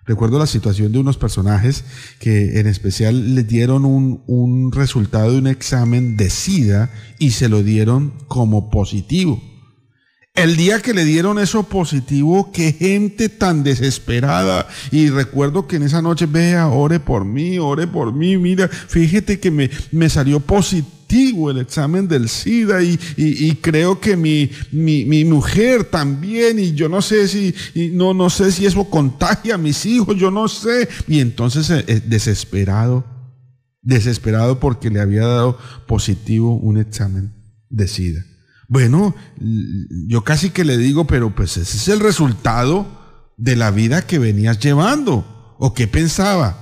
Recuerdo 0.05 0.37
la 0.37 0.45
situación 0.45 0.91
de 0.91 0.99
unos 0.99 1.17
personajes 1.17 1.83
que 2.19 2.59
en 2.59 2.67
especial 2.67 3.33
les 3.33 3.47
dieron 3.47 3.85
un, 3.85 4.71
resultado 4.71 5.31
de 5.31 5.39
un 5.39 5.47
examen 5.47 6.15
de 6.15 6.29
SIDA 6.29 6.91
y 7.17 7.31
se 7.31 7.49
lo 7.49 7.63
dieron 7.63 8.13
como 8.27 8.69
positivo. 8.69 9.41
El 10.35 10.57
día 10.57 10.81
que 10.81 10.93
le 10.93 11.05
dieron 11.05 11.39
eso 11.39 11.63
positivo, 11.63 12.51
qué 12.51 12.73
gente 12.73 13.29
tan 13.29 13.63
desesperada. 13.63 14.67
Y 14.91 15.09
recuerdo 15.09 15.65
que 15.65 15.77
en 15.77 15.83
esa 15.83 16.01
noche, 16.01 16.25
vea, 16.25 16.67
ore 16.67 16.99
por 16.99 17.23
mí, 17.23 17.57
ore 17.57 17.87
por 17.87 18.13
mí, 18.13 18.37
mira, 18.37 18.67
fíjate 18.67 19.39
que 19.39 19.49
me, 19.49 19.69
me 19.91 20.09
salió 20.09 20.41
positivo 20.41 21.49
el 21.49 21.59
examen 21.59 22.09
del 22.09 22.27
SIDA 22.27 22.83
y, 22.83 22.99
y, 23.15 23.49
y 23.49 23.55
creo 23.55 24.01
que 24.01 24.17
mi, 24.17 24.51
mi, 24.73 25.05
mi, 25.05 25.23
mujer 25.23 25.85
también 25.85 26.59
y 26.59 26.73
yo 26.73 26.89
no 26.89 27.01
sé 27.01 27.29
si, 27.29 27.55
no, 27.93 28.13
no 28.13 28.29
sé 28.29 28.51
si 28.51 28.65
eso 28.65 28.83
contagia 28.89 29.55
a 29.55 29.57
mis 29.57 29.85
hijos, 29.85 30.17
yo 30.17 30.31
no 30.31 30.49
sé. 30.49 30.89
Y 31.07 31.21
entonces 31.21 31.69
eh, 31.69 32.03
desesperado, 32.05 33.05
desesperado 33.81 34.59
porque 34.59 34.89
le 34.89 34.99
había 34.99 35.25
dado 35.25 35.57
positivo 35.87 36.55
un 36.55 36.77
examen 36.77 37.33
de 37.69 37.87
SIDA. 37.87 38.25
Bueno, 38.67 39.15
yo 40.07 40.23
casi 40.23 40.49
que 40.49 40.65
le 40.65 40.77
digo, 40.77 41.05
pero 41.05 41.35
pues 41.35 41.57
ese 41.57 41.77
es 41.77 41.87
el 41.87 41.99
resultado 41.99 42.87
de 43.37 43.55
la 43.55 43.71
vida 43.71 44.01
que 44.01 44.19
venías 44.19 44.59
llevando. 44.59 45.55
¿O 45.57 45.73
qué 45.73 45.87
pensaba? 45.87 46.61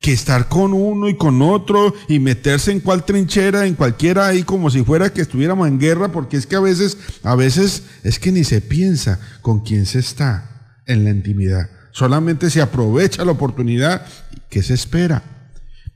Que 0.00 0.12
estar 0.12 0.48
con 0.48 0.72
uno 0.72 1.08
y 1.08 1.16
con 1.16 1.42
otro 1.42 1.94
y 2.08 2.18
meterse 2.18 2.72
en 2.72 2.80
cual 2.80 3.04
trinchera, 3.04 3.66
en 3.66 3.74
cualquiera 3.74 4.26
ahí 4.26 4.42
como 4.42 4.70
si 4.70 4.82
fuera 4.82 5.12
que 5.12 5.20
estuviéramos 5.20 5.68
en 5.68 5.78
guerra, 5.78 6.10
porque 6.10 6.36
es 6.36 6.46
que 6.46 6.56
a 6.56 6.60
veces, 6.60 6.96
a 7.22 7.34
veces 7.34 7.84
es 8.02 8.18
que 8.18 8.32
ni 8.32 8.44
se 8.44 8.60
piensa 8.60 9.20
con 9.42 9.60
quién 9.60 9.86
se 9.86 9.98
está 9.98 10.82
en 10.86 11.04
la 11.04 11.10
intimidad. 11.10 11.70
Solamente 11.92 12.50
se 12.50 12.62
aprovecha 12.62 13.24
la 13.24 13.32
oportunidad 13.32 14.06
que 14.48 14.62
se 14.62 14.74
espera. 14.74 15.39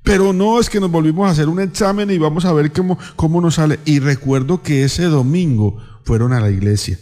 Pero 0.05 0.33
no 0.33 0.61
es 0.61 0.71
que 0.71 0.79
nos 0.79 0.91
volvimos 0.91 1.27
a 1.27 1.33
hacer 1.33 1.49
un 1.49 1.61
examen 1.61 2.11
y 2.11 2.19
vamos 2.19 2.45
a 2.45 2.53
ver 2.53 2.71
cómo, 2.73 2.99
cómo 3.17 3.41
nos 3.41 3.55
sale. 3.55 3.81
Y 3.87 3.99
recuerdo 3.99 4.63
que 4.63 4.85
ese 4.85 5.05
domingo 5.05 5.79
fueron 6.05 6.33
a 6.35 6.41
la 6.41 6.51
iglesia. 6.51 6.99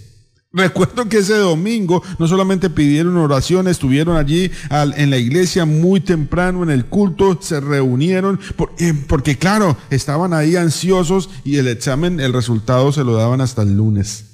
Recuerdo 0.55 1.09
que 1.09 1.19
ese 1.19 1.35
domingo 1.35 2.03
no 2.19 2.29
solamente 2.29 2.69
pidieron 2.69 3.17
oración, 3.17 3.69
estuvieron 3.69 4.17
allí 4.19 4.51
en 4.71 5.11
la 5.11 5.17
iglesia 5.17 5.65
muy 5.65 6.01
temprano 6.01 6.63
en 6.63 6.71
el 6.71 6.85
culto, 6.87 7.39
se 7.41 7.59
reunieron, 7.59 8.39
porque, 8.55 8.95
porque 9.09 9.39
claro, 9.39 9.79
estaban 9.89 10.35
ahí 10.35 10.57
ansiosos 10.57 11.31
y 11.43 11.57
el 11.57 11.69
examen, 11.69 12.21
el 12.21 12.35
resultado 12.35 12.93
se 12.93 13.03
lo 13.03 13.15
daban 13.15 13.41
hasta 13.41 13.63
el 13.63 13.79
lunes. 13.79 14.27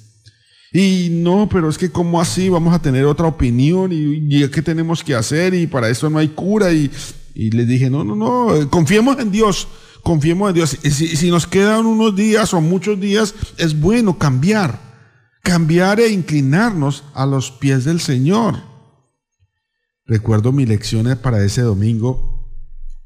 Y 0.73 1.07
no, 1.09 1.47
pero 1.49 1.69
es 1.69 1.77
que 1.77 1.89
como 1.89 2.19
así 2.19 2.49
vamos 2.49 2.75
a 2.75 2.81
tener 2.81 3.05
otra 3.05 3.25
opinión 3.25 3.91
y, 3.91 4.19
y 4.29 4.47
qué 4.49 4.61
tenemos 4.61 5.03
que 5.03 5.15
hacer 5.15 5.53
y 5.53 5.67
para 5.67 5.89
eso 5.89 6.09
no 6.09 6.19
hay 6.19 6.27
cura 6.27 6.71
y 6.73 6.91
y 7.33 7.51
les 7.51 7.67
dije, 7.67 7.89
no, 7.89 8.03
no, 8.03 8.15
no, 8.15 8.55
eh, 8.55 8.67
confiemos 8.69 9.19
en 9.19 9.31
Dios, 9.31 9.67
confiemos 10.03 10.49
en 10.49 10.55
Dios. 10.55 10.77
Si, 10.81 11.29
nos 11.29 11.47
quedan 11.47 11.85
unos 11.85 12.15
días 12.15 12.53
o 12.53 12.61
muchos 12.61 12.99
días, 12.99 13.35
es 13.57 13.79
bueno 13.79 14.17
cambiar, 14.17 14.79
cambiar 15.43 15.99
e 15.99 16.09
inclinarnos 16.09 17.03
a 17.13 17.25
los 17.25 17.51
pies 17.51 17.85
del 17.85 17.99
Señor. 17.99 18.57
Recuerdo 20.05 20.51
mi 20.51 20.65
lección 20.65 21.17
para 21.21 21.43
ese 21.43 21.61
domingo. 21.61 22.37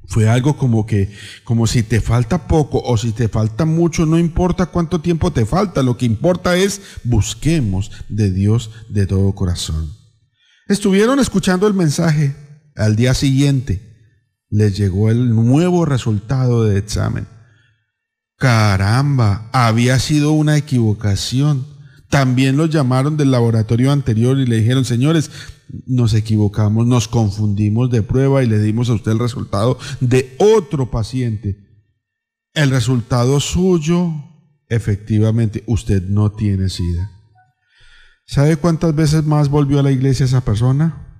Fue 0.06 0.28
algo 0.28 0.58
como 0.58 0.86
que, 0.86 1.14
como 1.44 1.66
si 1.66 1.82
te 1.82 2.02
falta 2.02 2.48
poco 2.48 2.82
o 2.84 2.98
si 2.98 3.14
te 3.14 3.30
falta 3.30 3.66
mucho, 3.66 4.06
no 4.06 4.20
importa 4.20 4.66
cuánto 4.66 5.00
tiempo 5.00 5.32
te 5.32 5.46
falta, 5.46 5.82
lo 5.82 5.98
que 5.98 6.06
importa 6.06 6.58
es 6.58 6.82
busquemos 7.06 7.90
de 8.10 8.30
Dios 8.30 8.72
de 8.90 9.06
todo 9.08 9.34
corazón. 9.34 9.94
Estuvieron 10.68 11.20
escuchando 11.20 11.68
el 11.68 11.74
mensaje 11.74 12.36
al 12.76 12.96
día 12.96 13.14
siguiente 13.14 13.93
les 14.54 14.78
llegó 14.78 15.10
el 15.10 15.34
nuevo 15.34 15.84
resultado 15.84 16.64
de 16.64 16.78
examen. 16.78 17.26
Caramba, 18.38 19.50
había 19.52 19.98
sido 19.98 20.34
una 20.34 20.58
equivocación. 20.58 21.66
También 22.08 22.56
los 22.56 22.70
llamaron 22.70 23.18
del 23.18 23.32
laboratorio 23.32 23.92
anterior 23.92 24.38
y 24.38 24.46
le 24.46 24.58
dijeron, 24.58 24.86
señores, 24.86 25.32
nos 25.88 26.14
equivocamos, 26.14 26.86
nos 26.86 27.08
confundimos 27.08 27.90
de 27.90 28.04
prueba 28.04 28.44
y 28.44 28.48
le 28.48 28.60
dimos 28.60 28.92
a 28.92 28.94
usted 28.94 29.14
el 29.14 29.20
resultado 29.20 29.80
de 30.02 30.36
otro 30.38 30.92
paciente. 30.92 31.58
El 32.54 32.70
resultado 32.70 33.40
suyo, 33.40 34.14
efectivamente, 34.70 35.64
usted 35.66 36.04
no 36.08 36.32
tiene 36.32 36.70
SIDA. 36.70 37.10
¿Sabe 38.28 38.58
cuántas 38.58 38.94
veces 38.94 39.24
más 39.26 39.50
volvió 39.50 39.80
a 39.80 39.84
la 39.84 39.92
iglesia 39.92 40.28
esa 40.28 40.42
persona? 40.42 41.13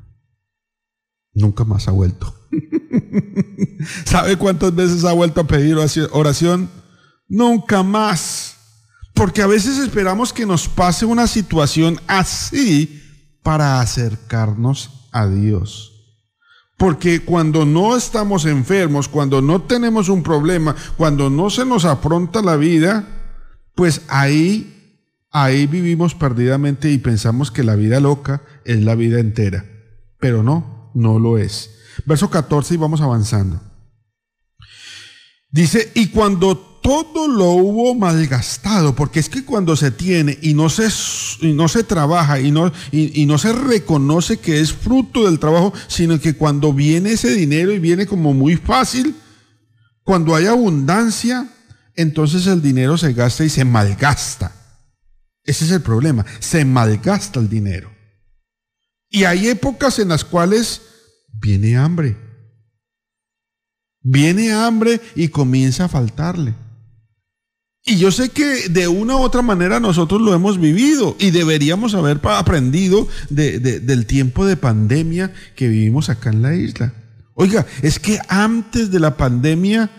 Nunca 1.34 1.64
más 1.64 1.88
ha 1.88 1.92
vuelto. 1.92 2.34
¿Sabe 4.06 4.38
cuántas 4.38 4.74
veces 4.76 5.04
ha 5.04 5.14
vuelto 5.14 5.42
a 5.42 5.48
pedir 5.48 5.78
oración? 6.12 6.70
Nunca 7.28 7.84
más. 7.84 8.58
Porque 9.14 9.42
a 9.42 9.48
veces 9.48 9.78
esperamos 9.78 10.34
que 10.34 10.46
nos 10.46 10.68
pase 10.68 11.06
una 11.06 11.28
situación 11.28 12.00
así 12.08 13.02
para 13.44 13.80
acercarnos 13.82 15.10
a 15.12 15.28
Dios. 15.28 15.92
Porque 16.78 17.22
cuando 17.24 17.66
no 17.66 17.96
estamos 17.96 18.46
enfermos, 18.46 19.08
cuando 19.08 19.42
no 19.42 19.62
tenemos 19.62 20.10
un 20.10 20.24
problema, 20.24 20.76
cuando 20.98 21.30
no 21.30 21.50
se 21.50 21.66
nos 21.66 21.86
afronta 21.86 22.42
la 22.42 22.56
vida, 22.56 23.08
pues 23.76 24.02
ahí, 24.08 24.98
ahí 25.32 25.68
vivimos 25.68 26.16
perdidamente 26.16 26.92
y 26.92 26.98
pensamos 26.98 27.52
que 27.52 27.64
la 27.64 27.76
vida 27.76 28.00
loca 28.00 28.42
es 28.66 28.82
la 28.82 28.96
vida 28.96 29.20
entera. 29.20 29.66
Pero 30.20 30.42
no, 30.42 30.73
no 30.94 31.20
lo 31.20 31.38
es. 31.38 31.72
Verso 32.06 32.30
14 32.30 32.74
y 32.74 32.78
vamos 32.78 33.02
avanzando. 33.02 33.62
Dice, 35.52 35.92
y 35.94 36.08
cuando 36.08 36.58
todo 36.84 37.28
lo 37.28 37.52
hubo 37.52 37.96
malgastado, 37.96 38.94
porque 38.94 39.20
es 39.20 39.30
que 39.30 39.46
cuando 39.46 39.76
se 39.76 39.90
tiene 39.90 40.38
y 40.42 40.54
no 40.54 40.68
se, 40.70 40.90
no 41.42 41.68
se 41.68 41.84
trabaja 41.84 42.40
y 42.42 42.52
no, 42.52 42.72
y, 42.92 43.26
no 43.26 43.38
se 43.38 43.54
reconoce 43.54 44.38
que 44.38 44.60
es 44.60 44.74
fruto 44.74 45.26
del 45.26 45.40
trabajo, 45.40 45.74
sino 45.88 46.20
que 46.20 46.36
cuando 46.36 46.74
viene 46.74 47.14
ese 47.14 47.32
dinero 47.34 47.72
y 47.72 47.80
viene 47.80 48.06
como 48.06 48.34
muy 48.34 48.58
fácil, 48.58 49.16
cuando 50.04 50.36
hay 50.36 50.48
abundancia, 50.48 51.48
entonces 51.96 52.48
el 52.48 52.62
dinero 52.62 52.98
se 52.98 53.14
gasta 53.14 53.46
y 53.46 53.50
se 53.50 53.64
malgasta. 53.64 54.52
Ese 55.46 55.66
es 55.66 55.72
el 55.72 55.82
problema, 55.82 56.26
se 56.40 56.66
malgasta 56.66 57.40
el 57.40 57.48
dinero. 57.48 57.92
Y 59.14 59.26
hay 59.26 59.48
épocas 59.48 60.00
en 60.00 60.10
las 60.10 60.26
cuales 60.26 60.82
viene 61.40 61.78
hambre. 61.78 62.18
Viene 64.02 64.52
hambre 64.52 65.00
y 65.16 65.28
comienza 65.28 65.86
a 65.86 65.88
faltarle. 65.88 66.56
Y 67.86 67.98
yo 67.98 68.12
sé 68.12 68.30
que 68.30 68.70
de 68.70 68.88
una 68.88 69.16
u 69.16 69.20
otra 69.20 69.44
manera 69.44 69.80
nosotros 69.80 70.20
lo 70.20 70.34
hemos 70.34 70.60
vivido 70.60 71.16
y 71.20 71.30
deberíamos 71.30 71.94
haber 71.94 72.22
aprendido 72.24 73.08
del 73.30 74.06
tiempo 74.08 74.48
de 74.48 74.58
pandemia 74.58 75.32
que 75.56 75.68
vivimos 75.68 76.10
acá 76.10 76.32
en 76.32 76.42
la 76.42 76.56
isla. 76.56 76.96
Oiga, 77.36 77.68
es 77.84 78.00
que 78.00 78.18
antes 78.30 78.90
de 78.90 79.00
la 79.00 79.16
pandemia, 79.16 79.92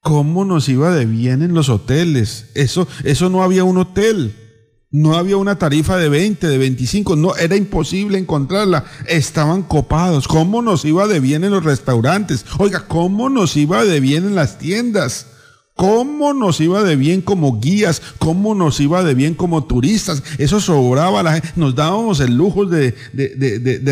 ¿cómo 0.00 0.46
nos 0.46 0.70
iba 0.70 0.94
de 0.94 1.04
bien 1.04 1.42
en 1.42 1.52
los 1.52 1.68
hoteles? 1.68 2.46
Eso, 2.54 2.88
eso 3.04 3.28
no 3.28 3.42
había 3.42 3.64
un 3.64 3.76
hotel. 3.76 4.47
No 4.90 5.16
había 5.18 5.36
una 5.36 5.58
tarifa 5.58 5.98
de 5.98 6.08
20, 6.08 6.48
de 6.48 6.56
25, 6.56 7.14
no, 7.14 7.36
era 7.36 7.56
imposible 7.56 8.16
encontrarla. 8.16 8.84
Estaban 9.06 9.62
copados. 9.62 10.26
¿Cómo 10.26 10.62
nos 10.62 10.84
iba 10.86 11.06
de 11.06 11.20
bien 11.20 11.44
en 11.44 11.50
los 11.50 11.62
restaurantes? 11.62 12.46
Oiga, 12.58 12.86
¿cómo 12.88 13.28
nos 13.28 13.54
iba 13.56 13.84
de 13.84 14.00
bien 14.00 14.24
en 14.24 14.34
las 14.34 14.58
tiendas? 14.58 15.26
¿Cómo 15.74 16.32
nos 16.32 16.60
iba 16.60 16.82
de 16.82 16.96
bien 16.96 17.20
como 17.20 17.60
guías? 17.60 18.00
¿Cómo 18.18 18.54
nos 18.54 18.80
iba 18.80 19.04
de 19.04 19.14
bien 19.14 19.34
como 19.34 19.64
turistas? 19.64 20.22
Eso 20.38 20.58
sobraba 20.58 21.22
la 21.22 21.34
gente. 21.34 21.52
Nos 21.56 21.74
dábamos 21.74 22.20
el 22.20 22.34
lujo 22.34 22.64
de, 22.64 22.94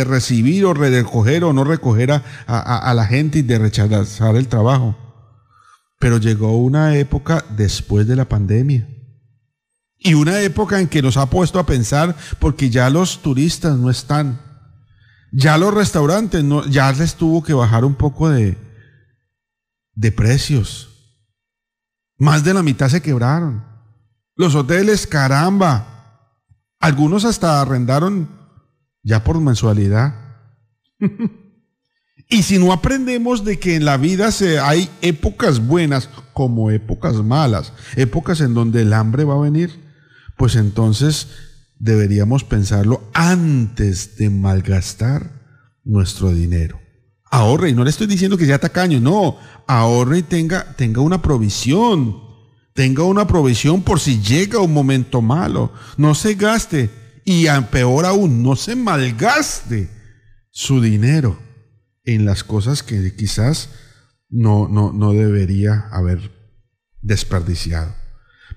recibir 0.06 0.64
o 0.64 0.72
recoger 0.72 1.44
o 1.44 1.52
no 1.52 1.62
recoger 1.62 2.10
a, 2.10 2.22
a 2.46 2.94
la 2.94 3.04
gente 3.04 3.40
y 3.40 3.42
de 3.42 3.58
rechazar 3.58 4.34
el 4.34 4.48
trabajo. 4.48 4.96
Pero 5.98 6.16
llegó 6.16 6.56
una 6.56 6.96
época 6.96 7.44
después 7.54 8.08
de 8.08 8.16
la 8.16 8.28
pandemia 8.28 8.88
y 10.06 10.14
una 10.14 10.40
época 10.40 10.80
en 10.80 10.86
que 10.86 11.02
nos 11.02 11.16
ha 11.16 11.28
puesto 11.28 11.58
a 11.58 11.66
pensar 11.66 12.14
porque 12.38 12.70
ya 12.70 12.88
los 12.90 13.22
turistas 13.22 13.76
no 13.76 13.90
están. 13.90 14.40
Ya 15.32 15.58
los 15.58 15.74
restaurantes 15.74 16.44
ya 16.70 16.92
les 16.92 17.16
tuvo 17.16 17.42
que 17.42 17.52
bajar 17.52 17.84
un 17.84 17.96
poco 17.96 18.28
de, 18.28 18.56
de 19.94 20.12
precios. 20.12 20.90
Más 22.18 22.44
de 22.44 22.54
la 22.54 22.62
mitad 22.62 22.88
se 22.88 23.02
quebraron. 23.02 23.64
Los 24.36 24.54
hoteles, 24.54 25.08
caramba. 25.08 26.22
Algunos 26.78 27.24
hasta 27.24 27.60
arrendaron 27.60 28.28
ya 29.02 29.24
por 29.24 29.40
mensualidad. 29.40 30.14
y 32.28 32.44
si 32.44 32.60
no 32.60 32.72
aprendemos 32.72 33.44
de 33.44 33.58
que 33.58 33.74
en 33.74 33.84
la 33.84 33.96
vida 33.96 34.30
se, 34.30 34.60
hay 34.60 34.88
épocas 35.00 35.66
buenas 35.66 36.08
como 36.32 36.70
épocas 36.70 37.16
malas, 37.16 37.72
épocas 37.96 38.40
en 38.40 38.54
donde 38.54 38.82
el 38.82 38.92
hambre 38.92 39.24
va 39.24 39.34
a 39.34 39.40
venir, 39.40 39.85
pues 40.36 40.56
entonces 40.56 41.28
deberíamos 41.78 42.44
pensarlo 42.44 43.08
antes 43.14 44.16
de 44.16 44.30
malgastar 44.30 45.30
nuestro 45.84 46.32
dinero. 46.32 46.80
Ahorre, 47.30 47.70
y 47.70 47.74
no 47.74 47.84
le 47.84 47.90
estoy 47.90 48.06
diciendo 48.06 48.38
que 48.38 48.46
sea 48.46 48.58
tacaño, 48.58 49.00
no, 49.00 49.38
ahorre 49.66 50.18
y 50.18 50.22
tenga, 50.22 50.74
tenga 50.76 51.00
una 51.00 51.20
provisión, 51.20 52.26
Tenga 52.76 53.04
una 53.04 53.26
provisión 53.26 53.82
por 53.82 54.00
si 54.00 54.20
llega 54.20 54.60
un 54.60 54.74
momento 54.74 55.22
malo. 55.22 55.72
No 55.96 56.14
se 56.14 56.34
gaste 56.34 56.90
y 57.24 57.46
peor 57.70 58.04
aún, 58.04 58.42
no 58.42 58.54
se 58.54 58.76
malgaste 58.76 59.88
su 60.50 60.82
dinero 60.82 61.38
en 62.04 62.26
las 62.26 62.44
cosas 62.44 62.82
que 62.82 63.16
quizás 63.16 63.70
no, 64.28 64.68
no, 64.68 64.92
no 64.92 65.12
debería 65.12 65.88
haber 65.90 66.30
desperdiciado. 67.00 67.94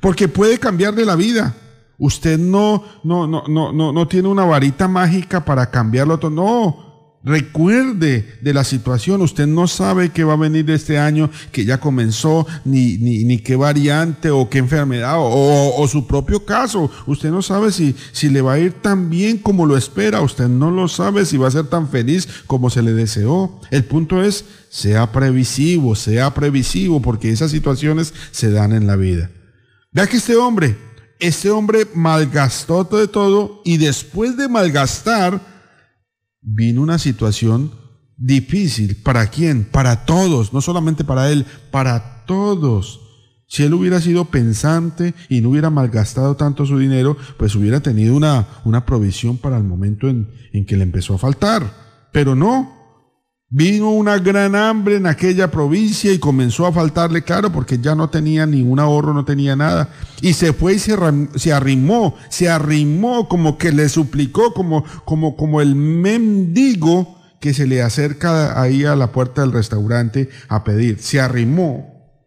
Porque 0.02 0.28
puede 0.28 0.60
cambiar 0.60 0.96
de 0.96 1.06
la 1.06 1.16
vida. 1.16 1.56
Usted 2.00 2.40
no, 2.40 2.84
no, 3.04 3.28
no, 3.28 3.44
no, 3.48 3.72
no, 3.72 3.92
no 3.92 4.08
tiene 4.08 4.30
una 4.30 4.46
varita 4.46 4.88
mágica 4.88 5.46
para 5.46 5.70
cambiarlo 5.70 6.18
todo. 6.18 6.32
No, 6.32 6.90
Recuerde 7.22 8.40
de 8.42 8.54
la 8.54 8.64
situación, 8.64 9.22
usted 9.22 9.46
no 9.46 9.68
sabe 9.68 10.10
qué 10.10 10.24
va 10.24 10.34
a 10.34 10.38
venir 10.38 10.72
este 10.72 10.98
año 10.98 11.30
que 11.52 11.66
ya 11.66 11.78
comenzó, 11.78 12.48
ni, 12.64 12.98
ni, 12.98 13.40
qué 13.40 13.58
variante 13.58 14.30
o 14.30 14.50
qué 14.50 14.60
enfermedad 14.60 15.16
o, 15.18 15.76
o, 15.76 15.88
su 15.90 16.08
propio 16.08 16.46
caso. 16.46 16.90
Usted 17.08 17.30
no 17.30 17.42
sabe 17.42 17.74
si, 17.74 17.94
si 18.14 18.30
le 18.30 18.42
va 18.42 18.54
a 18.54 18.60
ir 18.60 18.72
tan 18.72 19.10
bien 19.10 19.38
como 19.38 19.66
lo 19.66 19.76
espera, 19.76 20.22
usted 20.22 20.48
no 20.48 20.72
lo 20.72 20.88
sabe 20.88 21.26
si 21.26 21.36
va 21.36 21.50
a 21.50 21.52
ser 21.52 21.68
tan 21.68 21.90
feliz 21.90 22.26
como 22.48 22.70
se 22.70 22.82
le 22.82 22.94
deseó. 22.94 23.60
El 23.70 23.84
punto 23.84 24.24
es, 24.24 24.46
sea 24.70 25.12
previsivo, 25.12 25.96
sea 25.96 26.34
previsivo, 26.34 27.02
porque 27.02 27.32
esas 27.32 27.52
situaciones 27.52 28.14
se 28.32 28.50
dan 28.50 28.72
en 28.72 28.88
la 28.88 28.96
vida. 28.96 29.30
Vea 29.92 30.08
que 30.08 30.18
este 30.18 30.38
hombre, 30.38 30.78
este 31.20 31.52
hombre 31.52 31.86
malgastó 31.94 32.84
de 32.86 33.08
todo 33.08 33.62
y 33.66 33.78
después 33.78 34.38
de 34.38 34.48
malgastar, 34.48 35.42
vino 36.42 36.82
una 36.82 36.98
situación 36.98 37.72
difícil. 38.18 39.02
¿Para 39.04 39.28
quién? 39.28 39.66
Para 39.66 40.06
todos, 40.06 40.54
no 40.54 40.62
solamente 40.62 41.04
para 41.04 41.30
él, 41.32 41.46
para 41.72 42.26
todos. 42.26 43.02
Si 43.48 43.64
él 43.64 43.74
hubiera 43.74 44.00
sido 44.00 44.26
pensante 44.26 45.14
y 45.28 45.42
no 45.42 45.50
hubiera 45.50 45.70
malgastado 45.70 46.36
tanto 46.36 46.66
su 46.66 46.78
dinero, 46.78 47.18
pues 47.38 47.56
hubiera 47.56 47.80
tenido 47.80 48.16
una, 48.16 48.48
una 48.64 48.86
provisión 48.86 49.38
para 49.38 49.58
el 49.58 49.64
momento 49.64 50.08
en, 50.08 50.30
en 50.54 50.66
que 50.66 50.78
le 50.78 50.84
empezó 50.84 51.16
a 51.16 51.18
faltar. 51.18 52.10
Pero 52.12 52.36
no, 52.36 52.79
Vino 53.52 53.90
una 53.90 54.20
gran 54.20 54.56
hambre 54.56 54.98
en 54.98 55.08
aquella 55.08 55.50
provincia 55.50 56.14
y 56.14 56.20
comenzó 56.20 56.68
a 56.68 56.72
faltarle, 56.72 57.24
claro, 57.24 57.52
porque 57.52 57.80
ya 57.80 57.96
no 57.96 58.08
tenía 58.08 58.46
ningún 58.46 58.80
ahorro, 58.80 59.12
no 59.12 59.26
tenía 59.26 59.56
nada. 59.56 59.90
Y 60.22 60.34
se 60.34 60.54
fue 60.54 60.76
y 60.76 60.80
se, 60.80 60.96
se, 61.36 61.52
arrimó, 61.52 62.16
se 62.30 62.48
arrimó 62.48 63.28
como 63.28 63.58
que 63.58 63.72
le 63.72 63.90
suplicó, 63.90 64.54
como, 64.54 64.86
como, 65.04 65.36
como 65.36 65.62
el 65.62 65.74
mendigo 65.74 67.20
que 67.42 67.56
se 67.56 67.66
le 67.66 67.82
acerca 67.82 68.62
ahí 68.62 68.86
a 68.86 68.96
la 68.96 69.12
puerta 69.12 69.42
del 69.42 69.52
restaurante 69.52 70.30
a 70.48 70.64
pedir. 70.64 71.02
Se 71.02 71.20
arrimó 71.20 72.22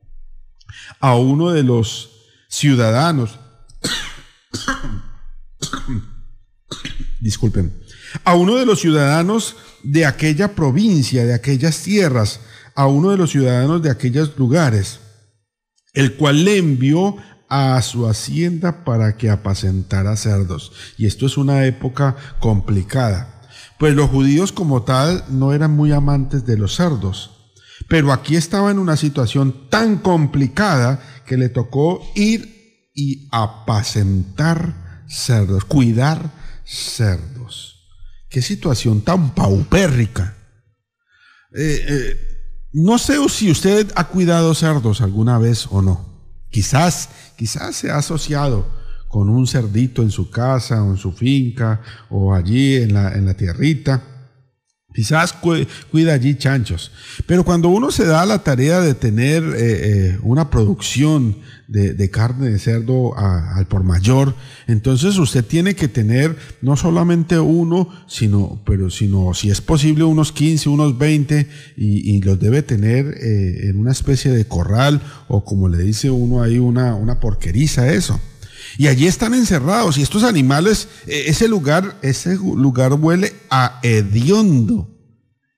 a 0.98 1.14
uno 1.14 1.52
de 1.52 1.62
los 1.62 2.10
ciudadanos. 2.48 3.38
Disculpen. 7.20 7.80
A 8.24 8.34
uno 8.34 8.56
de 8.56 8.66
los 8.66 8.80
ciudadanos 8.80 9.54
de 9.82 10.06
aquella 10.06 10.54
provincia, 10.54 11.24
de 11.24 11.34
aquellas 11.34 11.82
tierras, 11.82 12.40
a 12.74 12.86
uno 12.86 13.10
de 13.10 13.16
los 13.16 13.30
ciudadanos 13.30 13.82
de 13.82 13.90
aquellos 13.90 14.36
lugares, 14.38 15.00
el 15.92 16.16
cual 16.16 16.44
le 16.44 16.58
envió 16.58 17.16
a 17.48 17.80
su 17.82 18.08
hacienda 18.08 18.84
para 18.84 19.16
que 19.16 19.28
apacentara 19.28 20.16
cerdos. 20.16 20.72
Y 20.96 21.06
esto 21.06 21.26
es 21.26 21.36
una 21.36 21.66
época 21.66 22.16
complicada, 22.40 23.42
pues 23.78 23.94
los 23.94 24.08
judíos 24.08 24.52
como 24.52 24.84
tal 24.84 25.24
no 25.28 25.52
eran 25.52 25.72
muy 25.72 25.92
amantes 25.92 26.46
de 26.46 26.56
los 26.56 26.76
cerdos, 26.76 27.52
pero 27.88 28.12
aquí 28.12 28.36
estaba 28.36 28.70
en 28.70 28.78
una 28.78 28.96
situación 28.96 29.68
tan 29.68 29.98
complicada 29.98 31.02
que 31.26 31.36
le 31.36 31.48
tocó 31.48 32.00
ir 32.14 32.90
y 32.94 33.28
apacentar 33.32 35.04
cerdos, 35.08 35.64
cuidar 35.64 36.30
cerdos. 36.64 37.41
Qué 38.32 38.40
situación 38.40 39.02
tan 39.02 39.34
paupérrica. 39.34 40.34
Eh, 41.54 41.84
eh, 41.86 42.16
no 42.72 42.96
sé 42.96 43.16
si 43.28 43.50
usted 43.50 43.92
ha 43.94 44.08
cuidado 44.08 44.54
cerdos 44.54 45.02
alguna 45.02 45.36
vez 45.36 45.68
o 45.70 45.82
no. 45.82 46.06
Quizás, 46.48 47.10
quizás 47.36 47.76
se 47.76 47.90
ha 47.90 47.98
asociado 47.98 48.66
con 49.08 49.28
un 49.28 49.46
cerdito 49.46 50.00
en 50.00 50.10
su 50.10 50.30
casa 50.30 50.82
o 50.82 50.92
en 50.92 50.96
su 50.96 51.12
finca 51.12 51.82
o 52.08 52.34
allí 52.34 52.76
en 52.76 52.94
la, 52.94 53.12
en 53.12 53.26
la 53.26 53.34
tierrita. 53.34 54.02
Quizás 54.94 55.32
cuida 55.32 56.12
allí 56.12 56.34
chanchos. 56.34 56.92
Pero 57.26 57.44
cuando 57.44 57.68
uno 57.68 57.90
se 57.90 58.04
da 58.04 58.26
la 58.26 58.42
tarea 58.44 58.80
de 58.80 58.94
tener 58.94 59.42
eh, 59.56 60.18
una 60.22 60.50
producción 60.50 61.36
de, 61.68 62.10
carne 62.10 62.50
de 62.50 62.58
cerdo 62.58 63.16
al 63.16 63.66
por 63.66 63.82
mayor, 63.82 64.34
entonces 64.66 65.16
usted 65.16 65.42
tiene 65.42 65.74
que 65.74 65.88
tener 65.88 66.36
no 66.60 66.76
solamente 66.76 67.38
uno, 67.38 67.88
sino, 68.06 68.60
pero 68.66 68.90
sino 68.90 69.32
si 69.32 69.50
es 69.50 69.62
posible 69.62 70.04
unos 70.04 70.32
15, 70.32 70.68
unos 70.68 70.98
20 70.98 71.48
y, 71.76 72.20
los 72.22 72.38
debe 72.38 72.62
tener 72.62 73.06
eh, 73.20 73.68
en 73.68 73.78
una 73.78 73.92
especie 73.92 74.30
de 74.30 74.44
corral 74.44 75.00
o 75.28 75.44
como 75.44 75.68
le 75.68 75.78
dice 75.78 76.10
uno 76.10 76.42
ahí 76.42 76.58
una, 76.58 76.94
una 76.94 77.18
porqueriza 77.18 77.92
eso. 77.92 78.20
Y 78.78 78.86
allí 78.88 79.06
están 79.06 79.34
encerrados. 79.34 79.98
Y 79.98 80.02
estos 80.02 80.24
animales, 80.24 80.88
e, 81.06 81.24
ese 81.28 81.48
lugar, 81.48 81.98
ese 82.02 82.36
lugar 82.36 82.94
huele 82.94 83.34
a 83.50 83.80
hediondo. 83.82 84.88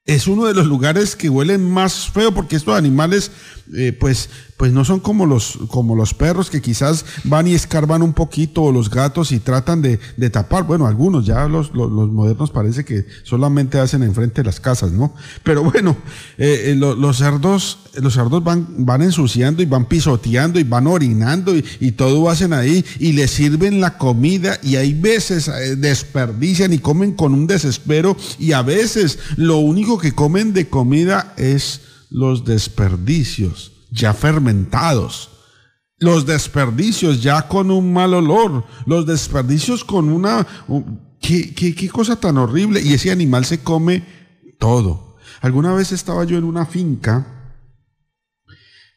Es 0.07 0.27
uno 0.27 0.45
de 0.45 0.55
los 0.55 0.67
lugares 0.67 1.17
que 1.17 1.31
huelen 1.31 1.71
más 1.71 2.11
feo 2.11 2.35
porque 2.35 2.57
estos 2.57 2.77
animales 2.77 3.31
eh, 3.75 3.97
pues, 3.99 4.29
pues 4.57 4.73
no 4.73 4.85
son 4.85 5.01
como 5.01 5.27
los, 5.27 5.59
como 5.69 5.97
los 5.97 6.15
perros 6.15 6.49
que 6.49 6.63
quizás 6.63 7.05
van 7.25 7.49
y 7.49 7.55
escarban 7.55 8.03
un 8.03 8.13
poquito 8.13 8.63
o 8.63 8.73
los 8.73 8.89
gatos 8.89 9.33
y 9.33 9.41
tratan 9.41 9.83
de, 9.83 9.99
de 10.17 10.31
tapar. 10.31 10.65
Bueno, 10.65 10.87
algunos 10.87 11.27
ya 11.27 11.49
los, 11.49 11.75
los, 11.75 11.91
modernos 11.91 12.51
parece 12.51 12.85
que 12.85 13.07
solamente 13.25 13.79
hacen 13.79 14.03
enfrente 14.03 14.43
de 14.43 14.47
las 14.47 14.61
casas, 14.61 14.93
¿no? 14.93 15.13
Pero 15.43 15.65
bueno, 15.65 15.97
eh, 16.39 16.71
eh 16.71 16.75
los 16.77 17.17
cerdos, 17.17 17.79
los 18.01 18.15
cerdos 18.15 18.45
van, 18.45 18.87
van 18.87 19.03
ensuciando 19.03 19.63
y 19.63 19.67
van 19.67 19.87
pisoteando 19.87 20.61
y 20.61 20.65
van 20.65 20.87
orinando 20.87 21.55
y, 21.57 21.93
todo 21.95 22.29
hacen 22.29 22.53
ahí 22.53 22.85
y 22.99 23.13
les 23.13 23.31
sirven 23.31 23.81
la 23.81 23.99
comida 23.99 24.59
y 24.63 24.77
hay 24.77 24.95
veces 24.95 25.47
eh, 25.47 25.77
desperdician 25.77 26.73
y 26.73 26.79
comen 26.79 27.13
con 27.13 27.33
un 27.33 27.47
desespero 27.47 28.17
y 28.39 28.51
a 28.51 28.63
veces 28.63 29.21
lo 29.37 29.59
único 29.59 29.97
que 29.97 30.13
comen 30.13 30.53
de 30.53 30.69
comida 30.69 31.33
es 31.37 31.83
los 32.11 32.45
desperdicios 32.45 33.74
ya 33.95 34.13
fermentados, 34.13 35.31
los 35.99 36.27
desperdicios 36.27 37.23
ya 37.23 37.47
con 37.49 37.71
un 37.71 37.93
mal 37.93 38.13
olor, 38.13 38.67
los 38.87 39.07
desperdicios 39.07 39.85
con 39.85 40.09
una... 40.09 40.47
¿Qué, 41.21 41.55
qué, 41.55 41.89
cosa 41.89 42.17
tan 42.17 42.37
horrible? 42.37 42.83
Y 42.83 42.93
ese 42.93 43.11
animal 43.11 43.47
se 43.47 43.63
come 43.63 44.05
todo. 44.59 45.17
Alguna 45.41 45.73
vez 45.73 45.91
estaba 45.93 46.25
yo 46.25 46.37
en 46.37 46.45
una 46.45 46.67
finca 46.67 47.61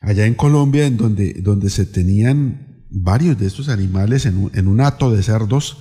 allá 0.02 0.26
en 0.26 0.34
Colombia 0.34 0.86
en 0.86 0.98
donde, 0.98 1.36
donde 1.42 1.70
se 1.70 1.86
tenían 1.86 2.86
varios 2.90 3.40
de 3.40 3.48
estos 3.48 3.70
animales 3.70 4.26
en 4.26 4.38
un, 4.38 4.52
en 4.54 4.68
un 4.68 4.82
hato 4.82 5.10
de 5.12 5.24
cerdos, 5.24 5.78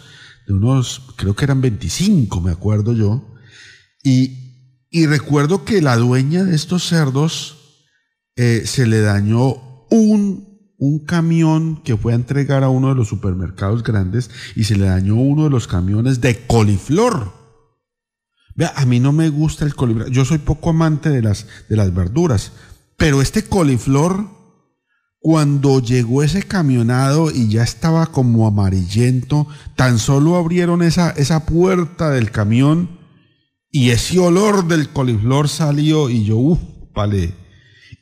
de 0.47 0.55
unos, 0.55 1.03
creo 1.17 1.35
que 1.35 1.45
eran 1.45 1.61
25, 1.61 2.41
me 2.41 2.53
acuerdo 2.53 2.93
yo, 2.93 3.35
y, 4.05 4.87
y 4.91 5.07
recuerdo 5.07 5.65
que 5.65 5.83
la 5.83 5.97
dueña 5.97 6.45
de 6.45 6.55
estos 6.55 6.87
cerdos 6.87 7.56
eh, 8.37 8.63
se 8.67 8.87
le 8.87 9.01
dañó 9.01 9.87
un, 9.91 10.75
un 10.79 10.99
camión 11.01 11.83
que 11.83 11.97
fue 11.97 12.13
a 12.13 12.17
entregar 12.17 12.63
a 12.65 12.69
uno 12.69 12.91
de 12.91 12.95
los 12.95 13.09
supermercados 13.09 13.83
grandes 13.83 14.31
y 14.55 14.65
se 14.65 14.77
le 14.77 14.87
dañó 14.87 15.17
uno 15.17 15.45
de 15.45 15.51
los 15.51 15.67
camiones 15.67 16.21
de 16.21 16.47
coliflor. 16.47 17.33
Vea, 18.55 18.73
a 18.77 18.87
mí 18.87 19.01
no 19.01 19.13
me 19.13 19.29
gusta 19.29 19.65
el 19.65 19.75
coliflor. 19.75 20.11
Yo 20.11 20.25
soy 20.25 20.39
poco 20.39 20.71
amante 20.71 21.11
de 21.11 21.23
las, 21.23 21.47
de 21.69 21.77
las 21.77 21.95
verduras. 21.95 22.53
Pero 22.97 23.21
este 23.21 23.45
coliflor, 23.45 24.27
cuando 25.19 25.81
llegó 25.81 26.23
ese 26.23 26.43
camionado 26.43 27.31
y 27.31 27.49
ya 27.49 27.63
estaba 27.63 28.07
como 28.07 28.47
amarillento, 28.47 29.47
tan 29.77 29.99
solo 29.99 30.37
abrieron 30.37 30.83
esa, 30.83 31.11
esa 31.11 31.45
puerta 31.45 32.11
del 32.11 32.31
camión 32.31 32.99
y 33.71 33.91
ese 33.91 34.19
olor 34.19 34.67
del 34.69 34.91
coliflor 34.91 35.49
salió 35.49 36.09
y 36.09 36.25
yo, 36.25 36.39
uff, 36.39 36.61
vale. 36.95 37.46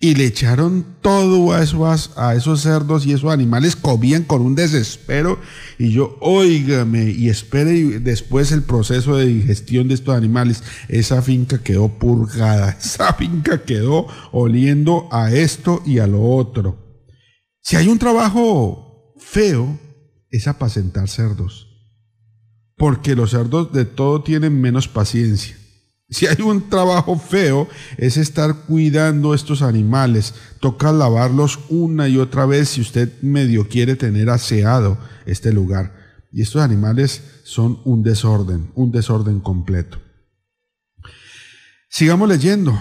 Y 0.00 0.14
le 0.16 0.26
echaron 0.26 0.84
todo 1.00 1.52
a 1.52 1.62
esos, 1.62 2.10
a 2.16 2.34
esos 2.34 2.60
cerdos 2.60 3.06
y 3.06 3.12
esos 3.12 3.32
animales 3.32 3.74
comían 3.74 4.24
con 4.24 4.42
un 4.42 4.54
desespero. 4.54 5.38
Y 5.78 5.92
yo, 5.92 6.18
óigame, 6.20 7.10
y 7.10 7.28
espere 7.28 8.00
después 8.00 8.52
el 8.52 8.62
proceso 8.62 9.16
de 9.16 9.26
digestión 9.26 9.88
de 9.88 9.94
estos 9.94 10.14
animales. 10.14 10.62
Esa 10.88 11.22
finca 11.22 11.62
quedó 11.62 11.88
purgada. 11.88 12.70
Esa 12.80 13.14
finca 13.14 13.62
quedó 13.64 14.06
oliendo 14.32 15.08
a 15.10 15.32
esto 15.32 15.82
y 15.86 15.98
a 15.98 16.06
lo 16.06 16.22
otro. 16.22 16.78
Si 17.62 17.76
hay 17.76 17.88
un 17.88 17.98
trabajo 17.98 19.14
feo, 19.18 19.78
es 20.30 20.48
apacentar 20.48 21.08
cerdos. 21.08 21.68
Porque 22.76 23.14
los 23.14 23.30
cerdos 23.30 23.72
de 23.72 23.84
todo 23.84 24.22
tienen 24.22 24.60
menos 24.60 24.88
paciencia. 24.88 25.56
Si 26.14 26.28
hay 26.28 26.42
un 26.42 26.70
trabajo 26.70 27.18
feo, 27.18 27.68
es 27.96 28.16
estar 28.16 28.54
cuidando 28.68 29.34
estos 29.34 29.62
animales. 29.62 30.32
Toca 30.60 30.92
lavarlos 30.92 31.58
una 31.70 32.06
y 32.06 32.18
otra 32.18 32.46
vez 32.46 32.68
si 32.68 32.82
usted 32.82 33.20
medio 33.20 33.68
quiere 33.68 33.96
tener 33.96 34.30
aseado 34.30 34.96
este 35.26 35.52
lugar. 35.52 35.92
Y 36.30 36.42
estos 36.42 36.62
animales 36.62 37.20
son 37.42 37.80
un 37.84 38.04
desorden, 38.04 38.70
un 38.76 38.92
desorden 38.92 39.40
completo. 39.40 39.98
Sigamos 41.88 42.28
leyendo. 42.28 42.78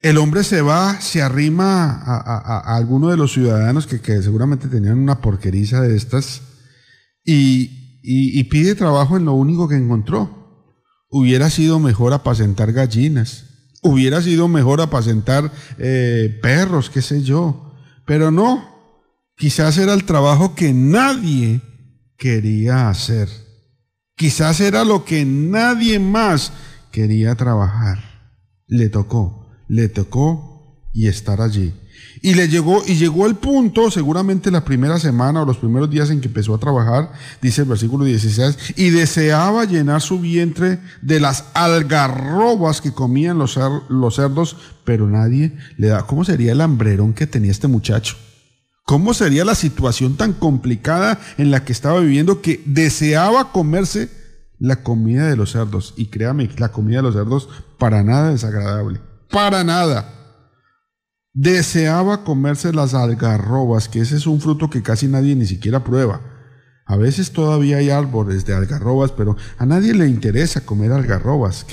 El 0.00 0.18
hombre 0.18 0.44
se 0.44 0.60
va, 0.60 1.00
se 1.00 1.22
arrima 1.22 1.92
a, 2.04 2.76
alguno 2.76 3.08
de 3.08 3.16
los 3.16 3.32
ciudadanos 3.32 3.86
que, 3.86 3.98
seguramente 4.20 4.68
tenían 4.68 4.98
una 4.98 5.22
porqueriza 5.22 5.80
de 5.80 5.96
estas 5.96 6.42
y, 7.24 8.00
y 8.02 8.44
pide 8.44 8.74
trabajo 8.74 9.16
en 9.16 9.24
lo 9.24 9.32
único 9.32 9.66
que 9.66 9.76
encontró 9.76 10.43
hubiera 11.16 11.48
sido 11.48 11.78
mejor 11.78 12.12
apacentar 12.12 12.72
gallinas, 12.72 13.44
hubiera 13.82 14.20
sido 14.20 14.48
mejor 14.48 14.80
apacentar 14.80 15.52
eh, 15.78 16.40
perros, 16.42 16.90
qué 16.90 17.02
sé 17.02 17.22
yo, 17.22 17.72
pero 18.04 18.32
no, 18.32 18.68
quizás 19.36 19.78
era 19.78 19.94
el 19.94 20.02
trabajo 20.06 20.56
que 20.56 20.72
nadie 20.72 21.60
quería 22.16 22.88
hacer, 22.88 23.28
quizás 24.16 24.60
era 24.60 24.84
lo 24.84 25.04
que 25.04 25.24
nadie 25.24 26.00
más 26.00 26.52
quería 26.90 27.36
trabajar. 27.36 27.98
Le 28.66 28.88
tocó, 28.88 29.46
le 29.68 29.88
tocó 29.88 30.82
y 30.92 31.06
estar 31.06 31.40
allí. 31.40 31.74
Y 32.24 32.32
le 32.32 32.48
llegó, 32.48 32.82
y 32.86 32.94
llegó 32.94 33.26
el 33.26 33.34
punto, 33.34 33.90
seguramente 33.90 34.50
la 34.50 34.64
primera 34.64 34.98
semana 34.98 35.42
o 35.42 35.44
los 35.44 35.58
primeros 35.58 35.90
días 35.90 36.08
en 36.08 36.22
que 36.22 36.28
empezó 36.28 36.54
a 36.54 36.58
trabajar, 36.58 37.12
dice 37.42 37.60
el 37.60 37.68
versículo 37.68 38.06
16, 38.06 38.76
y 38.76 38.88
deseaba 38.88 39.66
llenar 39.66 40.00
su 40.00 40.18
vientre 40.18 40.78
de 41.02 41.20
las 41.20 41.44
algarrobas 41.52 42.80
que 42.80 42.94
comían 42.94 43.36
los, 43.36 43.60
los 43.90 44.14
cerdos, 44.14 44.56
pero 44.84 45.06
nadie 45.06 45.52
le 45.76 45.88
da. 45.88 46.06
¿Cómo 46.06 46.24
sería 46.24 46.52
el 46.52 46.62
hambrerón 46.62 47.12
que 47.12 47.26
tenía 47.26 47.50
este 47.50 47.68
muchacho? 47.68 48.16
¿Cómo 48.86 49.12
sería 49.12 49.44
la 49.44 49.54
situación 49.54 50.16
tan 50.16 50.32
complicada 50.32 51.20
en 51.36 51.50
la 51.50 51.62
que 51.66 51.72
estaba 51.72 52.00
viviendo 52.00 52.40
que 52.40 52.62
deseaba 52.64 53.52
comerse 53.52 54.08
la 54.58 54.82
comida 54.82 55.28
de 55.28 55.36
los 55.36 55.52
cerdos? 55.52 55.92
Y 55.98 56.06
créame, 56.06 56.48
la 56.56 56.72
comida 56.72 56.96
de 56.96 57.02
los 57.02 57.14
cerdos 57.16 57.50
para 57.76 58.02
nada 58.02 58.30
desagradable. 58.30 59.02
Para 59.28 59.62
nada 59.62 60.13
deseaba 61.34 62.24
comerse 62.24 62.72
las 62.72 62.94
algarrobas, 62.94 63.88
que 63.88 64.00
ese 64.00 64.16
es 64.16 64.26
un 64.26 64.40
fruto 64.40 64.70
que 64.70 64.82
casi 64.82 65.08
nadie 65.08 65.34
ni 65.34 65.46
siquiera 65.46 65.84
prueba. 65.84 66.20
A 66.86 66.96
veces 66.96 67.32
todavía 67.32 67.78
hay 67.78 67.90
árboles 67.90 68.44
de 68.44 68.54
algarrobas, 68.54 69.10
pero 69.10 69.36
a 69.56 69.66
nadie 69.66 69.94
le 69.94 70.06
interesa 70.06 70.64
comer 70.64 70.92
algarrobas, 70.92 71.66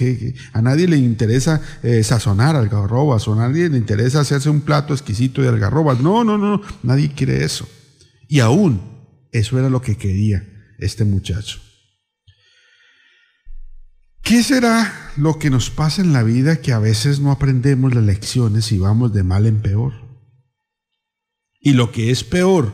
a 0.53 0.61
nadie 0.61 0.87
le 0.87 0.97
interesa 0.97 1.61
eh, 1.83 2.01
sazonar 2.03 2.55
algarrobas, 2.55 3.27
o 3.27 3.33
a 3.33 3.47
nadie 3.47 3.69
le 3.69 3.77
interesa 3.77 4.21
hacerse 4.21 4.49
un 4.49 4.61
plato 4.61 4.93
exquisito 4.93 5.41
de 5.41 5.49
algarrobas. 5.49 5.99
No, 5.99 6.23
no, 6.23 6.37
no, 6.37 6.61
nadie 6.81 7.11
quiere 7.13 7.43
eso. 7.43 7.67
Y 8.27 8.39
aún 8.39 8.81
eso 9.31 9.59
era 9.59 9.69
lo 9.69 9.81
que 9.81 9.97
quería 9.97 10.47
este 10.79 11.03
muchacho. 11.03 11.59
¿Qué 14.23 14.43
será 14.43 15.11
lo 15.17 15.39
que 15.39 15.49
nos 15.49 15.69
pasa 15.69 16.01
en 16.01 16.13
la 16.13 16.23
vida 16.23 16.61
que 16.61 16.71
a 16.71 16.79
veces 16.79 17.19
no 17.19 17.31
aprendemos 17.31 17.93
las 17.93 18.03
lecciones 18.03 18.71
y 18.71 18.77
vamos 18.77 19.13
de 19.13 19.23
mal 19.23 19.45
en 19.45 19.61
peor? 19.61 19.93
Y 21.59 21.73
lo 21.73 21.91
que 21.91 22.11
es 22.11 22.23
peor, 22.23 22.73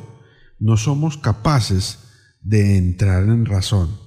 no 0.59 0.77
somos 0.77 1.17
capaces 1.17 1.99
de 2.41 2.77
entrar 2.77 3.23
en 3.23 3.45
razón, 3.45 3.97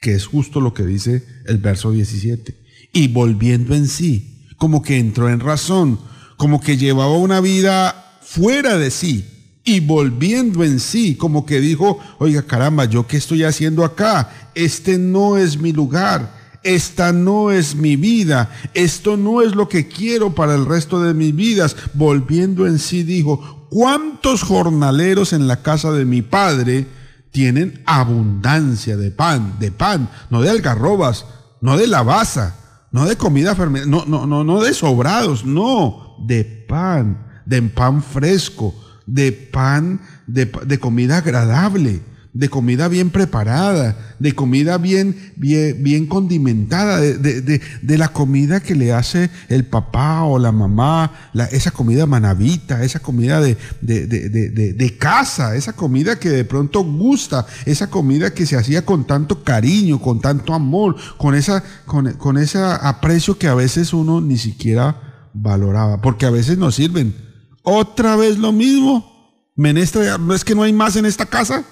que 0.00 0.14
es 0.14 0.26
justo 0.26 0.60
lo 0.60 0.72
que 0.72 0.84
dice 0.84 1.24
el 1.46 1.58
verso 1.58 1.90
17. 1.90 2.56
Y 2.92 3.08
volviendo 3.08 3.74
en 3.74 3.86
sí, 3.86 4.46
como 4.56 4.82
que 4.82 4.98
entró 4.98 5.28
en 5.28 5.40
razón, 5.40 5.98
como 6.36 6.60
que 6.60 6.76
llevaba 6.76 7.16
una 7.16 7.40
vida 7.40 8.18
fuera 8.22 8.78
de 8.78 8.90
sí, 8.90 9.26
y 9.64 9.80
volviendo 9.80 10.62
en 10.62 10.78
sí, 10.78 11.16
como 11.16 11.46
que 11.46 11.60
dijo, 11.60 11.98
oiga 12.18 12.42
caramba, 12.42 12.84
¿yo 12.84 13.06
qué 13.06 13.16
estoy 13.16 13.44
haciendo 13.44 13.84
acá? 13.84 14.50
Este 14.54 14.98
no 14.98 15.38
es 15.38 15.58
mi 15.58 15.72
lugar 15.72 16.33
esta 16.64 17.12
no 17.12 17.50
es 17.50 17.76
mi 17.76 17.94
vida, 17.96 18.50
esto 18.72 19.16
no 19.16 19.42
es 19.42 19.54
lo 19.54 19.68
que 19.68 19.86
quiero 19.86 20.34
para 20.34 20.54
el 20.54 20.64
resto 20.64 21.00
de 21.00 21.14
mis 21.14 21.36
vidas. 21.36 21.76
Volviendo 21.92 22.66
en 22.66 22.78
sí 22.78 23.02
dijo, 23.02 23.68
¿cuántos 23.70 24.42
jornaleros 24.42 25.32
en 25.34 25.46
la 25.46 25.62
casa 25.62 25.92
de 25.92 26.06
mi 26.06 26.22
padre 26.22 26.86
tienen 27.30 27.82
abundancia 27.84 28.96
de 28.96 29.10
pan, 29.10 29.56
de 29.60 29.70
pan, 29.70 30.08
no 30.30 30.40
de 30.40 30.50
algarrobas, 30.50 31.26
no 31.60 31.76
de 31.76 31.86
lavaza, 31.86 32.56
no 32.90 33.04
de 33.06 33.16
comida 33.16 33.54
fermentada, 33.54 33.90
no, 33.90 34.06
no, 34.06 34.26
no, 34.26 34.42
no 34.42 34.62
de 34.62 34.72
sobrados, 34.72 35.44
no, 35.44 36.16
de 36.26 36.44
pan, 36.44 37.42
de 37.44 37.60
pan 37.60 38.02
fresco, 38.02 38.74
de 39.04 39.32
pan, 39.32 40.00
de, 40.26 40.46
de 40.64 40.78
comida 40.78 41.18
agradable 41.18 42.13
de 42.34 42.48
comida 42.48 42.88
bien 42.88 43.10
preparada, 43.10 43.96
de 44.18 44.34
comida 44.34 44.76
bien, 44.76 45.32
bien, 45.36 45.84
bien 45.84 46.06
condimentada, 46.06 47.00
de, 47.00 47.16
de, 47.16 47.60
de, 47.80 47.98
la 47.98 48.08
comida 48.08 48.58
que 48.58 48.74
le 48.74 48.92
hace 48.92 49.30
el 49.48 49.64
papá 49.64 50.24
o 50.24 50.40
la 50.40 50.50
mamá, 50.50 51.30
la, 51.32 51.44
esa 51.44 51.70
comida 51.70 52.06
manavita, 52.06 52.82
esa 52.82 52.98
comida 52.98 53.40
de, 53.40 53.56
de, 53.80 54.96
casa, 54.98 55.54
esa 55.54 55.74
comida 55.74 56.18
que 56.18 56.28
de 56.28 56.44
pronto 56.44 56.82
gusta, 56.82 57.46
esa 57.66 57.88
comida 57.88 58.34
que 58.34 58.46
se 58.46 58.56
hacía 58.56 58.84
con 58.84 59.06
tanto 59.06 59.44
cariño, 59.44 60.00
con 60.00 60.20
tanto 60.20 60.54
amor, 60.54 60.96
con, 61.16 61.36
esa, 61.36 61.62
con, 61.86 62.14
con 62.14 62.36
ese 62.36 62.58
aprecio 62.58 63.38
que 63.38 63.46
a 63.46 63.54
veces 63.54 63.92
uno 63.92 64.20
ni 64.20 64.38
siquiera 64.38 65.28
valoraba, 65.34 66.00
porque 66.00 66.26
a 66.26 66.30
veces 66.30 66.58
nos 66.58 66.74
sirven. 66.74 67.14
Otra 67.62 68.16
vez 68.16 68.38
lo 68.38 68.50
mismo. 68.50 69.12
Menestra, 69.54 70.18
¿no 70.18 70.34
es 70.34 70.44
que 70.44 70.56
no 70.56 70.64
hay 70.64 70.72
más 70.72 70.96
en 70.96 71.06
esta 71.06 71.26
casa? 71.26 71.64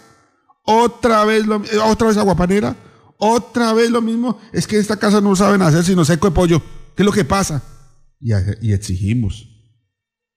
Otra 0.63 1.25
vez, 1.25 1.47
lo, 1.47 1.63
otra 1.85 2.09
vez 2.09 2.17
aguapanera. 2.17 2.77
Otra 3.19 3.73
vez 3.73 3.91
lo 3.91 4.03
mismo. 4.03 4.39
Es 4.53 4.67
que 4.67 4.77
en 4.77 4.83
esta 4.83 4.97
casa 4.97 5.21
no 5.21 5.35
saben 5.37 5.63
hacer 5.63 5.85
sino 5.85 6.05
seco 6.05 6.29
de 6.29 6.35
pollo. 6.35 6.63
¿Qué 6.97 7.03
es 7.03 7.07
lo 7.07 7.13
que 7.13 7.25
pasa? 7.25 7.63
Y, 8.21 8.33
y 8.61 8.73
exigimos. 8.73 9.49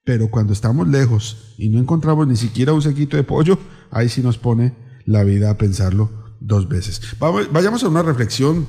Pero 0.03 0.29
cuando 0.29 0.53
estamos 0.53 0.87
lejos 0.87 1.55
y 1.57 1.69
no 1.69 1.79
encontramos 1.79 2.27
ni 2.27 2.37
siquiera 2.37 2.73
un 2.73 2.81
sequito 2.81 3.17
de 3.17 3.23
pollo, 3.23 3.57
ahí 3.89 4.07
sí 4.09 4.21
nos 4.21 4.37
pone 4.37 4.75
la 5.05 5.23
vida 5.23 5.49
a 5.49 5.57
pensarlo 5.57 6.25
dos 6.39 6.67
veces. 6.69 7.01
vayamos 7.19 7.83
a 7.83 7.87
una 7.87 8.03
reflexión 8.03 8.67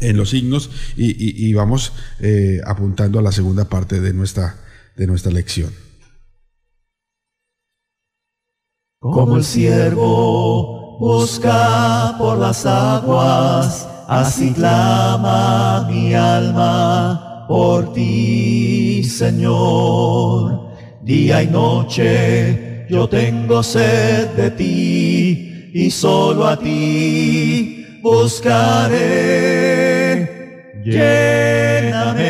en 0.00 0.16
los 0.16 0.30
signos 0.30 0.70
y, 0.96 1.52
vamos 1.54 1.92
eh, 2.20 2.60
apuntando 2.64 3.18
a 3.18 3.22
la 3.22 3.32
segunda 3.32 3.68
parte 3.68 4.00
de 4.00 4.12
nuestra, 4.12 4.56
de 4.96 5.06
nuestra 5.06 5.32
lección. 5.32 5.70
Como 9.12 9.36
el 9.36 9.44
siervo 9.44 10.98
busca 10.98 12.14
por 12.18 12.38
las 12.38 12.66
aguas, 12.66 13.88
así 14.06 14.52
clama 14.52 15.86
mi 15.88 16.14
alma 16.14 17.46
por 17.48 17.92
ti, 17.92 19.02
Señor. 19.04 20.68
Día 21.02 21.42
y 21.42 21.46
noche 21.46 22.86
yo 22.90 23.08
tengo 23.08 23.62
sed 23.62 24.28
de 24.36 24.50
ti 24.50 25.70
y 25.72 25.90
solo 25.90 26.46
a 26.46 26.58
ti 26.58 28.00
buscaré. 28.02 29.08
Lléname, 30.84 32.22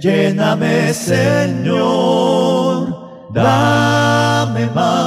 lléname, 0.00 0.92
Señor. 0.92 2.22
Dame 3.32 4.66
más 4.74 5.01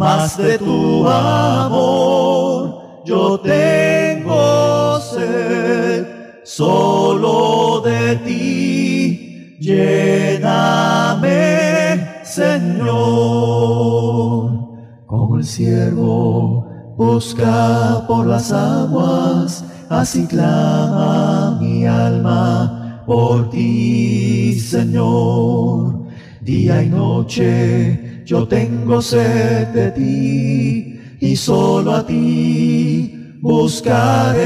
más 0.00 0.36
de 0.38 0.58
tu 0.58 1.06
amor. 1.06 3.02
Yo 3.04 3.38
tengo 3.38 4.98
sed 4.98 6.06
solo 6.42 7.82
de 7.82 8.16
ti. 8.16 9.58
Lléname, 9.60 11.28
Señor. 12.24 12.88
Como 15.06 15.36
el 15.36 15.44
siervo 15.44 16.94
busca 16.96 18.02
por 18.08 18.26
las 18.26 18.50
aguas, 18.52 19.62
así 19.90 20.26
clama 20.26 21.58
mi 21.60 21.84
alma 21.84 23.04
por 23.06 23.50
ti, 23.50 24.58
Señor. 24.58 26.00
Día 26.40 26.82
y 26.82 26.88
noche 26.88 28.09
yo 28.30 28.46
tengo 28.46 29.02
sed 29.02 29.66
de 29.74 29.90
ti 29.90 31.00
y 31.18 31.34
solo 31.34 31.96
a 31.96 32.06
ti 32.06 33.36
buscaré. 33.42 34.38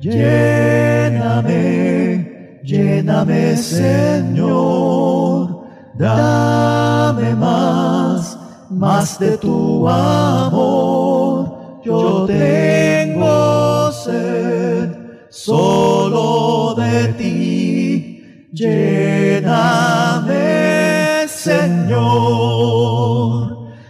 Lléname, 0.00 1.52
lléname 2.64 3.56
Señor, 3.56 4.48
dame 5.96 7.36
más, 7.36 8.36
más 8.70 9.20
de 9.20 9.38
tu 9.38 9.88
amor. 9.88 11.80
Yo 11.84 12.26
tengo 12.26 13.92
sed, 13.92 14.90
solo 15.30 16.74
Lléname, 18.58 19.95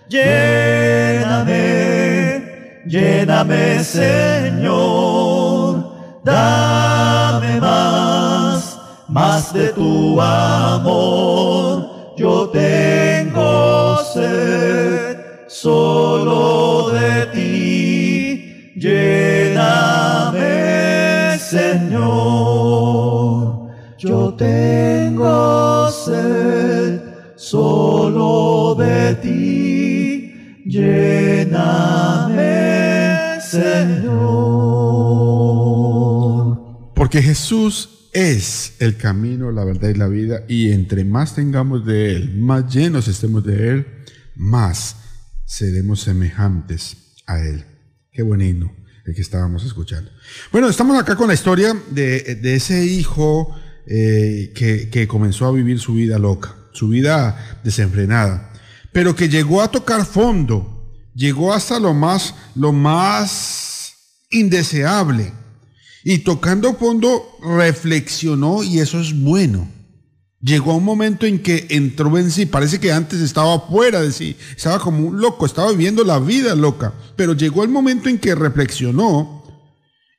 lléname, 0.09 1.55
lléname, 2.87 3.83
Señor, 3.83 4.71
dame 6.25 7.61
más, 7.61 8.79
más 9.09 9.53
de 9.53 9.69
tu 9.69 10.21
amor. 10.21 12.15
Yo 12.17 12.49
tengo 12.49 13.99
sed 14.13 15.19
solo 15.49 16.91
de 16.91 17.27
ti, 17.35 18.73
lléname, 18.77 20.39
Señor. 21.39 22.47
Yo 23.99 24.35
tengo 24.35 25.91
sed 25.91 26.66
solo 27.49 28.75
de 28.75 29.15
ti, 29.23 30.63
lléname, 30.67 32.41
Señor. 33.41 34.17
Porque 36.97 37.23
Jesús 37.23 38.09
es 38.13 38.73
el 38.81 38.97
camino, 38.97 39.53
la 39.53 39.65
verdad 39.65 39.91
y 39.91 39.95
la 39.95 40.09
vida, 40.09 40.43
y 40.49 40.73
entre 40.73 41.05
más 41.05 41.37
tengamos 41.37 41.87
de 41.87 42.17
Él, 42.17 42.37
más 42.37 42.75
llenos 42.75 43.07
estemos 43.07 43.45
de 43.45 43.69
Él, 43.71 43.87
más 44.35 44.97
seremos 45.45 46.01
semejantes 46.01 46.97
a 47.27 47.39
Él. 47.39 47.65
Qué 48.11 48.23
buen 48.23 48.41
himno 48.41 48.75
el 49.05 49.15
que 49.15 49.21
estábamos 49.21 49.65
escuchando. 49.65 50.11
Bueno, 50.51 50.69
estamos 50.69 50.99
acá 50.99 51.15
con 51.15 51.29
la 51.29 51.35
historia 51.35 51.77
de, 51.93 52.41
de 52.43 52.55
ese 52.57 52.85
hijo 52.85 53.55
eh, 53.87 54.53
que, 54.53 54.89
que 54.91 55.07
comenzó 55.07 55.47
a 55.47 55.53
vivir 55.53 55.79
su 55.79 55.95
vida 55.95 56.19
loca, 56.19 56.57
su 56.77 56.89
vida 56.89 57.59
desenfrenada, 57.65 58.53
pero 58.93 59.17
que 59.17 59.29
llegó 59.29 59.63
a 59.63 59.71
tocar 59.71 60.05
fondo, 60.05 60.93
llegó 61.15 61.53
hasta 61.53 61.81
lo 61.81 61.95
más, 61.95 62.35
lo 62.55 62.73
más 62.73 63.95
indeseable. 64.31 65.33
Y 66.05 66.19
tocando 66.19 66.75
fondo 66.75 67.37
reflexionó 67.43 68.63
y 68.63 68.79
eso 68.79 69.01
es 69.01 69.19
bueno. 69.19 69.69
Llegó 70.41 70.73
a 70.73 70.77
un 70.77 70.85
momento 70.85 71.27
en 71.27 71.43
que 71.43 71.67
entró 71.71 72.17
en 72.19 72.31
sí, 72.31 72.47
parece 72.47 72.79
que 72.79 72.93
antes 72.93 73.21
estaba 73.21 73.59
fuera 73.63 74.03
de 74.03 74.13
sí, 74.13 74.37
estaba 74.55 74.79
como 74.79 75.09
un 75.09 75.21
loco, 75.21 75.47
estaba 75.47 75.73
viviendo 75.73 76.05
la 76.05 76.21
vida 76.21 76.55
loca, 76.55 76.93
pero 77.17 77.33
llegó 77.33 77.65
el 77.65 77.71
momento 77.71 78.09
en 78.09 78.19
que 78.19 78.35
reflexionó 78.35 79.43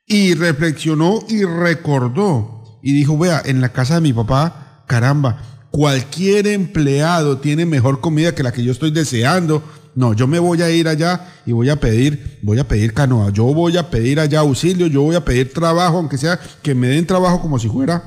y 0.06 0.34
reflexionó 0.34 1.20
y 1.28 1.44
recordó 1.44 2.80
y 2.82 2.92
dijo, 2.92 3.16
vea, 3.16 3.40
en 3.44 3.60
la 3.60 3.70
casa 3.70 3.94
de 3.94 4.00
mi 4.00 4.12
papá, 4.12 4.84
caramba, 4.86 5.57
cualquier 5.78 6.48
empleado 6.48 7.38
tiene 7.38 7.64
mejor 7.64 8.00
comida 8.00 8.34
que 8.34 8.42
la 8.42 8.50
que 8.50 8.64
yo 8.64 8.72
estoy 8.72 8.90
deseando. 8.90 9.62
No, 9.94 10.12
yo 10.12 10.26
me 10.26 10.40
voy 10.40 10.60
a 10.60 10.70
ir 10.72 10.88
allá 10.88 11.32
y 11.46 11.52
voy 11.52 11.68
a 11.68 11.78
pedir, 11.78 12.40
voy 12.42 12.58
a 12.58 12.66
pedir 12.66 12.92
canoa, 12.92 13.32
yo 13.32 13.44
voy 13.44 13.76
a 13.76 13.88
pedir 13.88 14.18
allá 14.18 14.40
auxilio, 14.40 14.88
yo 14.88 15.02
voy 15.02 15.14
a 15.14 15.24
pedir 15.24 15.52
trabajo, 15.52 15.98
aunque 15.98 16.18
sea 16.18 16.40
que 16.62 16.74
me 16.74 16.88
den 16.88 17.06
trabajo 17.06 17.40
como 17.40 17.60
si 17.60 17.68
fuera 17.68 18.02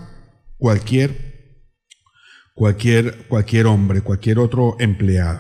cualquier 0.57 1.61
cualquier, 2.53 3.25
cualquier 3.29 3.67
hombre, 3.67 4.01
cualquier 4.01 4.39
otro 4.39 4.75
empleado. 4.77 5.39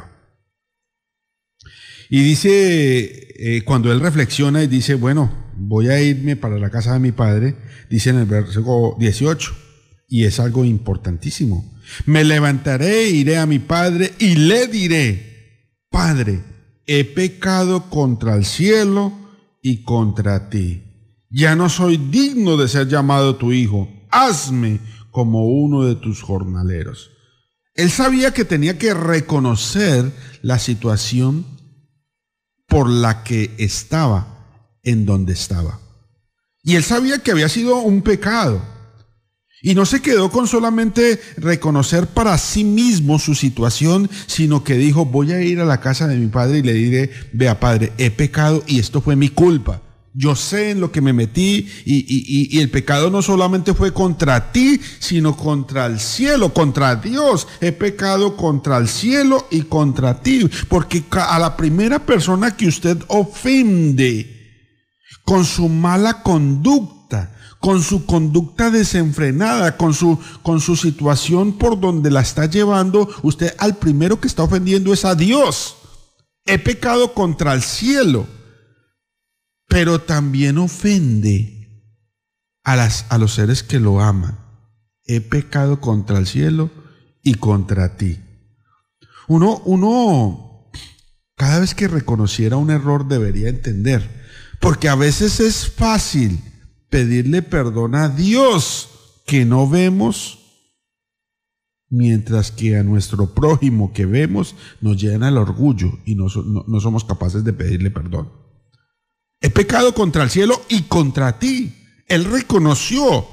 Y 2.09 2.23
dice, 2.23 3.27
eh, 3.35 3.61
cuando 3.65 3.91
él 3.91 3.99
reflexiona 3.99 4.63
y 4.63 4.67
dice, 4.67 4.95
bueno, 4.95 5.51
voy 5.57 5.89
a 5.89 6.01
irme 6.01 6.37
para 6.37 6.57
la 6.59 6.69
casa 6.69 6.93
de 6.93 6.99
mi 6.99 7.11
padre, 7.11 7.57
dice 7.89 8.11
en 8.11 8.19
el 8.19 8.25
versículo 8.25 8.95
18, 8.99 9.51
y 10.07 10.23
es 10.23 10.39
algo 10.39 10.63
importantísimo. 10.63 11.80
Me 12.05 12.23
levantaré, 12.23 13.09
iré 13.09 13.37
a 13.37 13.45
mi 13.45 13.59
padre 13.59 14.13
y 14.19 14.35
le 14.35 14.67
diré, 14.67 15.31
Padre, 15.89 16.41
he 16.87 17.03
pecado 17.03 17.89
contra 17.89 18.35
el 18.35 18.45
cielo 18.45 19.11
y 19.61 19.83
contra 19.83 20.49
ti. 20.49 20.83
Ya 21.29 21.55
no 21.55 21.69
soy 21.69 21.97
digno 21.97 22.55
de 22.57 22.69
ser 22.69 22.87
llamado 22.87 23.35
tu 23.35 23.51
hijo. 23.51 23.89
Hazme 24.09 24.79
como 25.11 25.47
uno 25.47 25.83
de 25.83 25.95
tus 25.95 26.21
jornaleros. 26.21 27.11
Él 27.75 27.89
sabía 27.89 28.33
que 28.33 28.45
tenía 28.45 28.77
que 28.77 28.93
reconocer 28.93 30.11
la 30.41 30.59
situación 30.59 31.45
por 32.67 32.89
la 32.89 33.23
que 33.23 33.53
estaba 33.57 34.77
en 34.83 35.05
donde 35.05 35.33
estaba. 35.33 35.79
Y 36.63 36.75
él 36.75 36.83
sabía 36.83 37.19
que 37.19 37.31
había 37.31 37.49
sido 37.49 37.77
un 37.79 38.01
pecado. 38.01 38.61
Y 39.61 39.75
no 39.75 39.85
se 39.85 40.01
quedó 40.01 40.31
con 40.31 40.47
solamente 40.47 41.21
reconocer 41.37 42.07
para 42.07 42.37
sí 42.37 42.63
mismo 42.63 43.19
su 43.19 43.35
situación, 43.35 44.09
sino 44.25 44.63
que 44.63 44.75
dijo, 44.75 45.05
voy 45.05 45.33
a 45.33 45.41
ir 45.41 45.59
a 45.59 45.65
la 45.65 45.79
casa 45.79 46.07
de 46.07 46.17
mi 46.17 46.27
padre 46.27 46.59
y 46.59 46.63
le 46.63 46.73
diré, 46.73 47.11
vea 47.31 47.59
padre, 47.59 47.93
he 47.97 48.09
pecado 48.09 48.63
y 48.65 48.79
esto 48.79 49.01
fue 49.01 49.15
mi 49.15 49.29
culpa. 49.29 49.81
Yo 50.13 50.35
sé 50.35 50.71
en 50.71 50.81
lo 50.81 50.91
que 50.91 50.99
me 50.99 51.13
metí 51.13 51.67
y, 51.85 52.59
el 52.59 52.69
pecado 52.69 53.09
no 53.09 53.21
solamente 53.21 53.73
fue 53.73 53.93
contra 53.93 54.51
ti, 54.51 54.81
sino 54.99 55.37
contra 55.37 55.85
el 55.85 56.01
cielo, 56.01 56.53
contra 56.53 56.97
Dios. 56.97 57.47
He 57.61 57.71
pecado 57.71 58.35
contra 58.35 58.77
el 58.77 58.89
cielo 58.89 59.47
y 59.49 59.61
contra 59.61 60.21
ti. 60.21 60.49
Porque 60.67 61.03
a 61.11 61.39
la 61.39 61.55
primera 61.55 62.05
persona 62.05 62.57
que 62.57 62.67
usted 62.67 62.97
ofende 63.07 64.59
con 65.23 65.45
su 65.45 65.69
mala 65.69 66.21
conducta, 66.23 67.00
con 67.61 67.81
su 67.81 68.05
conducta 68.05 68.69
desenfrenada, 68.69 69.77
con 69.77 69.93
su, 69.93 70.19
con 70.43 70.59
su 70.59 70.75
situación 70.75 71.53
por 71.53 71.79
donde 71.79 72.11
la 72.11 72.19
está 72.19 72.47
llevando, 72.47 73.07
usted 73.23 73.55
al 73.57 73.77
primero 73.77 74.19
que 74.19 74.27
está 74.27 74.43
ofendiendo 74.43 74.91
es 74.91 75.05
a 75.05 75.15
Dios. 75.15 75.77
He 76.45 76.59
pecado 76.59 77.13
contra 77.13 77.53
el 77.53 77.61
cielo 77.61 78.27
pero 79.71 80.01
también 80.01 80.57
ofende 80.57 81.87
a, 82.65 82.75
las, 82.75 83.05
a 83.07 83.17
los 83.17 83.35
seres 83.35 83.63
que 83.63 83.79
lo 83.79 84.01
aman. 84.01 84.37
He 85.05 85.21
pecado 85.21 85.79
contra 85.79 86.17
el 86.17 86.27
cielo 86.27 86.69
y 87.23 87.35
contra 87.35 87.95
ti. 87.95 88.19
Uno, 89.29 89.61
uno, 89.63 90.69
cada 91.37 91.59
vez 91.59 91.73
que 91.73 91.87
reconociera 91.87 92.57
un 92.57 92.69
error 92.69 93.07
debería 93.07 93.47
entender, 93.47 94.25
porque 94.59 94.89
a 94.89 94.95
veces 94.95 95.39
es 95.39 95.71
fácil 95.71 96.41
pedirle 96.91 97.41
perdón 97.41 97.95
a 97.95 98.09
Dios 98.09 98.89
que 99.25 99.45
no 99.45 99.67
vemos, 99.67 100.39
mientras 101.89 102.51
que 102.51 102.77
a 102.77 102.83
nuestro 102.83 103.33
prójimo 103.33 103.93
que 103.93 104.05
vemos 104.05 104.55
nos 104.81 105.01
llena 105.01 105.29
el 105.29 105.37
orgullo 105.37 105.99
y 106.05 106.15
no, 106.15 106.27
no, 106.45 106.65
no 106.67 106.79
somos 106.79 107.05
capaces 107.05 107.43
de 107.43 107.53
pedirle 107.53 107.89
perdón. 107.89 108.31
He 109.39 109.49
pecado 109.49 109.95
contra 109.95 110.23
el 110.23 110.29
cielo 110.29 110.61
y 110.69 110.83
contra 110.83 111.39
ti. 111.39 111.73
Él 112.07 112.25
reconoció. 112.25 113.25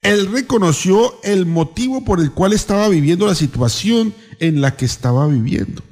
Él 0.00 0.30
reconoció 0.30 1.20
el 1.24 1.44
motivo 1.44 2.04
por 2.04 2.20
el 2.20 2.32
cual 2.32 2.52
estaba 2.52 2.88
viviendo 2.88 3.26
la 3.26 3.34
situación 3.34 4.14
en 4.38 4.60
la 4.60 4.76
que 4.76 4.84
estaba 4.84 5.26
viviendo. 5.26 5.82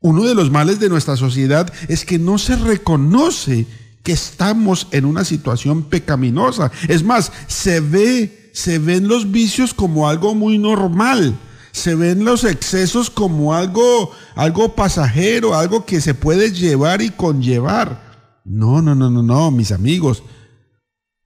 Uno 0.00 0.24
de 0.24 0.34
los 0.34 0.50
males 0.50 0.80
de 0.80 0.88
nuestra 0.88 1.16
sociedad 1.16 1.70
es 1.88 2.06
que 2.06 2.18
no 2.18 2.38
se 2.38 2.56
reconoce 2.56 3.66
que 4.02 4.12
estamos 4.12 4.88
en 4.92 5.04
una 5.04 5.24
situación 5.24 5.84
pecaminosa. 5.84 6.70
Es 6.88 7.02
más, 7.02 7.32
se 7.46 7.80
ve, 7.80 8.50
se 8.52 8.78
ven 8.78 9.08
los 9.08 9.30
vicios 9.30 9.74
como 9.74 10.08
algo 10.08 10.34
muy 10.34 10.58
normal 10.58 11.38
se 11.72 11.94
ven 11.94 12.24
los 12.24 12.44
excesos 12.44 13.10
como 13.10 13.54
algo, 13.54 14.10
algo 14.34 14.74
pasajero, 14.74 15.54
algo 15.54 15.84
que 15.84 16.00
se 16.00 16.14
puede 16.14 16.52
llevar 16.52 17.02
y 17.02 17.10
conllevar. 17.10 18.40
No, 18.44 18.82
no, 18.82 18.94
no, 18.94 19.10
no, 19.10 19.22
no, 19.22 19.50
mis 19.50 19.72
amigos. 19.72 20.22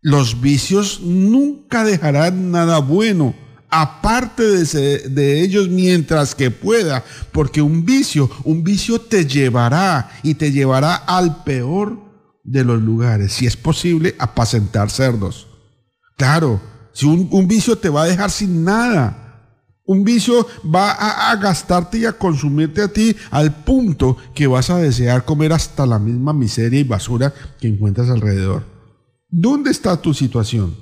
Los 0.00 0.40
vicios 0.40 1.00
nunca 1.02 1.84
dejarán 1.84 2.50
nada 2.50 2.78
bueno, 2.78 3.34
aparte 3.70 4.42
de, 4.42 4.98
de, 5.08 5.40
ellos 5.40 5.68
mientras 5.68 6.34
que 6.34 6.50
pueda, 6.50 7.02
porque 7.32 7.62
un 7.62 7.86
vicio, 7.86 8.30
un 8.44 8.62
vicio 8.62 9.00
te 9.00 9.26
llevará 9.26 10.10
y 10.22 10.34
te 10.34 10.52
llevará 10.52 10.94
al 10.94 11.42
peor 11.42 12.03
de 12.44 12.62
los 12.62 12.80
lugares, 12.80 13.32
si 13.32 13.46
es 13.46 13.56
posible, 13.56 14.14
apacentar 14.18 14.90
cerdos. 14.90 15.48
Claro, 16.16 16.60
si 16.92 17.06
un, 17.06 17.48
vicio 17.48 17.76
te 17.76 17.88
va 17.88 18.02
a 18.02 18.06
dejar 18.06 18.30
sin 18.30 18.62
nada, 18.62 19.20
un 19.84 20.04
vicio 20.04 20.46
va 20.64 20.92
a, 20.92 21.34
gastarte 21.36 21.98
y 21.98 22.04
a 22.04 22.12
consumirte 22.12 22.82
a 22.82 22.88
ti 22.88 23.16
al 23.30 23.52
punto 23.64 24.16
que 24.34 24.46
vas 24.46 24.70
a 24.70 24.78
desear 24.78 25.24
comer 25.24 25.52
hasta 25.52 25.86
la 25.86 25.98
misma 25.98 26.32
miseria 26.32 26.80
y 26.80 26.84
basura 26.84 27.34
que 27.60 27.68
encuentras 27.68 28.10
alrededor. 28.10 28.64
¿Dónde 29.28 29.70
está 29.70 30.00
tu 30.00 30.14
situación? 30.14 30.76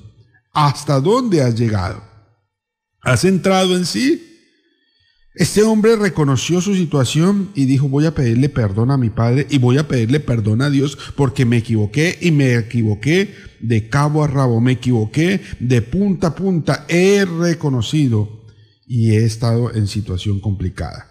¿Hasta 0.53 1.01
dónde 1.01 1.43
has 1.43 1.55
llegado? 1.55 2.03
¿Has 3.01 3.25
entrado 3.25 3.75
en 3.75 3.87
sí? 3.87 4.32
Este 5.35 5.63
hombre 5.63 5.97
reconoció 5.97 6.61
su 6.61 6.75
situación 6.75 7.53
y 7.55 7.65
dijo, 7.65 7.89
voy 7.89 8.05
a 8.05 8.15
pedirle 8.15 8.51
perdón 8.51 8.91
a 8.91 8.99
mi 8.99 9.09
padre 9.09 9.47
y 9.49 9.57
voy 9.57 9.79
a 9.79 9.89
pedirle 9.89 10.21
perdón 10.21 10.61
a 10.61 10.69
Dios 10.69 10.99
porque 11.17 11.47
me 11.47 11.57
equivoqué 11.57 12.19
y 12.21 12.31
me 12.33 12.55
equivoqué 12.57 13.35
de 13.61 13.89
cabo 13.89 14.23
a 14.23 14.27
rabo, 14.27 14.61
me 14.61 14.73
equivoqué 14.73 15.41
de 15.59 15.81
punta 15.81 16.29
a 16.29 16.35
punta, 16.35 16.85
he 16.89 17.25
reconocido 17.25 18.45
y 18.87 19.13
he 19.13 19.25
estado 19.25 19.75
en 19.75 19.87
situación 19.87 20.39
complicada. 20.39 21.09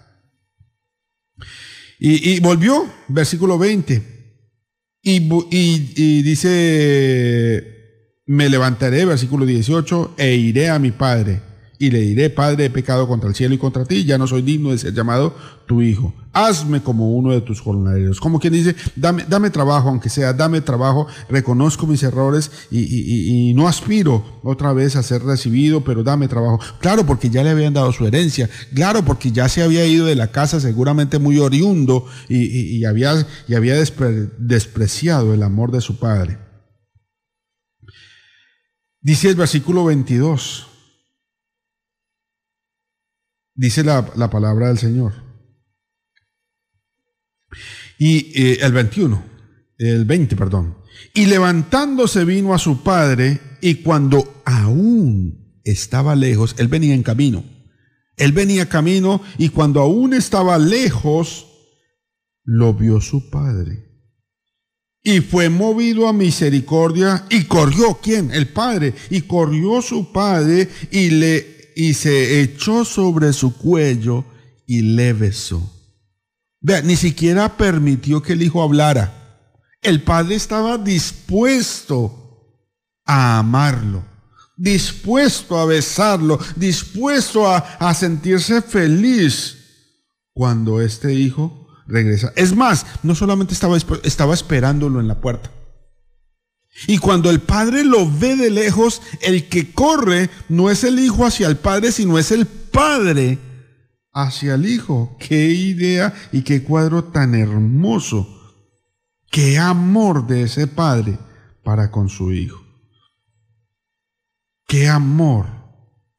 Y, 2.04 2.40
volvió, 2.40 2.92
versículo 3.08 3.60
20, 3.60 4.02
y, 5.04 6.22
dice, 6.24 7.64
me 8.26 8.50
levantaré, 8.50 9.06
versículo 9.06 9.46
18, 9.46 10.16
e 10.18 10.36
iré 10.36 10.70
a 10.70 10.80
mi 10.80 10.92
padre 10.92 11.51
y 11.82 11.90
le 11.90 12.02
diré, 12.02 12.30
Padre, 12.30 12.66
he 12.66 12.70
pecado 12.70 13.08
contra 13.08 13.28
el 13.28 13.34
cielo 13.34 13.56
y 13.56 13.58
contra 13.58 13.86
ti, 13.86 14.06
ya 14.06 14.20
no 14.20 14.28
soy 14.28 14.44
digno 14.44 14.70
de 14.70 14.78
ser 14.78 14.94
llamado 14.94 15.34
tu 15.66 15.82
hijo. 15.82 16.14
Hazme 16.32 16.84
como 16.84 17.16
uno 17.16 17.32
de 17.32 17.42
tus 17.42 17.60
jornaleros. 17.60 18.20
Como 18.20 18.40
quien 18.40 18.54
dice, 18.54 18.76
dame, 18.96 19.26
dame 19.28 19.50
trabajo, 19.50 19.90
aunque 19.90 20.08
sea, 20.08 20.32
dame 20.32 20.62
trabajo, 20.62 21.08
reconozco 21.28 21.88
mis 21.88 22.04
errores 22.04 22.52
y, 22.70 23.52
no 23.56 23.68
aspiro 23.68 24.24
otra 24.44 24.74
vez 24.74 24.96
a 24.96 25.02
ser 25.02 25.24
recibido, 25.24 25.84
pero 25.84 26.04
dame 26.04 26.28
trabajo. 26.28 26.60
Claro, 26.80 27.04
porque 27.04 27.32
ya 27.32 27.42
le 27.44 27.50
habían 27.50 27.74
dado 27.74 27.92
su 27.92 28.06
herencia. 28.06 28.48
Claro, 28.76 29.04
porque 29.04 29.32
ya 29.32 29.50
se 29.50 29.64
había 29.64 29.84
ido 29.88 30.06
de 30.06 30.16
la 30.16 30.28
casa 30.28 30.60
seguramente 30.60 31.18
muy 31.18 31.40
oriundo 31.40 32.06
y, 32.30 32.86
había, 32.86 33.26
y 33.48 33.56
había 33.56 33.74
despreciado 34.38 35.34
el 35.34 35.42
amor 35.42 35.72
de 35.72 35.82
su 35.82 35.98
padre. 35.98 36.38
Dice 39.02 39.30
el 39.30 39.36
versículo 39.36 39.86
22. 39.86 40.68
Dice 43.62 43.84
la, 43.84 44.28
palabra 44.32 44.70
del 44.70 44.80
Señor. 44.80 45.14
Y 48.00 48.32
eh, 48.34 48.58
el 48.60 48.72
21, 48.72 49.24
el 49.78 50.06
20, 50.06 50.36
perdón. 50.36 50.78
Y 51.14 51.28
levantándose 51.28 52.26
vino 52.26 52.56
a 52.56 52.58
su 52.58 52.82
padre 52.82 53.40
y 53.62 53.76
cuando 53.76 54.42
aún 54.46 55.62
estaba 55.64 56.16
lejos, 56.16 56.56
él 56.58 56.70
venía 56.70 56.96
en 56.96 57.04
camino. 57.04 57.44
Él 58.18 58.32
venía 58.32 58.68
camino 58.68 59.22
y 59.38 59.50
cuando 59.50 59.82
aún 59.82 60.16
estaba 60.16 60.58
lejos, 60.58 61.46
lo 62.44 62.74
vio 62.74 63.00
su 63.00 63.30
padre. 63.30 64.08
Y 65.04 65.20
fue 65.20 65.50
movido 65.50 66.08
a 66.08 66.14
misericordia 66.14 67.28
y 67.30 67.44
corrió, 67.44 68.00
¿quién? 68.02 68.32
El 68.32 68.48
padre. 68.48 68.96
Y 69.12 69.22
corrió 69.22 69.84
su 69.84 70.12
padre 70.12 70.68
y 70.90 71.12
le 71.12 71.61
y 71.76 71.94
se 71.94 72.42
echó 72.42 72.86
sobre 72.86 73.34
su 73.34 73.58
cuello 73.58 74.26
y 74.66 74.82
le 74.82 75.14
besó. 75.14 75.72
Vea, 76.60 76.82
ni 76.82 76.96
siquiera 76.96 77.58
permitió 77.58 78.22
que 78.22 78.34
el 78.34 78.44
hijo 78.44 78.62
hablara. 78.62 79.50
El 79.82 80.04
padre 80.04 80.36
estaba 80.36 80.78
dispuesto 80.78 82.56
a 83.06 83.40
amarlo, 83.40 84.06
dispuesto 84.56 85.58
a 85.58 85.66
besarlo, 85.66 86.40
dispuesto 86.56 87.48
a, 87.48 87.58
a 87.58 87.94
sentirse 87.94 88.62
feliz 88.62 89.58
cuando 90.34 90.82
este 90.82 91.14
hijo 91.14 91.68
regresa. 91.88 92.32
Es 92.36 92.56
más, 92.56 92.86
no 93.04 93.16
solamente 93.16 93.54
estaba, 93.54 93.78
estaba 94.04 94.34
esperándolo 94.34 95.00
en 95.00 95.08
la 95.08 95.20
puerta. 95.20 95.50
Y 96.88 96.98
cuando 96.98 97.30
el 97.30 97.42
padre 97.42 97.84
lo 97.84 98.10
ve 98.10 98.36
de 98.36 98.50
lejos, 98.50 99.02
el 99.22 99.48
que 99.50 99.72
corre 99.72 100.30
no 100.50 100.70
es 100.70 100.84
el 100.84 101.00
hijo 101.00 101.26
hacia 101.26 101.48
el 101.48 101.58
padre, 101.58 101.92
sino 101.92 102.18
es 102.18 102.32
el 102.32 102.46
padre 102.46 103.38
hacia 104.14 104.56
el 104.56 104.66
hijo. 104.66 105.16
Qué 105.20 105.50
idea 105.50 106.14
y 106.32 106.42
qué 106.42 106.64
cuadro 106.64 107.04
tan 107.04 107.36
hermoso. 107.36 108.38
Qué 109.30 109.58
amor 109.58 110.28
de 110.28 110.44
ese 110.44 110.68
padre 110.68 111.18
para 111.64 111.92
con 111.92 112.10
su 112.10 112.34
hijo. 112.34 112.62
Qué 114.68 114.88
amor, 114.88 115.48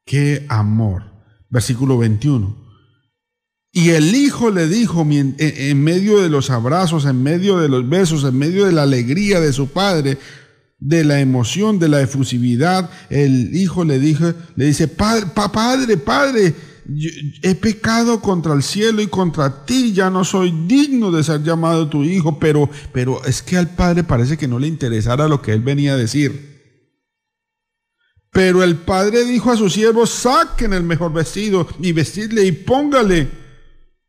qué 0.05 0.45
amor. 0.49 1.03
Versículo 1.49 1.97
21. 1.97 2.63
Y 3.71 3.89
el 3.89 4.13
hijo 4.13 4.51
le 4.51 4.67
dijo 4.67 5.01
en 5.09 5.83
medio 5.83 6.21
de 6.21 6.29
los 6.29 6.51
abrazos, 6.51 7.05
en 7.05 7.23
medio 7.23 7.57
de 7.57 7.69
los 7.69 7.89
besos, 7.89 8.23
en 8.23 8.37
medio 8.37 8.65
de 8.65 8.71
la 8.71 8.83
alegría 8.83 9.39
de 9.39 9.51
su 9.51 9.69
padre, 9.69 10.19
de 10.83 11.05
la 11.05 11.21
emoción, 11.21 11.79
de 11.79 11.87
la 11.87 12.01
efusividad, 12.01 12.89
el 13.09 13.55
hijo 13.55 13.85
le 13.85 13.99
dijo, 13.99 14.33
le 14.57 14.65
dice, 14.65 14.89
padre, 14.89 15.27
padre, 15.33 15.95
padre, 15.95 16.53
he 17.41 17.55
pecado 17.55 18.19
contra 18.19 18.53
el 18.53 18.61
cielo 18.61 19.01
y 19.01 19.07
contra 19.07 19.65
ti, 19.65 19.93
ya 19.93 20.09
no 20.09 20.25
soy 20.25 20.51
digno 20.67 21.09
de 21.09 21.23
ser 21.23 21.41
llamado 21.41 21.87
tu 21.87 22.03
hijo, 22.03 22.37
pero, 22.37 22.69
pero 22.91 23.23
es 23.23 23.41
que 23.41 23.55
al 23.55 23.69
padre 23.69 24.03
parece 24.03 24.37
que 24.37 24.49
no 24.49 24.59
le 24.59 24.67
interesara 24.67 25.29
lo 25.29 25.41
que 25.41 25.53
él 25.53 25.61
venía 25.61 25.93
a 25.93 25.97
decir. 25.97 26.51
Pero 28.29 28.61
el 28.61 28.75
padre 28.75 29.23
dijo 29.23 29.51
a 29.51 29.57
sus 29.57 29.71
siervos, 29.71 30.09
saquen 30.09 30.73
el 30.73 30.83
mejor 30.83 31.13
vestido 31.13 31.65
y 31.79 31.93
vestidle 31.93 32.43
y 32.43 32.51
póngale 32.51 33.42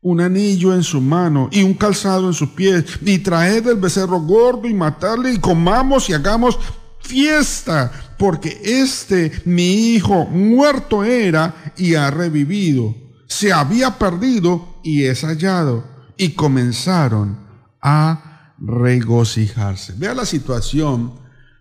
un 0.05 0.21
anillo 0.21 0.71
en 0.75 0.83
su 0.83 1.01
mano 1.01 1.49
y 1.51 1.63
un 1.63 1.73
calzado 1.73 2.27
en 2.27 2.35
sus 2.35 2.49
pies, 2.49 2.85
y 3.03 3.17
traed 3.17 3.65
el 3.65 3.77
becerro 3.77 4.19
gordo 4.21 4.67
y 4.67 4.73
matarle, 4.73 5.33
y 5.33 5.39
comamos 5.39 6.07
y 6.11 6.13
hagamos 6.13 6.59
fiesta, 6.99 7.91
porque 8.19 8.61
este 8.63 9.31
mi 9.45 9.95
hijo 9.95 10.25
muerto 10.27 11.03
era 11.03 11.73
y 11.75 11.95
ha 11.95 12.11
revivido, 12.11 12.95
se 13.25 13.51
había 13.51 13.97
perdido 13.97 14.75
y 14.83 15.05
es 15.05 15.21
hallado. 15.21 15.83
Y 16.17 16.29
comenzaron 16.29 17.39
a 17.81 18.53
regocijarse. 18.59 19.95
Vea 19.97 20.13
la 20.13 20.25
situación 20.25 21.13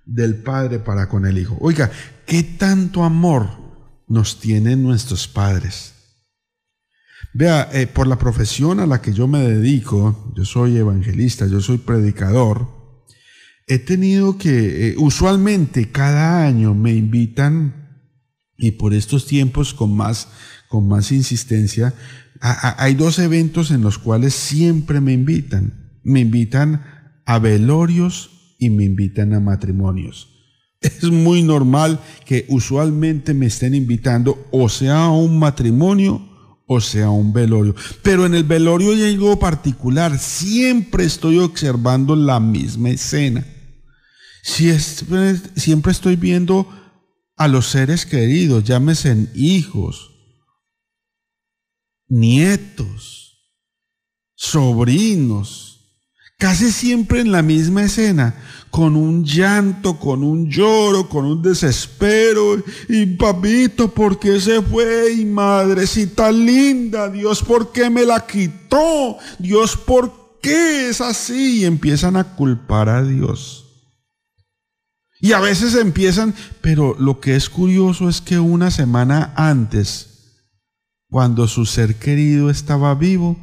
del 0.04 0.42
padre 0.42 0.78
para 0.80 1.08
con 1.08 1.24
el 1.24 1.38
hijo. 1.38 1.56
Oiga, 1.60 1.90
¿qué 2.26 2.42
tanto 2.42 3.04
amor 3.04 3.48
nos 4.06 4.38
tienen 4.38 4.82
nuestros 4.82 5.26
padres? 5.26 5.93
Vea, 7.36 7.68
eh, 7.72 7.88
por 7.88 8.06
la 8.06 8.16
profesión 8.16 8.78
a 8.78 8.86
la 8.86 9.02
que 9.02 9.12
yo 9.12 9.26
me 9.26 9.40
dedico, 9.40 10.32
yo 10.36 10.44
soy 10.44 10.76
evangelista, 10.76 11.48
yo 11.48 11.60
soy 11.60 11.78
predicador, 11.78 12.68
he 13.66 13.80
tenido 13.80 14.38
que, 14.38 14.90
eh, 14.90 14.94
usualmente 14.98 15.90
cada 15.90 16.46
año 16.46 16.74
me 16.74 16.94
invitan, 16.94 17.74
y 18.56 18.70
por 18.72 18.94
estos 18.94 19.26
tiempos 19.26 19.74
con 19.74 19.96
más, 19.96 20.28
con 20.68 20.86
más 20.86 21.10
insistencia, 21.10 21.92
hay 22.40 22.94
dos 22.94 23.18
eventos 23.18 23.72
en 23.72 23.80
los 23.80 23.98
cuales 23.98 24.34
siempre 24.34 25.00
me 25.00 25.12
invitan. 25.12 25.98
Me 26.04 26.20
invitan 26.20 26.84
a 27.24 27.38
velorios 27.38 28.54
y 28.58 28.70
me 28.70 28.84
invitan 28.84 29.32
a 29.32 29.40
matrimonios. 29.40 30.28
Es 30.80 31.04
muy 31.04 31.42
normal 31.42 32.00
que 32.26 32.44
usualmente 32.48 33.34
me 33.34 33.46
estén 33.46 33.74
invitando 33.74 34.46
o 34.52 34.68
sea 34.68 35.04
a 35.04 35.10
un 35.10 35.38
matrimonio 35.38 36.33
o 36.66 36.80
sea 36.80 37.10
un 37.10 37.32
velorio. 37.32 37.74
Pero 38.02 38.26
en 38.26 38.34
el 38.34 38.44
velorio 38.44 38.92
hay 38.92 39.14
algo 39.14 39.38
particular. 39.38 40.18
Siempre 40.18 41.04
estoy 41.04 41.38
observando 41.38 42.16
la 42.16 42.40
misma 42.40 42.90
escena. 42.90 43.46
siempre 44.42 45.92
estoy 45.92 46.16
viendo 46.16 46.68
a 47.36 47.48
los 47.48 47.66
seres 47.66 48.06
queridos, 48.06 48.64
llámese 48.64 49.28
hijos, 49.34 50.12
nietos, 52.06 53.50
sobrinos, 54.34 55.73
casi 56.44 56.70
siempre 56.72 57.22
en 57.22 57.32
la 57.32 57.40
misma 57.40 57.84
escena, 57.84 58.34
con 58.68 58.96
un 58.96 59.24
llanto, 59.24 59.98
con 59.98 60.22
un 60.22 60.50
lloro, 60.50 61.08
con 61.08 61.24
un 61.24 61.40
desespero. 61.40 62.62
Y 62.86 63.06
papito, 63.06 63.94
¿por 63.94 64.18
qué 64.18 64.38
se 64.38 64.60
fue? 64.60 65.14
Y 65.14 65.24
madrecita 65.24 66.30
linda, 66.30 67.08
Dios, 67.08 67.42
¿por 67.42 67.72
qué 67.72 67.88
me 67.88 68.04
la 68.04 68.26
quitó? 68.26 69.16
Dios, 69.38 69.74
¿por 69.74 70.38
qué 70.42 70.90
es 70.90 71.00
así? 71.00 71.60
Y 71.60 71.64
empiezan 71.64 72.14
a 72.14 72.36
culpar 72.36 72.90
a 72.90 73.02
Dios. 73.02 73.64
Y 75.22 75.32
a 75.32 75.40
veces 75.40 75.74
empiezan, 75.76 76.34
pero 76.60 76.94
lo 76.98 77.20
que 77.20 77.36
es 77.36 77.48
curioso 77.48 78.10
es 78.10 78.20
que 78.20 78.38
una 78.38 78.70
semana 78.70 79.32
antes, 79.34 80.42
cuando 81.08 81.48
su 81.48 81.64
ser 81.64 81.94
querido 81.94 82.50
estaba 82.50 82.94
vivo, 82.94 83.38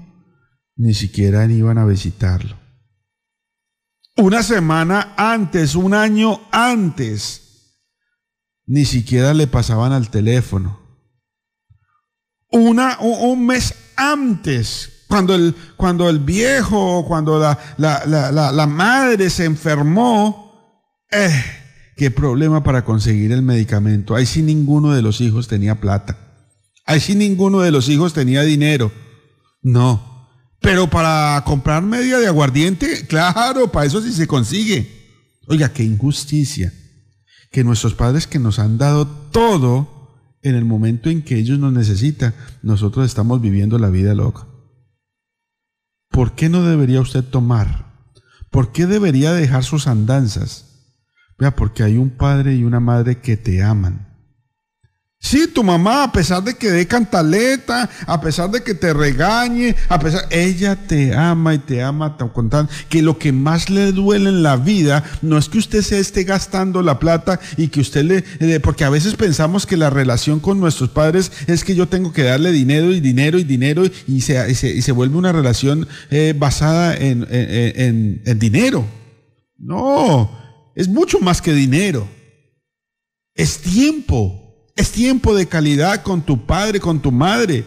ni 0.76 0.93
siquiera 0.93 1.43
iban 1.47 1.80
a 1.80 1.86
visitarlo 1.86 2.61
una 4.18 4.43
semana 4.43 5.14
antes, 5.18 5.76
un 5.76 5.93
año 5.93 6.41
antes, 6.51 7.78
ni 8.66 8.86
siquiera 8.86 9.34
le 9.34 9.47
pasaban 9.47 9.91
al 9.91 10.09
teléfono. 10.09 10.80
Un, 12.51 13.45
mes 13.45 13.74
antes, 13.95 15.05
cuando 15.07 15.36
el, 15.36 15.55
cuando 15.78 16.09
el 16.09 16.20
viejo, 16.20 17.05
cuando 17.07 17.39
la, 17.39 17.57
la, 17.78 18.68
madre 18.68 19.30
se 19.30 19.45
enfermó, 19.45 21.01
eh, 21.09 21.43
qué 21.95 22.12
problema 22.12 22.62
para 22.62 22.84
conseguir 22.84 23.32
el 23.32 23.41
medicamento. 23.41 24.16
Ahí 24.16 24.26
sí 24.26 24.41
ninguno 24.41 24.91
de 24.91 25.01
los 25.01 25.22
hijos 25.22 25.47
tenía 25.47 25.80
plata. 25.80 26.18
Ahí 26.86 26.99
sí 26.99 27.16
ninguno 27.16 27.62
de 27.62 27.72
los 27.72 27.88
hijos 27.88 28.14
tenía 28.14 28.41
dinero. 28.41 28.91
No. 29.62 30.11
Pero 30.62 30.89
para 30.89 31.43
comprar 31.43 31.82
media 31.82 32.20
de 32.20 32.28
aguardiente, 32.28 33.07
claro, 33.07 33.72
para 33.72 33.88
eso 33.88 34.01
sí 34.01 34.14
se 34.14 34.28
consigue. 34.28 35.39
Oiga, 35.47 35.74
qué 35.74 35.84
injusticia. 35.84 36.72
Que 37.51 37.64
nuestros 37.64 37.95
padres 37.95 38.28
que 38.28 38.39
nos 38.39 38.59
han 38.59 38.78
dado 38.78 39.07
todo 39.07 40.38
en 40.43 40.55
el 40.55 40.64
momento 40.64 41.09
en 41.09 41.24
que 41.24 41.38
ellos 41.38 41.59
nos 41.59 41.74
necesitan, 41.74 42.34
nosotros 42.62 43.05
estamos 43.05 43.41
viviendo 43.41 43.80
la 43.80 43.89
vida 43.89 44.14
loca. 44.14 44.47
¿Por 46.09 46.36
qué 46.36 46.47
no 46.47 46.64
debería 46.64 47.01
usted 47.01 47.24
tomar? 47.24 48.09
¿Por 48.51 48.72
qué 48.72 48.86
debería 48.86 49.34
dejar 49.34 49.64
sus 49.64 49.88
andanzas? 49.88 50.93
Vea, 51.39 51.55
porque 51.55 51.84
hay 51.84 51.97
un 51.97 52.12
padre 52.12 52.55
y 52.55 52.64
una 52.64 52.80
madre 52.80 53.20
que 53.20 53.36
te 53.36 53.64
aman 53.64 54.11
Sí, 55.24 55.47
tu 55.47 55.63
mamá, 55.63 56.05
a 56.05 56.11
pesar 56.11 56.43
de 56.43 56.55
que 56.55 56.72
dé 56.72 56.88
cantaleta, 56.88 57.88
a 58.07 58.19
pesar 58.19 58.49
de 58.49 58.63
que 58.63 58.74
te 58.74 58.91
regañe, 58.91 59.76
a 59.88 59.99
pesar, 59.99 60.26
ella 60.32 60.76
te 60.76 61.13
ama 61.13 61.53
y 61.53 61.59
te 61.59 61.84
ama 61.84 62.17
con 62.17 62.49
tan, 62.49 62.67
que 62.89 63.03
lo 63.03 63.19
que 63.19 63.32
más 63.32 63.69
le 63.69 63.91
duele 63.91 64.30
en 64.30 64.41
la 64.41 64.57
vida 64.57 65.03
no 65.22 65.38
es 65.38 65.47
que 65.47 65.59
usted 65.59 65.84
se 65.84 65.99
esté 65.99 66.24
gastando 66.24 66.82
la 66.82 66.97
plata 66.97 67.39
y 67.55 67.67
que 67.67 67.82
usted 67.82 68.03
le, 68.39 68.59
porque 68.61 68.84
a 68.84 68.89
veces 68.89 69.13
pensamos 69.13 69.67
que 69.67 69.78
la 69.78 69.91
relación 69.91 70.39
con 70.39 70.59
nuestros 70.59 70.89
padres 70.89 71.32
es 71.45 71.63
que 71.63 71.76
yo 71.76 71.88
tengo 71.88 72.11
que 72.13 72.24
darle 72.24 72.51
dinero 72.51 72.91
y 72.91 72.99
dinero 72.99 73.38
y 73.38 73.43
dinero 73.43 73.84
y 74.07 74.22
se, 74.22 74.49
y 74.49 74.82
se, 74.82 74.91
vuelve 74.91 75.17
una 75.17 75.32
relación 75.32 75.88
eh, 76.09 76.34
basada 76.36 76.97
en, 76.97 77.28
en, 77.30 78.24
en 78.26 78.39
dinero. 78.39 78.88
No, 79.55 80.32
es 80.74 80.88
mucho 80.88 81.19
más 81.19 81.43
que 81.43 81.53
dinero. 81.53 82.07
Es 83.36 83.59
tiempo. 83.59 84.41
Es 84.76 84.91
tiempo 84.91 85.36
de 85.36 85.47
calidad 85.47 86.01
con 86.03 86.22
tu 86.22 86.45
padre, 86.45 86.80
con 86.80 87.01
tu 87.01 87.11
madre. 87.11 87.65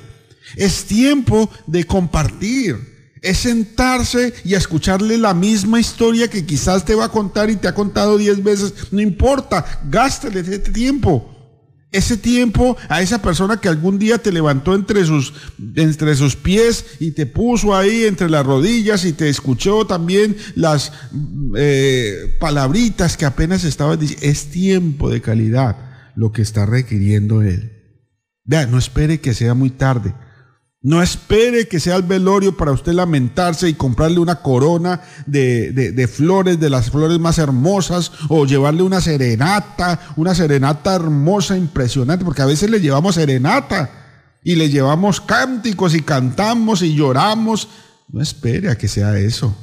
Es 0.56 0.84
tiempo 0.84 1.50
de 1.66 1.84
compartir. 1.84 2.94
Es 3.20 3.38
sentarse 3.38 4.34
y 4.44 4.54
escucharle 4.54 5.16
la 5.16 5.32
misma 5.32 5.80
historia 5.80 6.28
que 6.28 6.44
quizás 6.44 6.84
te 6.84 6.94
va 6.94 7.06
a 7.06 7.10
contar 7.10 7.48
y 7.48 7.56
te 7.56 7.68
ha 7.68 7.74
contado 7.74 8.18
diez 8.18 8.42
veces. 8.42 8.74
No 8.90 9.00
importa, 9.00 9.64
gástale 9.88 10.40
ese 10.40 10.58
tiempo. 10.58 11.30
Ese 11.90 12.16
tiempo 12.16 12.76
a 12.88 13.00
esa 13.02 13.22
persona 13.22 13.60
que 13.60 13.68
algún 13.68 14.00
día 14.00 14.18
te 14.18 14.32
levantó 14.32 14.74
entre 14.74 15.04
sus, 15.04 15.32
entre 15.76 16.16
sus 16.16 16.34
pies 16.34 16.84
y 16.98 17.12
te 17.12 17.24
puso 17.24 17.74
ahí 17.74 18.02
entre 18.02 18.28
las 18.28 18.44
rodillas 18.44 19.04
y 19.04 19.12
te 19.12 19.28
escuchó 19.28 19.86
también 19.86 20.36
las 20.56 20.92
eh, 21.56 22.36
palabritas 22.40 23.16
que 23.16 23.24
apenas 23.24 23.62
estabas 23.62 24.00
diciendo. 24.00 24.26
Es 24.26 24.50
tiempo 24.50 25.08
de 25.08 25.20
calidad 25.20 25.93
lo 26.16 26.32
que 26.32 26.42
está 26.42 26.66
requiriendo 26.66 27.42
Él. 27.42 27.72
Vea, 28.44 28.66
no 28.66 28.78
espere 28.78 29.20
que 29.20 29.34
sea 29.34 29.54
muy 29.54 29.70
tarde. 29.70 30.14
No 30.84 31.02
espere 31.02 31.66
que 31.66 31.80
sea 31.80 31.96
el 31.96 32.02
velorio 32.02 32.58
para 32.58 32.72
usted 32.72 32.92
lamentarse 32.92 33.70
y 33.70 33.72
comprarle 33.72 34.18
una 34.18 34.42
corona 34.42 35.00
de, 35.24 35.72
de, 35.72 36.08
flores, 36.08 36.60
de 36.60 36.68
las 36.68 36.90
flores 36.90 37.18
más 37.18 37.38
hermosas, 37.38 38.12
o 38.28 38.44
llevarle 38.44 38.82
una 38.82 39.00
serenata, 39.00 39.98
una 40.16 40.34
serenata 40.34 40.94
hermosa, 40.94 41.56
impresionante, 41.56 42.22
porque 42.22 42.42
a 42.42 42.46
veces 42.46 42.68
le 42.68 42.82
llevamos 42.82 43.14
serenata 43.14 43.90
y 44.44 44.56
le 44.56 44.68
llevamos 44.68 45.22
cánticos 45.22 45.94
y 45.94 46.02
cantamos 46.02 46.82
y 46.82 46.94
lloramos. 46.94 47.68
No 48.08 48.20
espere 48.20 48.68
a 48.68 48.76
que 48.76 48.86
sea 48.86 49.18
eso. 49.18 49.56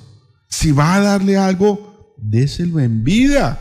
Si 0.49 0.71
va 0.71 0.95
a 0.95 1.01
darle 1.01 1.37
algo, 1.37 2.15
déselo 2.17 2.79
en 2.79 3.03
vida. 3.03 3.59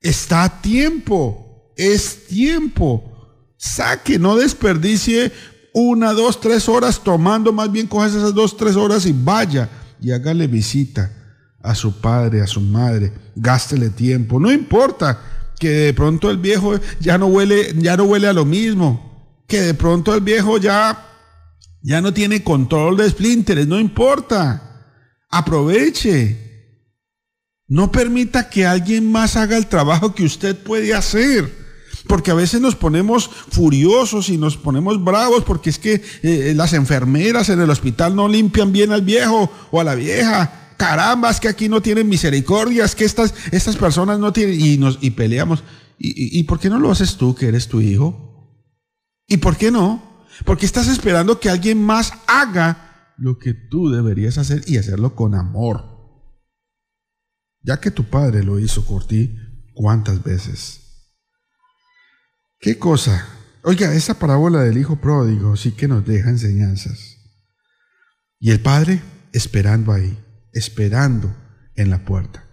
Está 0.00 0.44
a 0.44 0.62
tiempo. 0.62 1.47
Es 1.78 2.26
tiempo. 2.26 3.14
Saque, 3.56 4.18
no 4.18 4.36
desperdicie 4.36 5.32
una, 5.72 6.12
dos, 6.12 6.40
tres 6.40 6.68
horas 6.68 7.00
tomando, 7.02 7.52
más 7.52 7.72
bien 7.72 7.86
cojas 7.86 8.14
esas 8.14 8.34
dos, 8.34 8.56
tres 8.56 8.76
horas 8.76 9.06
y 9.06 9.12
vaya 9.12 9.68
y 10.00 10.12
hágale 10.12 10.46
visita 10.46 11.10
a 11.62 11.74
su 11.74 12.00
padre, 12.00 12.40
a 12.40 12.46
su 12.46 12.60
madre, 12.60 13.12
gástele 13.34 13.90
tiempo, 13.90 14.38
no 14.38 14.52
importa 14.52 15.20
que 15.58 15.68
de 15.68 15.94
pronto 15.94 16.30
el 16.30 16.38
viejo 16.38 16.74
ya 17.00 17.18
no 17.18 17.26
huele, 17.26 17.74
ya 17.78 17.96
no 17.96 18.04
huele 18.04 18.28
a 18.28 18.32
lo 18.32 18.44
mismo, 18.44 19.42
que 19.48 19.60
de 19.60 19.74
pronto 19.74 20.14
el 20.14 20.20
viejo 20.20 20.58
ya 20.58 21.04
ya 21.82 22.00
no 22.00 22.12
tiene 22.12 22.42
control 22.42 22.96
de 22.96 23.10
splinters, 23.10 23.66
no 23.66 23.78
importa. 23.78 24.64
Aproveche. 25.30 26.46
No 27.68 27.92
permita 27.92 28.48
que 28.48 28.66
alguien 28.66 29.10
más 29.10 29.36
haga 29.36 29.56
el 29.56 29.66
trabajo 29.66 30.14
que 30.14 30.24
usted 30.24 30.56
puede 30.56 30.94
hacer. 30.94 31.67
Porque 32.08 32.32
a 32.32 32.34
veces 32.34 32.60
nos 32.60 32.74
ponemos 32.74 33.28
furiosos 33.28 34.30
y 34.30 34.38
nos 34.38 34.56
ponemos 34.56 35.04
bravos 35.04 35.44
porque 35.44 35.70
es 35.70 35.78
que 35.78 36.02
eh, 36.22 36.54
las 36.56 36.72
enfermeras 36.72 37.50
en 37.50 37.60
el 37.60 37.70
hospital 37.70 38.16
no 38.16 38.26
limpian 38.26 38.72
bien 38.72 38.90
al 38.90 39.02
viejo 39.02 39.52
o 39.70 39.80
a 39.80 39.84
la 39.84 39.94
vieja. 39.94 40.74
Caramba, 40.76 41.30
es 41.30 41.38
que 41.38 41.48
aquí 41.48 41.68
no 41.68 41.82
tienen 41.82 42.08
misericordia, 42.08 42.88
que 42.88 43.04
estas, 43.04 43.34
estas 43.52 43.76
personas 43.76 44.18
no 44.18 44.32
tienen... 44.32 44.60
Y, 44.60 44.78
nos, 44.78 44.98
y 45.00 45.10
peleamos. 45.10 45.62
¿Y, 45.98 46.38
¿Y 46.38 46.42
por 46.44 46.58
qué 46.58 46.70
no 46.70 46.80
lo 46.80 46.90
haces 46.90 47.16
tú, 47.16 47.34
que 47.34 47.48
eres 47.48 47.68
tu 47.68 47.80
hijo? 47.80 48.64
¿Y 49.26 49.36
por 49.36 49.56
qué 49.56 49.70
no? 49.70 50.24
Porque 50.44 50.66
estás 50.66 50.88
esperando 50.88 51.38
que 51.38 51.50
alguien 51.50 51.82
más 51.82 52.12
haga 52.26 53.12
lo 53.18 53.38
que 53.38 53.52
tú 53.52 53.90
deberías 53.90 54.38
hacer 54.38 54.62
y 54.66 54.78
hacerlo 54.78 55.14
con 55.14 55.34
amor. 55.34 55.84
Ya 57.62 57.80
que 57.80 57.90
tu 57.90 58.04
padre 58.04 58.42
lo 58.44 58.58
hizo 58.58 58.84
por 58.86 59.06
ti, 59.06 59.36
¿cuántas 59.74 60.22
veces? 60.22 60.87
¿Qué 62.60 62.78
cosa? 62.78 63.26
Oiga, 63.62 63.94
esa 63.94 64.18
parábola 64.18 64.62
del 64.62 64.78
hijo 64.78 64.96
pródigo 64.96 65.56
sí 65.56 65.72
que 65.72 65.86
nos 65.86 66.04
deja 66.04 66.30
enseñanzas. 66.30 67.16
Y 68.40 68.50
el 68.50 68.60
padre 68.60 69.00
esperando 69.32 69.92
ahí, 69.92 70.18
esperando 70.52 71.34
en 71.76 71.90
la 71.90 72.04
puerta. 72.04 72.44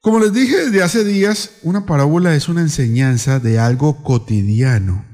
Como 0.00 0.18
les 0.18 0.32
dije 0.32 0.56
desde 0.56 0.82
hace 0.82 1.04
días, 1.04 1.58
una 1.62 1.84
parábola 1.84 2.34
es 2.34 2.48
una 2.48 2.62
enseñanza 2.62 3.38
de 3.38 3.58
algo 3.58 4.02
cotidiano 4.02 5.04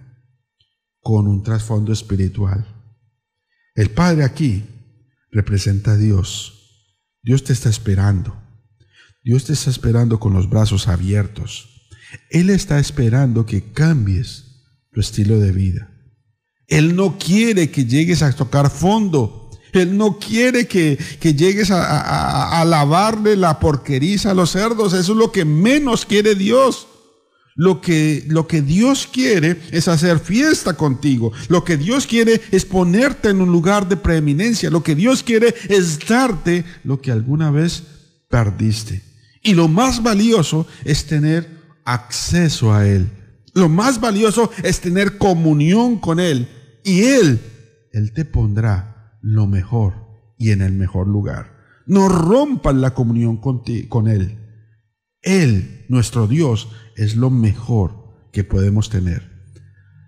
con 1.01 1.27
un 1.27 1.43
trasfondo 1.43 1.93
espiritual. 1.93 2.67
El 3.75 3.91
Padre 3.91 4.25
aquí 4.25 4.65
representa 5.33 5.93
a 5.93 5.97
Dios. 5.97 6.93
Dios 7.23 7.43
te 7.43 7.53
está 7.53 7.69
esperando. 7.69 8.41
Dios 9.25 9.45
te 9.45 9.53
está 9.53 9.71
esperando 9.71 10.21
con 10.21 10.33
los 10.33 10.49
brazos 10.49 10.87
abiertos. 10.87 11.76
Él 12.31 12.51
está 12.51 12.79
esperando 12.79 13.47
que 13.47 13.73
cambies 13.73 14.45
tu 14.93 15.01
estilo 15.01 15.39
de 15.39 15.53
vida. 15.53 15.91
Él 16.67 16.97
no 16.97 17.19
quiere 17.19 17.71
que 17.71 17.85
llegues 17.85 18.23
a 18.23 18.33
tocar 18.33 18.71
fondo. 18.71 19.51
Él 19.73 19.97
no 19.97 20.19
quiere 20.19 20.67
que, 20.67 20.99
llegues 21.21 21.71
a, 21.71 22.65
lavarle 22.65 23.37
la 23.37 23.61
porqueriza 23.61 24.31
a 24.31 24.35
los 24.35 24.51
cerdos. 24.51 24.93
Eso 24.93 25.13
es 25.13 25.19
lo 25.19 25.33
que 25.33 25.45
menos 25.45 26.07
quiere 26.07 26.35
Dios. 26.35 26.89
Lo 27.59 27.81
que, 27.81 28.23
lo 28.29 28.47
que 28.47 28.61
Dios 28.61 29.09
quiere 29.11 29.59
es 29.71 29.89
hacer 29.89 30.19
fiesta 30.19 30.75
contigo. 30.75 31.33
Lo 31.49 31.65
que 31.65 31.79
Dios 31.79 32.07
quiere 32.07 32.43
es 32.51 32.67
ponerte 32.67 33.31
en 33.31 33.41
un 33.41 33.51
lugar 33.51 33.89
de 33.89 33.97
preeminencia. 33.97 34.71
Lo 34.71 34.83
que 34.83 34.95
Dios 34.95 35.23
quiere 35.23 35.55
es 35.69 35.99
darte 36.07 36.65
lo 36.85 37.01
que 37.01 37.13
alguna 37.13 37.51
vez 37.51 37.83
perdiste. 38.29 39.03
Y 39.43 39.55
lo 39.55 39.69
más 39.69 40.03
valioso 40.03 40.67
es 40.85 41.07
tener 41.07 41.56
acceso 41.87 42.75
a 42.75 42.87
Él. 42.87 43.09
Lo 43.55 43.71
más 43.71 44.01
valioso 44.01 44.51
es 44.63 44.81
tener 44.81 45.17
comunión 45.17 45.99
con 45.99 46.21
Él. 46.21 46.49
Y 46.85 47.05
Él, 47.05 47.41
Él 47.93 48.13
te 48.13 48.27
pondrá 48.27 49.19
lo 49.23 49.47
mejor 49.47 49.95
y 50.39 50.51
en 50.51 50.61
el 50.61 50.73
mejor 50.73 51.09
lugar. 51.09 51.57
No 51.87 52.09
rompan 52.09 52.83
la 52.83 52.93
comunión 52.93 53.39
con, 53.39 53.63
con 53.89 54.09
Él. 54.09 54.39
Él, 55.23 55.87
nuestro 55.89 56.27
Dios, 56.27 56.69
es 56.97 57.17
lo 57.17 57.31
mejor 57.31 58.29
que 58.33 58.45
podemos 58.45 58.91
tener. 58.91 59.37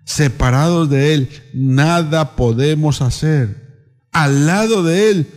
Separados 0.05 0.89
de 0.89 1.13
Él, 1.13 1.29
nada 1.53 2.35
podemos 2.35 3.01
hacer. 3.01 4.05
Al 4.11 4.45
lado 4.45 4.83
de 4.83 5.11
Él, 5.11 5.27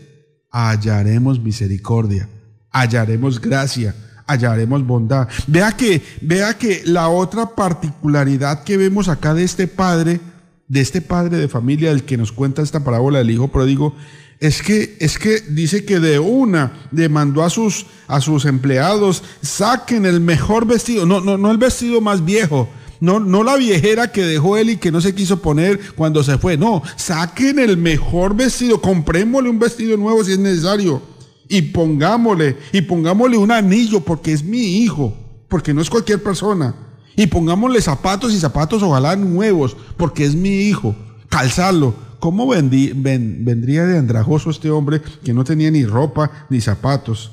hallaremos 0.50 1.40
misericordia, 1.40 2.28
hallaremos 2.70 3.40
gracia, 3.40 3.94
hallaremos 4.26 4.86
bondad. 4.86 5.28
Vea 5.46 5.72
que, 5.72 6.02
vea 6.20 6.56
que 6.58 6.82
la 6.84 7.08
otra 7.08 7.54
particularidad 7.54 8.64
que 8.64 8.76
vemos 8.76 9.08
acá 9.08 9.34
de 9.34 9.44
este 9.44 9.66
padre, 9.66 10.20
de 10.68 10.80
este 10.80 11.00
padre 11.00 11.36
de 11.38 11.48
familia 11.48 11.90
del 11.90 12.04
que 12.04 12.16
nos 12.16 12.32
cuenta 12.32 12.62
esta 12.62 12.84
parábola 12.84 13.18
del 13.18 13.30
hijo 13.30 13.48
pródigo, 13.48 13.94
es 14.40 14.60
que, 14.60 14.96
es 14.98 15.18
que 15.18 15.40
dice 15.40 15.84
que 15.84 16.00
de 16.00 16.18
una 16.18 16.72
demandó 16.90 17.44
a 17.44 17.50
sus, 17.50 17.86
a 18.08 18.20
sus 18.20 18.44
empleados, 18.44 19.22
saquen 19.40 20.04
el 20.04 20.20
mejor 20.20 20.66
vestido, 20.66 21.06
no, 21.06 21.20
no, 21.20 21.38
no 21.38 21.50
el 21.52 21.58
vestido 21.58 22.00
más 22.00 22.24
viejo, 22.24 22.68
no, 22.98 23.20
no 23.20 23.44
la 23.44 23.56
viejera 23.56 24.10
que 24.10 24.24
dejó 24.24 24.56
él 24.56 24.70
y 24.70 24.76
que 24.78 24.90
no 24.90 25.00
se 25.00 25.14
quiso 25.14 25.40
poner 25.42 25.78
cuando 25.94 26.24
se 26.24 26.38
fue. 26.38 26.56
No, 26.56 26.82
saquen 26.96 27.58
el 27.58 27.76
mejor 27.76 28.34
vestido, 28.34 28.80
comprémosle 28.80 29.50
un 29.50 29.58
vestido 29.58 29.96
nuevo 29.96 30.24
si 30.24 30.32
es 30.32 30.38
necesario 30.38 31.11
y 31.52 31.60
pongámosle, 31.62 32.56
y 32.72 32.80
pongámosle 32.80 33.36
un 33.36 33.52
anillo 33.52 34.00
porque 34.00 34.32
es 34.32 34.42
mi 34.42 34.78
hijo, 34.82 35.14
porque 35.48 35.74
no 35.74 35.82
es 35.82 35.90
cualquier 35.90 36.22
persona. 36.22 36.74
Y 37.14 37.26
pongámosle 37.26 37.82
zapatos 37.82 38.32
y 38.32 38.40
zapatos, 38.40 38.82
ojalá 38.82 39.14
nuevos, 39.16 39.76
porque 39.98 40.24
es 40.24 40.34
mi 40.34 40.62
hijo. 40.62 40.96
Calzarlo. 41.28 41.94
¿Cómo 42.20 42.46
ven- 42.48 43.44
vendría 43.44 43.84
de 43.84 43.98
andrajoso 43.98 44.48
este 44.50 44.70
hombre 44.70 45.02
que 45.24 45.34
no 45.34 45.44
tenía 45.44 45.70
ni 45.70 45.84
ropa 45.84 46.46
ni 46.48 46.60
zapatos? 46.60 47.32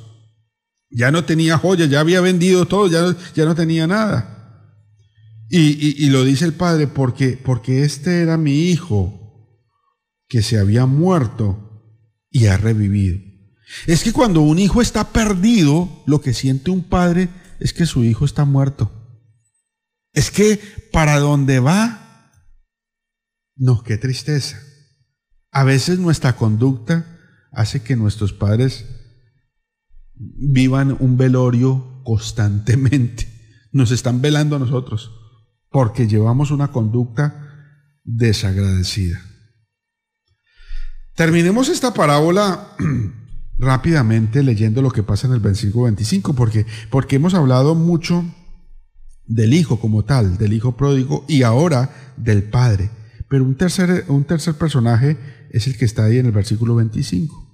Ya 0.89 1.11
no 1.11 1.23
tenía 1.23 1.57
joyas, 1.57 1.89
ya 1.89 1.99
había 2.01 2.19
vendido 2.19 2.65
todo, 2.65 2.87
ya, 2.87 3.01
no- 3.03 3.15
ya 3.35 3.45
no 3.45 3.55
tenía 3.55 3.87
nada. 3.87 4.35
Y, 5.49 5.59
y- 5.59 5.95
y 6.05 6.09
lo 6.09 6.25
dice 6.25 6.43
el 6.43 6.53
padre 6.53 6.87
porque, 6.87 7.39
porque 7.41 7.83
este 7.83 8.21
era 8.21 8.35
mi 8.37 8.63
hijo 8.69 9.47
que 10.27 10.41
se 10.41 10.57
había 10.59 10.85
muerto 10.87 11.83
y 12.29 12.47
ha 12.47 12.57
revivido. 12.57 13.28
Es 13.87 14.03
que 14.03 14.11
cuando 14.11 14.41
un 14.41 14.59
hijo 14.59 14.81
está 14.81 15.11
perdido, 15.11 16.03
lo 16.05 16.21
que 16.21 16.33
siente 16.33 16.71
un 16.71 16.83
padre 16.83 17.29
es 17.59 17.73
que 17.73 17.85
su 17.85 18.03
hijo 18.03 18.25
está 18.25 18.45
muerto. 18.45 18.91
Es 20.13 20.31
que 20.31 20.59
para 20.91 21.19
donde 21.19 21.59
va, 21.59 22.31
no, 23.55 23.83
qué 23.83 23.97
tristeza. 23.97 24.57
A 25.51 25.63
veces 25.63 25.99
nuestra 25.99 26.35
conducta 26.35 27.05
hace 27.51 27.81
que 27.81 27.95
nuestros 27.95 28.33
padres 28.33 28.85
vivan 30.15 30.95
un 30.99 31.17
velorio 31.17 32.01
constantemente. 32.03 33.27
Nos 33.71 33.91
están 33.91 34.21
velando 34.21 34.55
a 34.55 34.59
nosotros 34.59 35.11
porque 35.69 36.07
llevamos 36.07 36.51
una 36.51 36.71
conducta 36.71 37.45
desagradecida. 38.03 39.21
Terminemos 41.15 41.69
esta 41.69 41.93
parábola 41.93 42.75
rápidamente 43.59 44.41
leyendo 44.41 44.81
lo 44.81 44.89
que 44.89 45.03
pasa 45.03 45.27
en 45.27 45.33
el 45.33 45.41
versículo 45.41 45.83
25, 45.83 46.33
porque, 46.33 46.65
porque 46.89 47.17
hemos 47.17 47.33
hablado 47.33 47.75
mucho 47.75 48.23
del 49.27 49.53
hijo 49.53 49.79
como 49.79 50.05
tal, 50.05 50.37
del 50.37 50.53
hijo 50.53 50.75
pródigo 50.75 51.25
y 51.27 51.43
ahora 51.43 52.13
del 52.17 52.43
padre. 52.43 52.89
Pero 53.29 53.43
un 53.43 53.55
tercer, 53.55 54.05
un 54.07 54.23
tercer 54.23 54.55
personaje 54.55 55.17
es 55.51 55.67
el 55.67 55.77
que 55.77 55.85
está 55.85 56.05
ahí 56.05 56.17
en 56.17 56.25
el 56.25 56.31
versículo 56.31 56.75
25. 56.75 57.47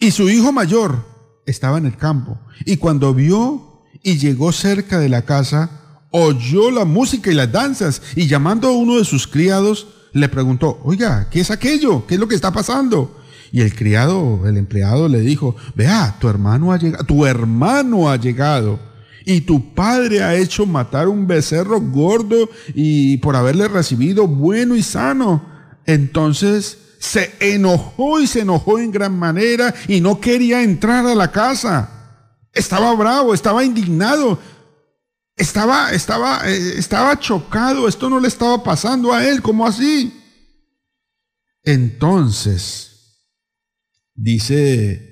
Y 0.00 0.10
su 0.10 0.28
hijo 0.28 0.50
mayor 0.50 1.06
estaba 1.46 1.78
en 1.78 1.86
el 1.86 1.96
campo, 1.96 2.40
y 2.64 2.76
cuando 2.78 3.14
vio 3.14 3.82
y 4.02 4.16
llegó 4.18 4.50
cerca 4.52 4.98
de 4.98 5.08
la 5.08 5.22
casa, 5.22 6.00
oyó 6.10 6.70
la 6.70 6.84
música 6.84 7.30
y 7.30 7.34
las 7.34 7.52
danzas, 7.52 8.02
y 8.16 8.26
llamando 8.26 8.68
a 8.68 8.72
uno 8.72 8.98
de 8.98 9.04
sus 9.04 9.26
criados, 9.28 9.88
le 10.12 10.28
preguntó, 10.28 10.80
oiga, 10.84 11.28
¿qué 11.30 11.40
es 11.40 11.50
aquello? 11.50 12.06
¿Qué 12.06 12.14
es 12.14 12.20
lo 12.20 12.28
que 12.28 12.34
está 12.34 12.52
pasando? 12.52 13.21
Y 13.52 13.60
el 13.60 13.74
criado, 13.74 14.48
el 14.48 14.56
empleado 14.56 15.08
le 15.08 15.20
dijo, 15.20 15.54
vea, 15.74 16.16
tu 16.18 16.28
hermano 16.28 16.72
ha 16.72 16.78
llegado, 16.78 17.04
tu 17.04 17.26
hermano 17.26 18.10
ha 18.10 18.16
llegado, 18.16 18.80
y 19.26 19.42
tu 19.42 19.74
padre 19.74 20.22
ha 20.22 20.34
hecho 20.34 20.64
matar 20.64 21.06
un 21.06 21.26
becerro 21.26 21.78
gordo 21.80 22.48
y 22.74 23.18
por 23.18 23.36
haberle 23.36 23.68
recibido 23.68 24.26
bueno 24.26 24.74
y 24.74 24.82
sano. 24.82 25.44
Entonces 25.84 26.78
se 26.98 27.34
enojó 27.40 28.20
y 28.20 28.26
se 28.26 28.40
enojó 28.40 28.78
en 28.78 28.90
gran 28.90 29.18
manera 29.18 29.74
y 29.86 30.00
no 30.00 30.18
quería 30.20 30.62
entrar 30.62 31.06
a 31.06 31.14
la 31.14 31.30
casa. 31.30 31.90
Estaba 32.52 32.94
bravo, 32.94 33.34
estaba 33.34 33.64
indignado, 33.64 34.38
estaba, 35.36 35.92
estaba, 35.92 36.48
eh, 36.48 36.78
estaba 36.78 37.18
chocado. 37.18 37.86
Esto 37.86 38.08
no 38.08 38.18
le 38.18 38.28
estaba 38.28 38.62
pasando 38.62 39.12
a 39.12 39.26
él, 39.26 39.42
¿cómo 39.42 39.66
así? 39.66 40.18
Entonces, 41.64 42.91
dice, 44.14 45.10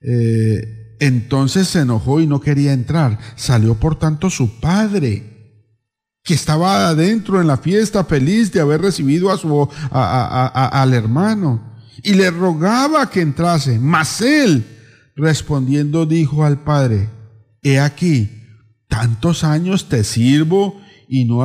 eh, 0.00 0.96
entonces 1.00 1.68
se 1.68 1.80
enojó 1.80 2.20
y 2.20 2.26
no 2.26 2.40
quería 2.40 2.72
entrar. 2.72 3.18
Salió 3.36 3.74
por 3.74 3.98
tanto 3.98 4.30
su 4.30 4.60
padre 4.60 5.32
que 6.22 6.34
estaba 6.34 6.88
adentro 6.88 7.40
en 7.40 7.46
la 7.46 7.56
fiesta 7.58 8.04
feliz 8.04 8.50
de 8.52 8.60
haber 8.60 8.80
recibido 8.80 9.30
a 9.30 9.38
su, 9.38 9.62
a- 9.90 10.50
a- 10.52 10.82
al 10.82 10.92
hermano, 10.94 11.76
y 12.02 12.14
le 12.14 12.30
rogaba 12.30 13.10
que 13.10 13.20
entrase. 13.20 13.78
Mas 13.78 14.20
él, 14.20 14.64
respondiendo, 15.14 16.04
dijo 16.06 16.44
al 16.44 16.62
padre, 16.62 17.08
he 17.62 17.78
aquí, 17.78 18.30
tantos 18.88 19.44
años 19.44 19.88
te 19.88 20.02
sirvo 20.04 20.80
y 21.08 21.24
no, 21.24 21.42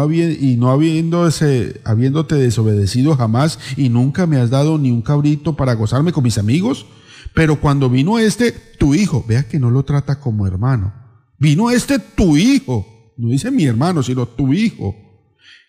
habiéndote 0.78 2.36
desobedecido 2.36 3.16
jamás 3.16 3.60
y 3.78 3.90
nunca 3.90 4.28
me 4.28 4.38
has 4.38 4.50
dado 4.50 4.78
ni 4.78 4.92
un 4.92 5.02
cabrito 5.02 5.56
para 5.56 5.74
gozarme 5.74 6.12
con 6.12 6.24
mis 6.24 6.38
amigos. 6.38 6.86
Pero 7.34 7.60
cuando 7.60 7.90
vino 7.90 8.20
este, 8.20 8.52
tu 8.52 8.94
hijo, 8.94 9.24
vea 9.28 9.48
que 9.48 9.60
no 9.60 9.70
lo 9.70 9.84
trata 9.84 10.20
como 10.20 10.48
hermano, 10.48 10.94
vino 11.38 11.72
este 11.72 12.00
tu 12.00 12.38
hijo, 12.38 13.14
no 13.18 13.30
dice 13.30 13.52
mi 13.52 13.66
hermano, 13.66 14.04
sino 14.04 14.28
tu 14.28 14.54
hijo, 14.54 14.96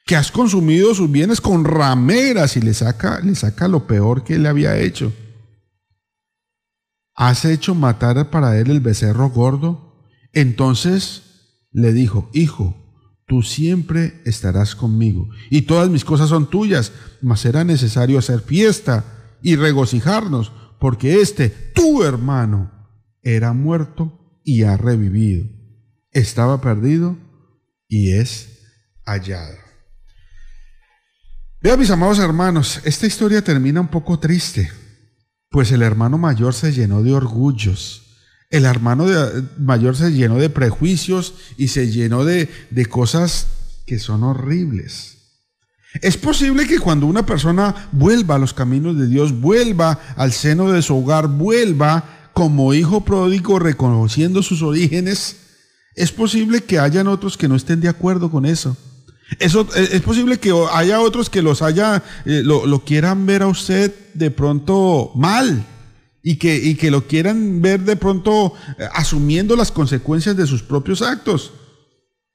que 0.05 0.17
has 0.17 0.33
consumido 0.33 0.95
sus 0.95 1.11
bienes 1.11 1.41
con 1.41 1.65
rameras 1.65 2.57
y 2.57 2.61
le 2.61 2.75
saca, 2.75 3.21
le 3.21 3.35
saca 3.35 3.69
lo 3.69 3.87
peor 3.87 4.25
que 4.25 4.35
él 4.35 4.47
había 4.47 4.79
hecho. 4.79 5.13
¿Has 7.15 7.45
hecho 7.45 7.75
matar 7.75 8.31
para 8.31 8.59
él 8.59 8.71
el 8.71 8.81
becerro 8.81 9.31
gordo? 9.31 10.09
Entonces 10.33 11.23
le 11.71 11.93
dijo, 11.93 12.29
hijo, 12.33 12.82
tú 13.33 13.43
siempre 13.43 14.21
estarás 14.27 14.77
conmigo 14.77 15.31
y 15.49 15.63
todas 15.63 15.89
mis 15.89 16.05
cosas 16.05 16.29
son 16.29 16.51
tuyas, 16.51 16.93
mas 17.23 17.47
era 17.47 17.65
necesario 17.65 18.19
hacer 18.19 18.41
fiesta 18.41 19.07
y 19.41 19.57
regocijarnos, 19.57 20.53
porque 20.79 21.23
este, 21.23 21.49
tu 21.49 22.05
hermano, 22.05 22.71
era 23.23 23.55
muerto 23.55 24.39
y 24.45 24.65
ha 24.65 24.77
revivido. 24.77 25.47
Estaba 26.11 26.61
perdido 26.61 27.17
y 27.89 28.13
es 28.13 28.67
hallado. 29.07 29.57
Vean 31.63 31.79
mis 31.79 31.91
amados 31.91 32.19
hermanos, 32.19 32.83
esta 32.85 33.07
historia 33.07 33.43
termina 33.43 33.81
un 33.81 33.89
poco 33.89 34.19
triste, 34.19 34.71
pues 35.49 35.73
el 35.73 35.81
hermano 35.81 36.19
mayor 36.19 36.53
se 36.53 36.71
llenó 36.71 37.03
de 37.03 37.15
orgullos, 37.15 38.12
el 38.53 38.67
hermano 38.67 39.07
mayor 39.59 39.97
se 39.97 40.13
llenó 40.13 40.37
de 40.37 40.51
prejuicios 40.51 41.35
y 41.57 41.69
se 41.69 41.91
llenó 41.91 42.25
de, 42.25 42.49
de 42.71 42.87
cosas 42.87 43.47
que 43.87 43.99
son 43.99 44.23
horribles. 44.23 45.17
Es 46.03 46.19
posible 46.19 46.67
que 46.67 46.79
cuando 46.79 47.07
una 47.07 47.25
persona 47.25 47.89
vuelva 47.93 48.35
a 48.35 48.39
los 48.39 48.53
caminos 48.53 48.99
de 48.99 49.09
Dios, 49.09 49.41
vuelva 49.41 49.99
al 50.17 50.33
seno 50.33 50.71
de 50.71 50.83
su 50.83 50.97
hogar, 50.97 51.29
vuelva 51.29 52.29
como 52.35 52.75
hijo 52.75 53.05
pródigo 53.05 53.59
reconociendo 53.59 54.43
sus 54.43 54.63
orígenes, 54.63 55.37
es 55.97 56.13
posible 56.13 56.63
que 56.63 56.79
hayan 56.79 57.09
otros 57.09 57.39
que 57.39 57.49
no 57.49 57.57
estén 57.57 57.81
de 57.81 57.89
acuerdo 57.89 58.31
con 58.31 58.45
eso. 58.45 58.77
Eso, 59.39 59.67
eh, 59.75 59.89
es 59.93 60.03
posible 60.03 60.39
que 60.39 60.53
haya 60.73 61.01
otros 61.01 61.31
que 61.31 61.41
los 61.41 61.63
haya, 61.63 62.03
eh, 62.27 62.43
lo 62.45 62.85
quieran 62.85 63.25
ver 63.25 63.43
a 63.43 63.49
usted 63.49 63.95
de 64.13 64.31
pronto 64.31 65.11
mal 65.15 65.65
y 66.23 66.37
que, 66.37 66.57
y 66.57 66.77
que 66.77 66.91
lo 66.91 67.07
quieran 67.07 67.61
ver 67.61 67.81
de 67.81 67.97
pronto 67.97 68.55
eh, 68.79 68.87
asumiendo 68.93 69.57
las 69.57 69.73
consecuencias 69.73 70.37
de 70.37 70.47
sus 70.47 70.63
propios 70.63 71.03
actos. 71.03 71.53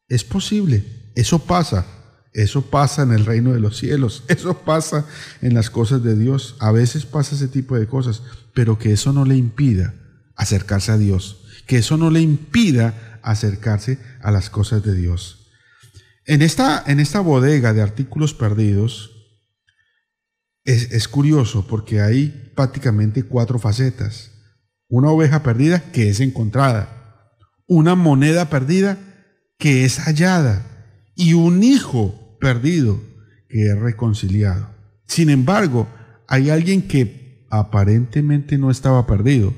Es 0.07 0.23
posible, 0.23 0.83
eso 1.15 1.39
pasa. 1.39 1.85
Eso 2.33 2.61
pasa 2.61 3.01
en 3.01 3.13
el 3.13 3.25
reino 3.25 3.53
de 3.53 3.59
los 3.59 3.77
cielos, 3.77 4.23
eso 4.27 4.59
pasa 4.59 5.07
en 5.41 5.55
las 5.55 5.69
cosas 5.71 6.03
de 6.03 6.15
Dios. 6.15 6.55
A 6.59 6.71
veces 6.71 7.05
pasa 7.05 7.35
ese 7.35 7.47
tipo 7.47 7.75
de 7.77 7.87
cosas, 7.87 8.21
pero 8.53 8.77
que 8.77 8.91
eso 8.91 9.11
no 9.11 9.25
le 9.25 9.35
impida 9.35 9.95
acercarse 10.35 10.91
a 10.91 10.97
Dios, 10.97 11.37
que 11.65 11.77
eso 11.77 11.97
no 11.97 12.11
le 12.11 12.21
impida 12.21 13.19
acercarse 13.23 13.97
a 14.21 14.29
las 14.29 14.51
cosas 14.51 14.83
de 14.83 14.93
Dios. 14.93 15.47
En 16.25 16.41
esta, 16.41 16.83
en 16.85 16.99
esta 16.99 17.21
bodega 17.21 17.73
de 17.73 17.81
artículos 17.81 18.33
perdidos 18.33 19.16
es, 20.67 21.07
curioso 21.07 21.65
porque 21.65 22.01
hay 22.01 22.51
prácticamente 22.53 23.23
cuatro 23.23 23.57
facetas. 23.57 24.31
Una 24.89 25.09
oveja 25.09 25.41
perdida 25.41 25.91
que 25.91 26.09
es 26.09 26.19
encontrada, 26.19 27.31
una 27.67 27.95
moneda 27.95 28.49
perdida 28.49 28.97
que 29.57 29.85
es 29.85 29.99
hallada 29.99 30.65
y 31.15 31.33
un 31.33 31.63
hijo 31.63 32.37
perdido 32.39 32.99
que 33.47 33.67
es 33.67 33.79
reconciliado. 33.79 34.69
Sin 35.05 35.29
embargo, 35.29 35.87
hay 36.27 36.49
alguien 36.49 36.81
que 36.81 37.45
aparentemente 37.49 38.57
no 38.57 38.69
estaba 38.69 39.07
perdido, 39.07 39.53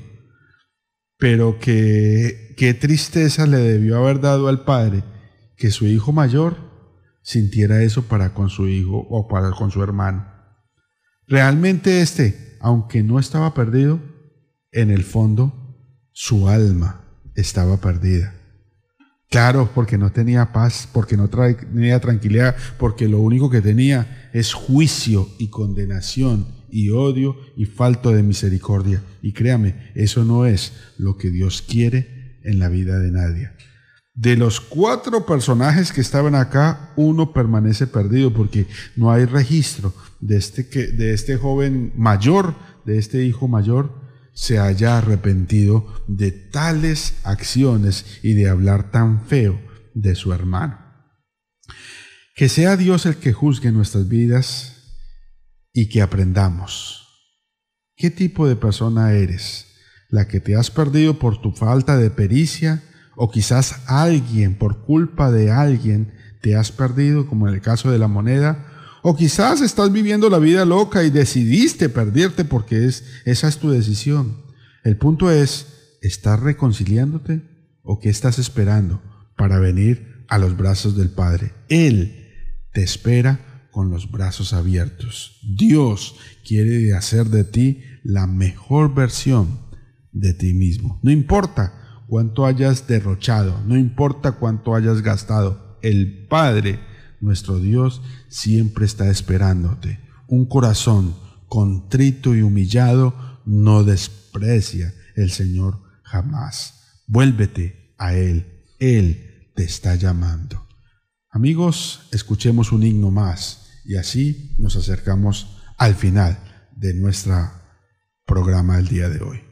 pero 1.18 1.58
que 1.58 2.54
qué 2.56 2.72
tristeza 2.72 3.46
le 3.46 3.58
debió 3.58 3.96
haber 3.96 4.20
dado 4.20 4.46
al 4.48 4.64
padre 4.64 5.02
que 5.56 5.72
su 5.72 5.86
hijo 5.86 6.12
mayor 6.12 6.56
sintiera 7.22 7.82
eso 7.82 8.04
para 8.04 8.32
con 8.32 8.48
su 8.48 8.68
hijo 8.68 9.06
o 9.10 9.26
para 9.26 9.50
con 9.50 9.72
su 9.72 9.82
hermano. 9.82 10.39
Realmente 11.30 12.00
este, 12.00 12.56
aunque 12.58 13.04
no 13.04 13.20
estaba 13.20 13.54
perdido, 13.54 14.00
en 14.72 14.90
el 14.90 15.04
fondo 15.04 15.54
su 16.12 16.48
alma 16.48 17.04
estaba 17.36 17.80
perdida. 17.80 18.34
Claro, 19.28 19.70
porque 19.72 19.96
no 19.96 20.10
tenía 20.10 20.52
paz, 20.52 20.88
porque 20.92 21.16
no 21.16 21.30
tenía 21.30 22.00
tranquilidad, 22.00 22.56
porque 22.80 23.08
lo 23.08 23.20
único 23.20 23.48
que 23.48 23.60
tenía 23.60 24.28
es 24.32 24.52
juicio 24.54 25.28
y 25.38 25.50
condenación 25.50 26.48
y 26.68 26.90
odio 26.90 27.36
y 27.56 27.66
falta 27.66 28.10
de 28.10 28.24
misericordia. 28.24 29.00
Y 29.22 29.30
créame, 29.32 29.92
eso 29.94 30.24
no 30.24 30.46
es 30.46 30.72
lo 30.98 31.16
que 31.16 31.30
Dios 31.30 31.62
quiere 31.62 32.40
en 32.42 32.58
la 32.58 32.68
vida 32.68 32.98
de 32.98 33.12
nadie. 33.12 33.50
De 34.20 34.36
los 34.36 34.60
cuatro 34.60 35.24
personajes 35.24 35.94
que 35.94 36.02
estaban 36.02 36.34
acá, 36.34 36.92
uno 36.94 37.32
permanece 37.32 37.86
perdido 37.86 38.34
porque 38.34 38.66
no 38.94 39.10
hay 39.10 39.24
registro 39.24 39.94
de 40.20 40.36
este, 40.36 40.68
que, 40.68 40.88
de 40.88 41.14
este 41.14 41.38
joven 41.38 41.94
mayor, 41.96 42.54
de 42.84 42.98
este 42.98 43.24
hijo 43.24 43.48
mayor, 43.48 43.98
se 44.34 44.58
haya 44.58 44.98
arrepentido 44.98 45.86
de 46.06 46.32
tales 46.32 47.14
acciones 47.24 48.18
y 48.22 48.34
de 48.34 48.50
hablar 48.50 48.90
tan 48.90 49.24
feo 49.24 49.58
de 49.94 50.14
su 50.14 50.34
hermano. 50.34 50.78
Que 52.34 52.50
sea 52.50 52.76
Dios 52.76 53.06
el 53.06 53.16
que 53.16 53.32
juzgue 53.32 53.72
nuestras 53.72 54.06
vidas 54.06 54.98
y 55.72 55.88
que 55.88 56.02
aprendamos. 56.02 57.08
¿Qué 57.96 58.10
tipo 58.10 58.46
de 58.46 58.56
persona 58.56 59.12
eres? 59.12 59.66
¿La 60.10 60.28
que 60.28 60.40
te 60.40 60.56
has 60.56 60.70
perdido 60.70 61.18
por 61.18 61.40
tu 61.40 61.52
falta 61.52 61.96
de 61.96 62.10
pericia? 62.10 62.82
O 63.22 63.30
quizás 63.30 63.82
alguien, 63.86 64.54
por 64.54 64.78
culpa 64.86 65.30
de 65.30 65.50
alguien, 65.50 66.10
te 66.40 66.56
has 66.56 66.72
perdido, 66.72 67.26
como 67.26 67.46
en 67.46 67.52
el 67.52 67.60
caso 67.60 67.90
de 67.90 67.98
la 67.98 68.08
moneda, 68.08 68.66
o 69.02 69.14
quizás 69.14 69.60
estás 69.60 69.92
viviendo 69.92 70.30
la 70.30 70.38
vida 70.38 70.64
loca 70.64 71.04
y 71.04 71.10
decidiste 71.10 71.90
perderte 71.90 72.46
porque 72.46 72.86
es, 72.86 73.04
esa 73.26 73.46
es 73.48 73.58
tu 73.58 73.68
decisión. 73.68 74.38
El 74.84 74.96
punto 74.96 75.30
es, 75.30 75.98
¿estás 76.00 76.40
reconciliándote 76.40 77.42
o 77.82 78.00
qué 78.00 78.08
estás 78.08 78.38
esperando 78.38 79.02
para 79.36 79.58
venir 79.58 80.24
a 80.28 80.38
los 80.38 80.56
brazos 80.56 80.96
del 80.96 81.10
Padre? 81.10 81.52
Él 81.68 82.26
te 82.72 82.82
espera 82.82 83.68
con 83.70 83.90
los 83.90 84.10
brazos 84.10 84.54
abiertos. 84.54 85.40
Dios 85.42 86.16
quiere 86.42 86.94
hacer 86.94 87.26
de 87.26 87.44
ti 87.44 87.82
la 88.02 88.26
mejor 88.26 88.94
versión 88.94 89.58
de 90.10 90.32
ti 90.32 90.54
mismo. 90.54 90.98
No 91.02 91.10
importa 91.10 91.79
cuánto 92.10 92.44
hayas 92.44 92.88
derrochado, 92.88 93.62
no 93.64 93.78
importa 93.78 94.32
cuánto 94.32 94.74
hayas 94.74 95.00
gastado, 95.00 95.78
el 95.80 96.26
Padre, 96.26 96.80
nuestro 97.20 97.60
Dios, 97.60 98.02
siempre 98.28 98.84
está 98.84 99.08
esperándote. 99.08 100.00
Un 100.26 100.46
corazón 100.46 101.14
contrito 101.46 102.34
y 102.34 102.42
humillado 102.42 103.14
no 103.46 103.84
desprecia 103.84 104.92
el 105.14 105.30
Señor 105.30 105.82
jamás. 106.02 107.04
Vuélvete 107.06 107.94
a 107.96 108.12
Él, 108.14 108.64
Él 108.80 109.52
te 109.54 109.62
está 109.62 109.94
llamando. 109.94 110.66
Amigos, 111.30 112.08
escuchemos 112.10 112.72
un 112.72 112.82
himno 112.82 113.12
más 113.12 113.68
y 113.84 113.94
así 113.94 114.56
nos 114.58 114.74
acercamos 114.74 115.62
al 115.78 115.94
final 115.94 116.40
de 116.74 116.92
nuestro 116.92 117.52
programa 118.26 118.80
el 118.80 118.88
día 118.88 119.08
de 119.08 119.22
hoy. 119.22 119.49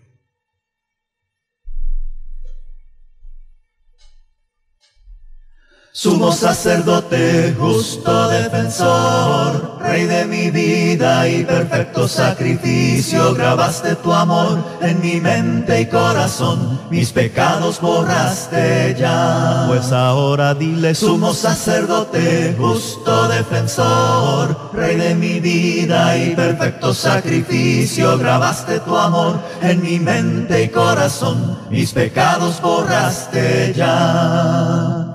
Sumo 6.00 6.30
sacerdote, 6.30 7.56
justo 7.58 8.28
defensor, 8.28 9.78
Rey 9.80 10.04
de 10.04 10.26
mi 10.26 10.48
vida 10.52 11.26
y 11.26 11.42
perfecto 11.42 12.06
sacrificio, 12.06 13.34
grabaste 13.34 13.96
tu 13.96 14.12
amor 14.12 14.62
en 14.80 15.00
mi 15.00 15.20
mente 15.20 15.80
y 15.80 15.86
corazón, 15.86 16.78
mis 16.88 17.10
pecados 17.10 17.80
borraste 17.80 18.94
ya. 18.96 19.64
Pues 19.66 19.90
ahora 19.90 20.54
dile, 20.54 20.94
sumo 20.94 21.34
sacerdote, 21.34 22.54
justo 22.56 23.26
defensor, 23.26 24.70
Rey 24.72 24.94
de 24.94 25.16
mi 25.16 25.40
vida 25.40 26.16
y 26.16 26.36
perfecto 26.36 26.94
sacrificio, 26.94 28.16
grabaste 28.18 28.78
tu 28.78 28.96
amor 28.96 29.40
en 29.62 29.82
mi 29.82 29.98
mente 29.98 30.62
y 30.62 30.68
corazón, 30.68 31.58
mis 31.70 31.90
pecados 31.90 32.62
borraste 32.62 33.74
ya. 33.76 35.07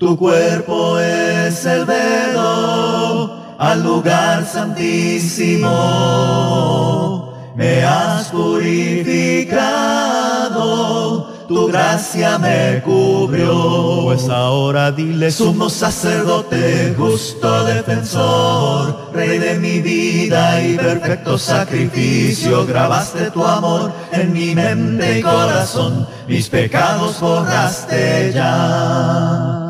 Tu 0.00 0.16
cuerpo 0.16 0.98
es 0.98 1.64
el 1.66 1.84
velo 1.84 3.36
al 3.58 3.82
lugar 3.82 4.46
santísimo. 4.46 5.68
Me 7.54 7.84
has 7.84 8.28
purificado, 8.28 9.44
tu 11.46 11.66
gracia 11.66 12.38
me 12.38 12.80
cubrió. 12.82 14.04
Pues 14.04 14.26
ahora 14.30 14.90
dile, 14.90 15.30
sumo 15.30 15.68
sacerdote, 15.68 16.94
justo 16.96 17.64
defensor, 17.64 19.10
rey 19.12 19.36
de 19.36 19.58
mi 19.58 19.80
vida 19.80 20.62
y 20.62 20.78
perfecto 20.78 21.36
sacrificio, 21.36 22.64
grabaste 22.64 23.30
tu 23.30 23.44
amor 23.44 23.92
en 24.12 24.32
mi 24.32 24.54
mente 24.54 25.18
y 25.18 25.22
corazón, 25.22 26.08
mis 26.26 26.48
pecados 26.48 27.20
borraste 27.20 28.32
ya 28.32 29.69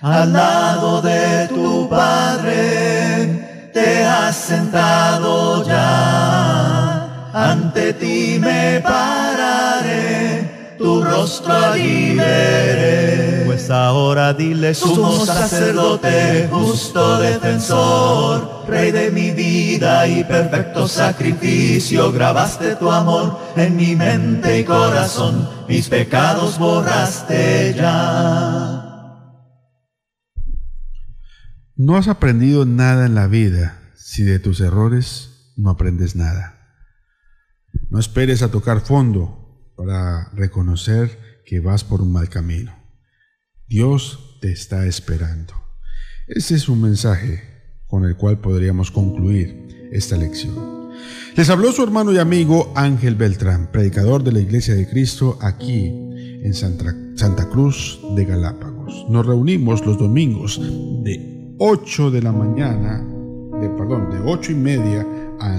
al 0.00 0.32
lado 0.32 1.00
de 1.02 1.48
tu 1.48 1.88
Padre, 1.88 3.70
te 3.72 4.04
has 4.04 4.36
sentado 4.36 5.64
ya, 5.64 7.30
ante 7.32 7.92
ti 7.94 8.38
me 8.40 8.80
pararé, 8.80 10.74
tu 10.78 11.02
rostro 11.02 11.54
allí 11.54 12.14
veré. 12.14 13.44
Pues 13.46 13.70
ahora 13.70 14.34
dile, 14.34 14.74
sumo 14.74 15.24
sacerdote, 15.24 16.48
justo 16.50 17.18
defensor, 17.18 18.64
rey 18.68 18.90
de 18.90 19.10
mi 19.10 19.30
vida 19.30 20.06
y 20.06 20.24
perfecto 20.24 20.86
sacrificio, 20.86 22.12
grabaste 22.12 22.76
tu 22.76 22.90
amor 22.90 23.38
en 23.56 23.76
mi 23.76 23.96
mente 23.96 24.60
y 24.60 24.64
corazón, 24.64 25.48
mis 25.66 25.88
pecados 25.88 26.58
borraste 26.58 27.74
ya. 27.74 28.85
No 31.78 31.98
has 31.98 32.08
aprendido 32.08 32.64
nada 32.64 33.04
en 33.04 33.14
la 33.14 33.26
vida 33.26 33.78
si 33.94 34.22
de 34.22 34.38
tus 34.38 34.60
errores 34.60 35.52
no 35.58 35.68
aprendes 35.68 36.16
nada. 36.16 36.72
No 37.90 37.98
esperes 37.98 38.40
a 38.40 38.50
tocar 38.50 38.80
fondo 38.80 39.74
para 39.76 40.30
reconocer 40.30 41.42
que 41.44 41.60
vas 41.60 41.84
por 41.84 42.00
un 42.00 42.12
mal 42.12 42.30
camino. 42.30 42.74
Dios 43.68 44.38
te 44.40 44.52
está 44.52 44.86
esperando. 44.86 45.52
Ese 46.26 46.54
es 46.54 46.70
un 46.70 46.80
mensaje 46.80 47.42
con 47.86 48.06
el 48.06 48.16
cual 48.16 48.38
podríamos 48.38 48.90
concluir 48.90 49.90
esta 49.92 50.16
lección. 50.16 50.54
Les 51.36 51.50
habló 51.50 51.72
su 51.72 51.82
hermano 51.82 52.10
y 52.10 52.16
amigo 52.16 52.72
Ángel 52.74 53.16
Beltrán, 53.16 53.70
predicador 53.70 54.24
de 54.24 54.32
la 54.32 54.40
Iglesia 54.40 54.74
de 54.74 54.88
Cristo 54.88 55.38
aquí 55.42 55.88
en 56.42 56.54
Santa, 56.54 56.96
Santa 57.16 57.50
Cruz 57.50 58.00
de 58.16 58.24
Galápagos. 58.24 59.04
Nos 59.10 59.26
reunimos 59.26 59.84
los 59.84 59.98
domingos 59.98 60.58
de 61.04 61.35
8 61.58 62.10
de 62.10 62.20
la 62.20 62.32
mañana, 62.32 63.02
de, 63.60 63.70
perdón, 63.70 64.10
de 64.10 64.20
8 64.30 64.52
y 64.52 64.54
media 64.54 65.06
a 65.40 65.56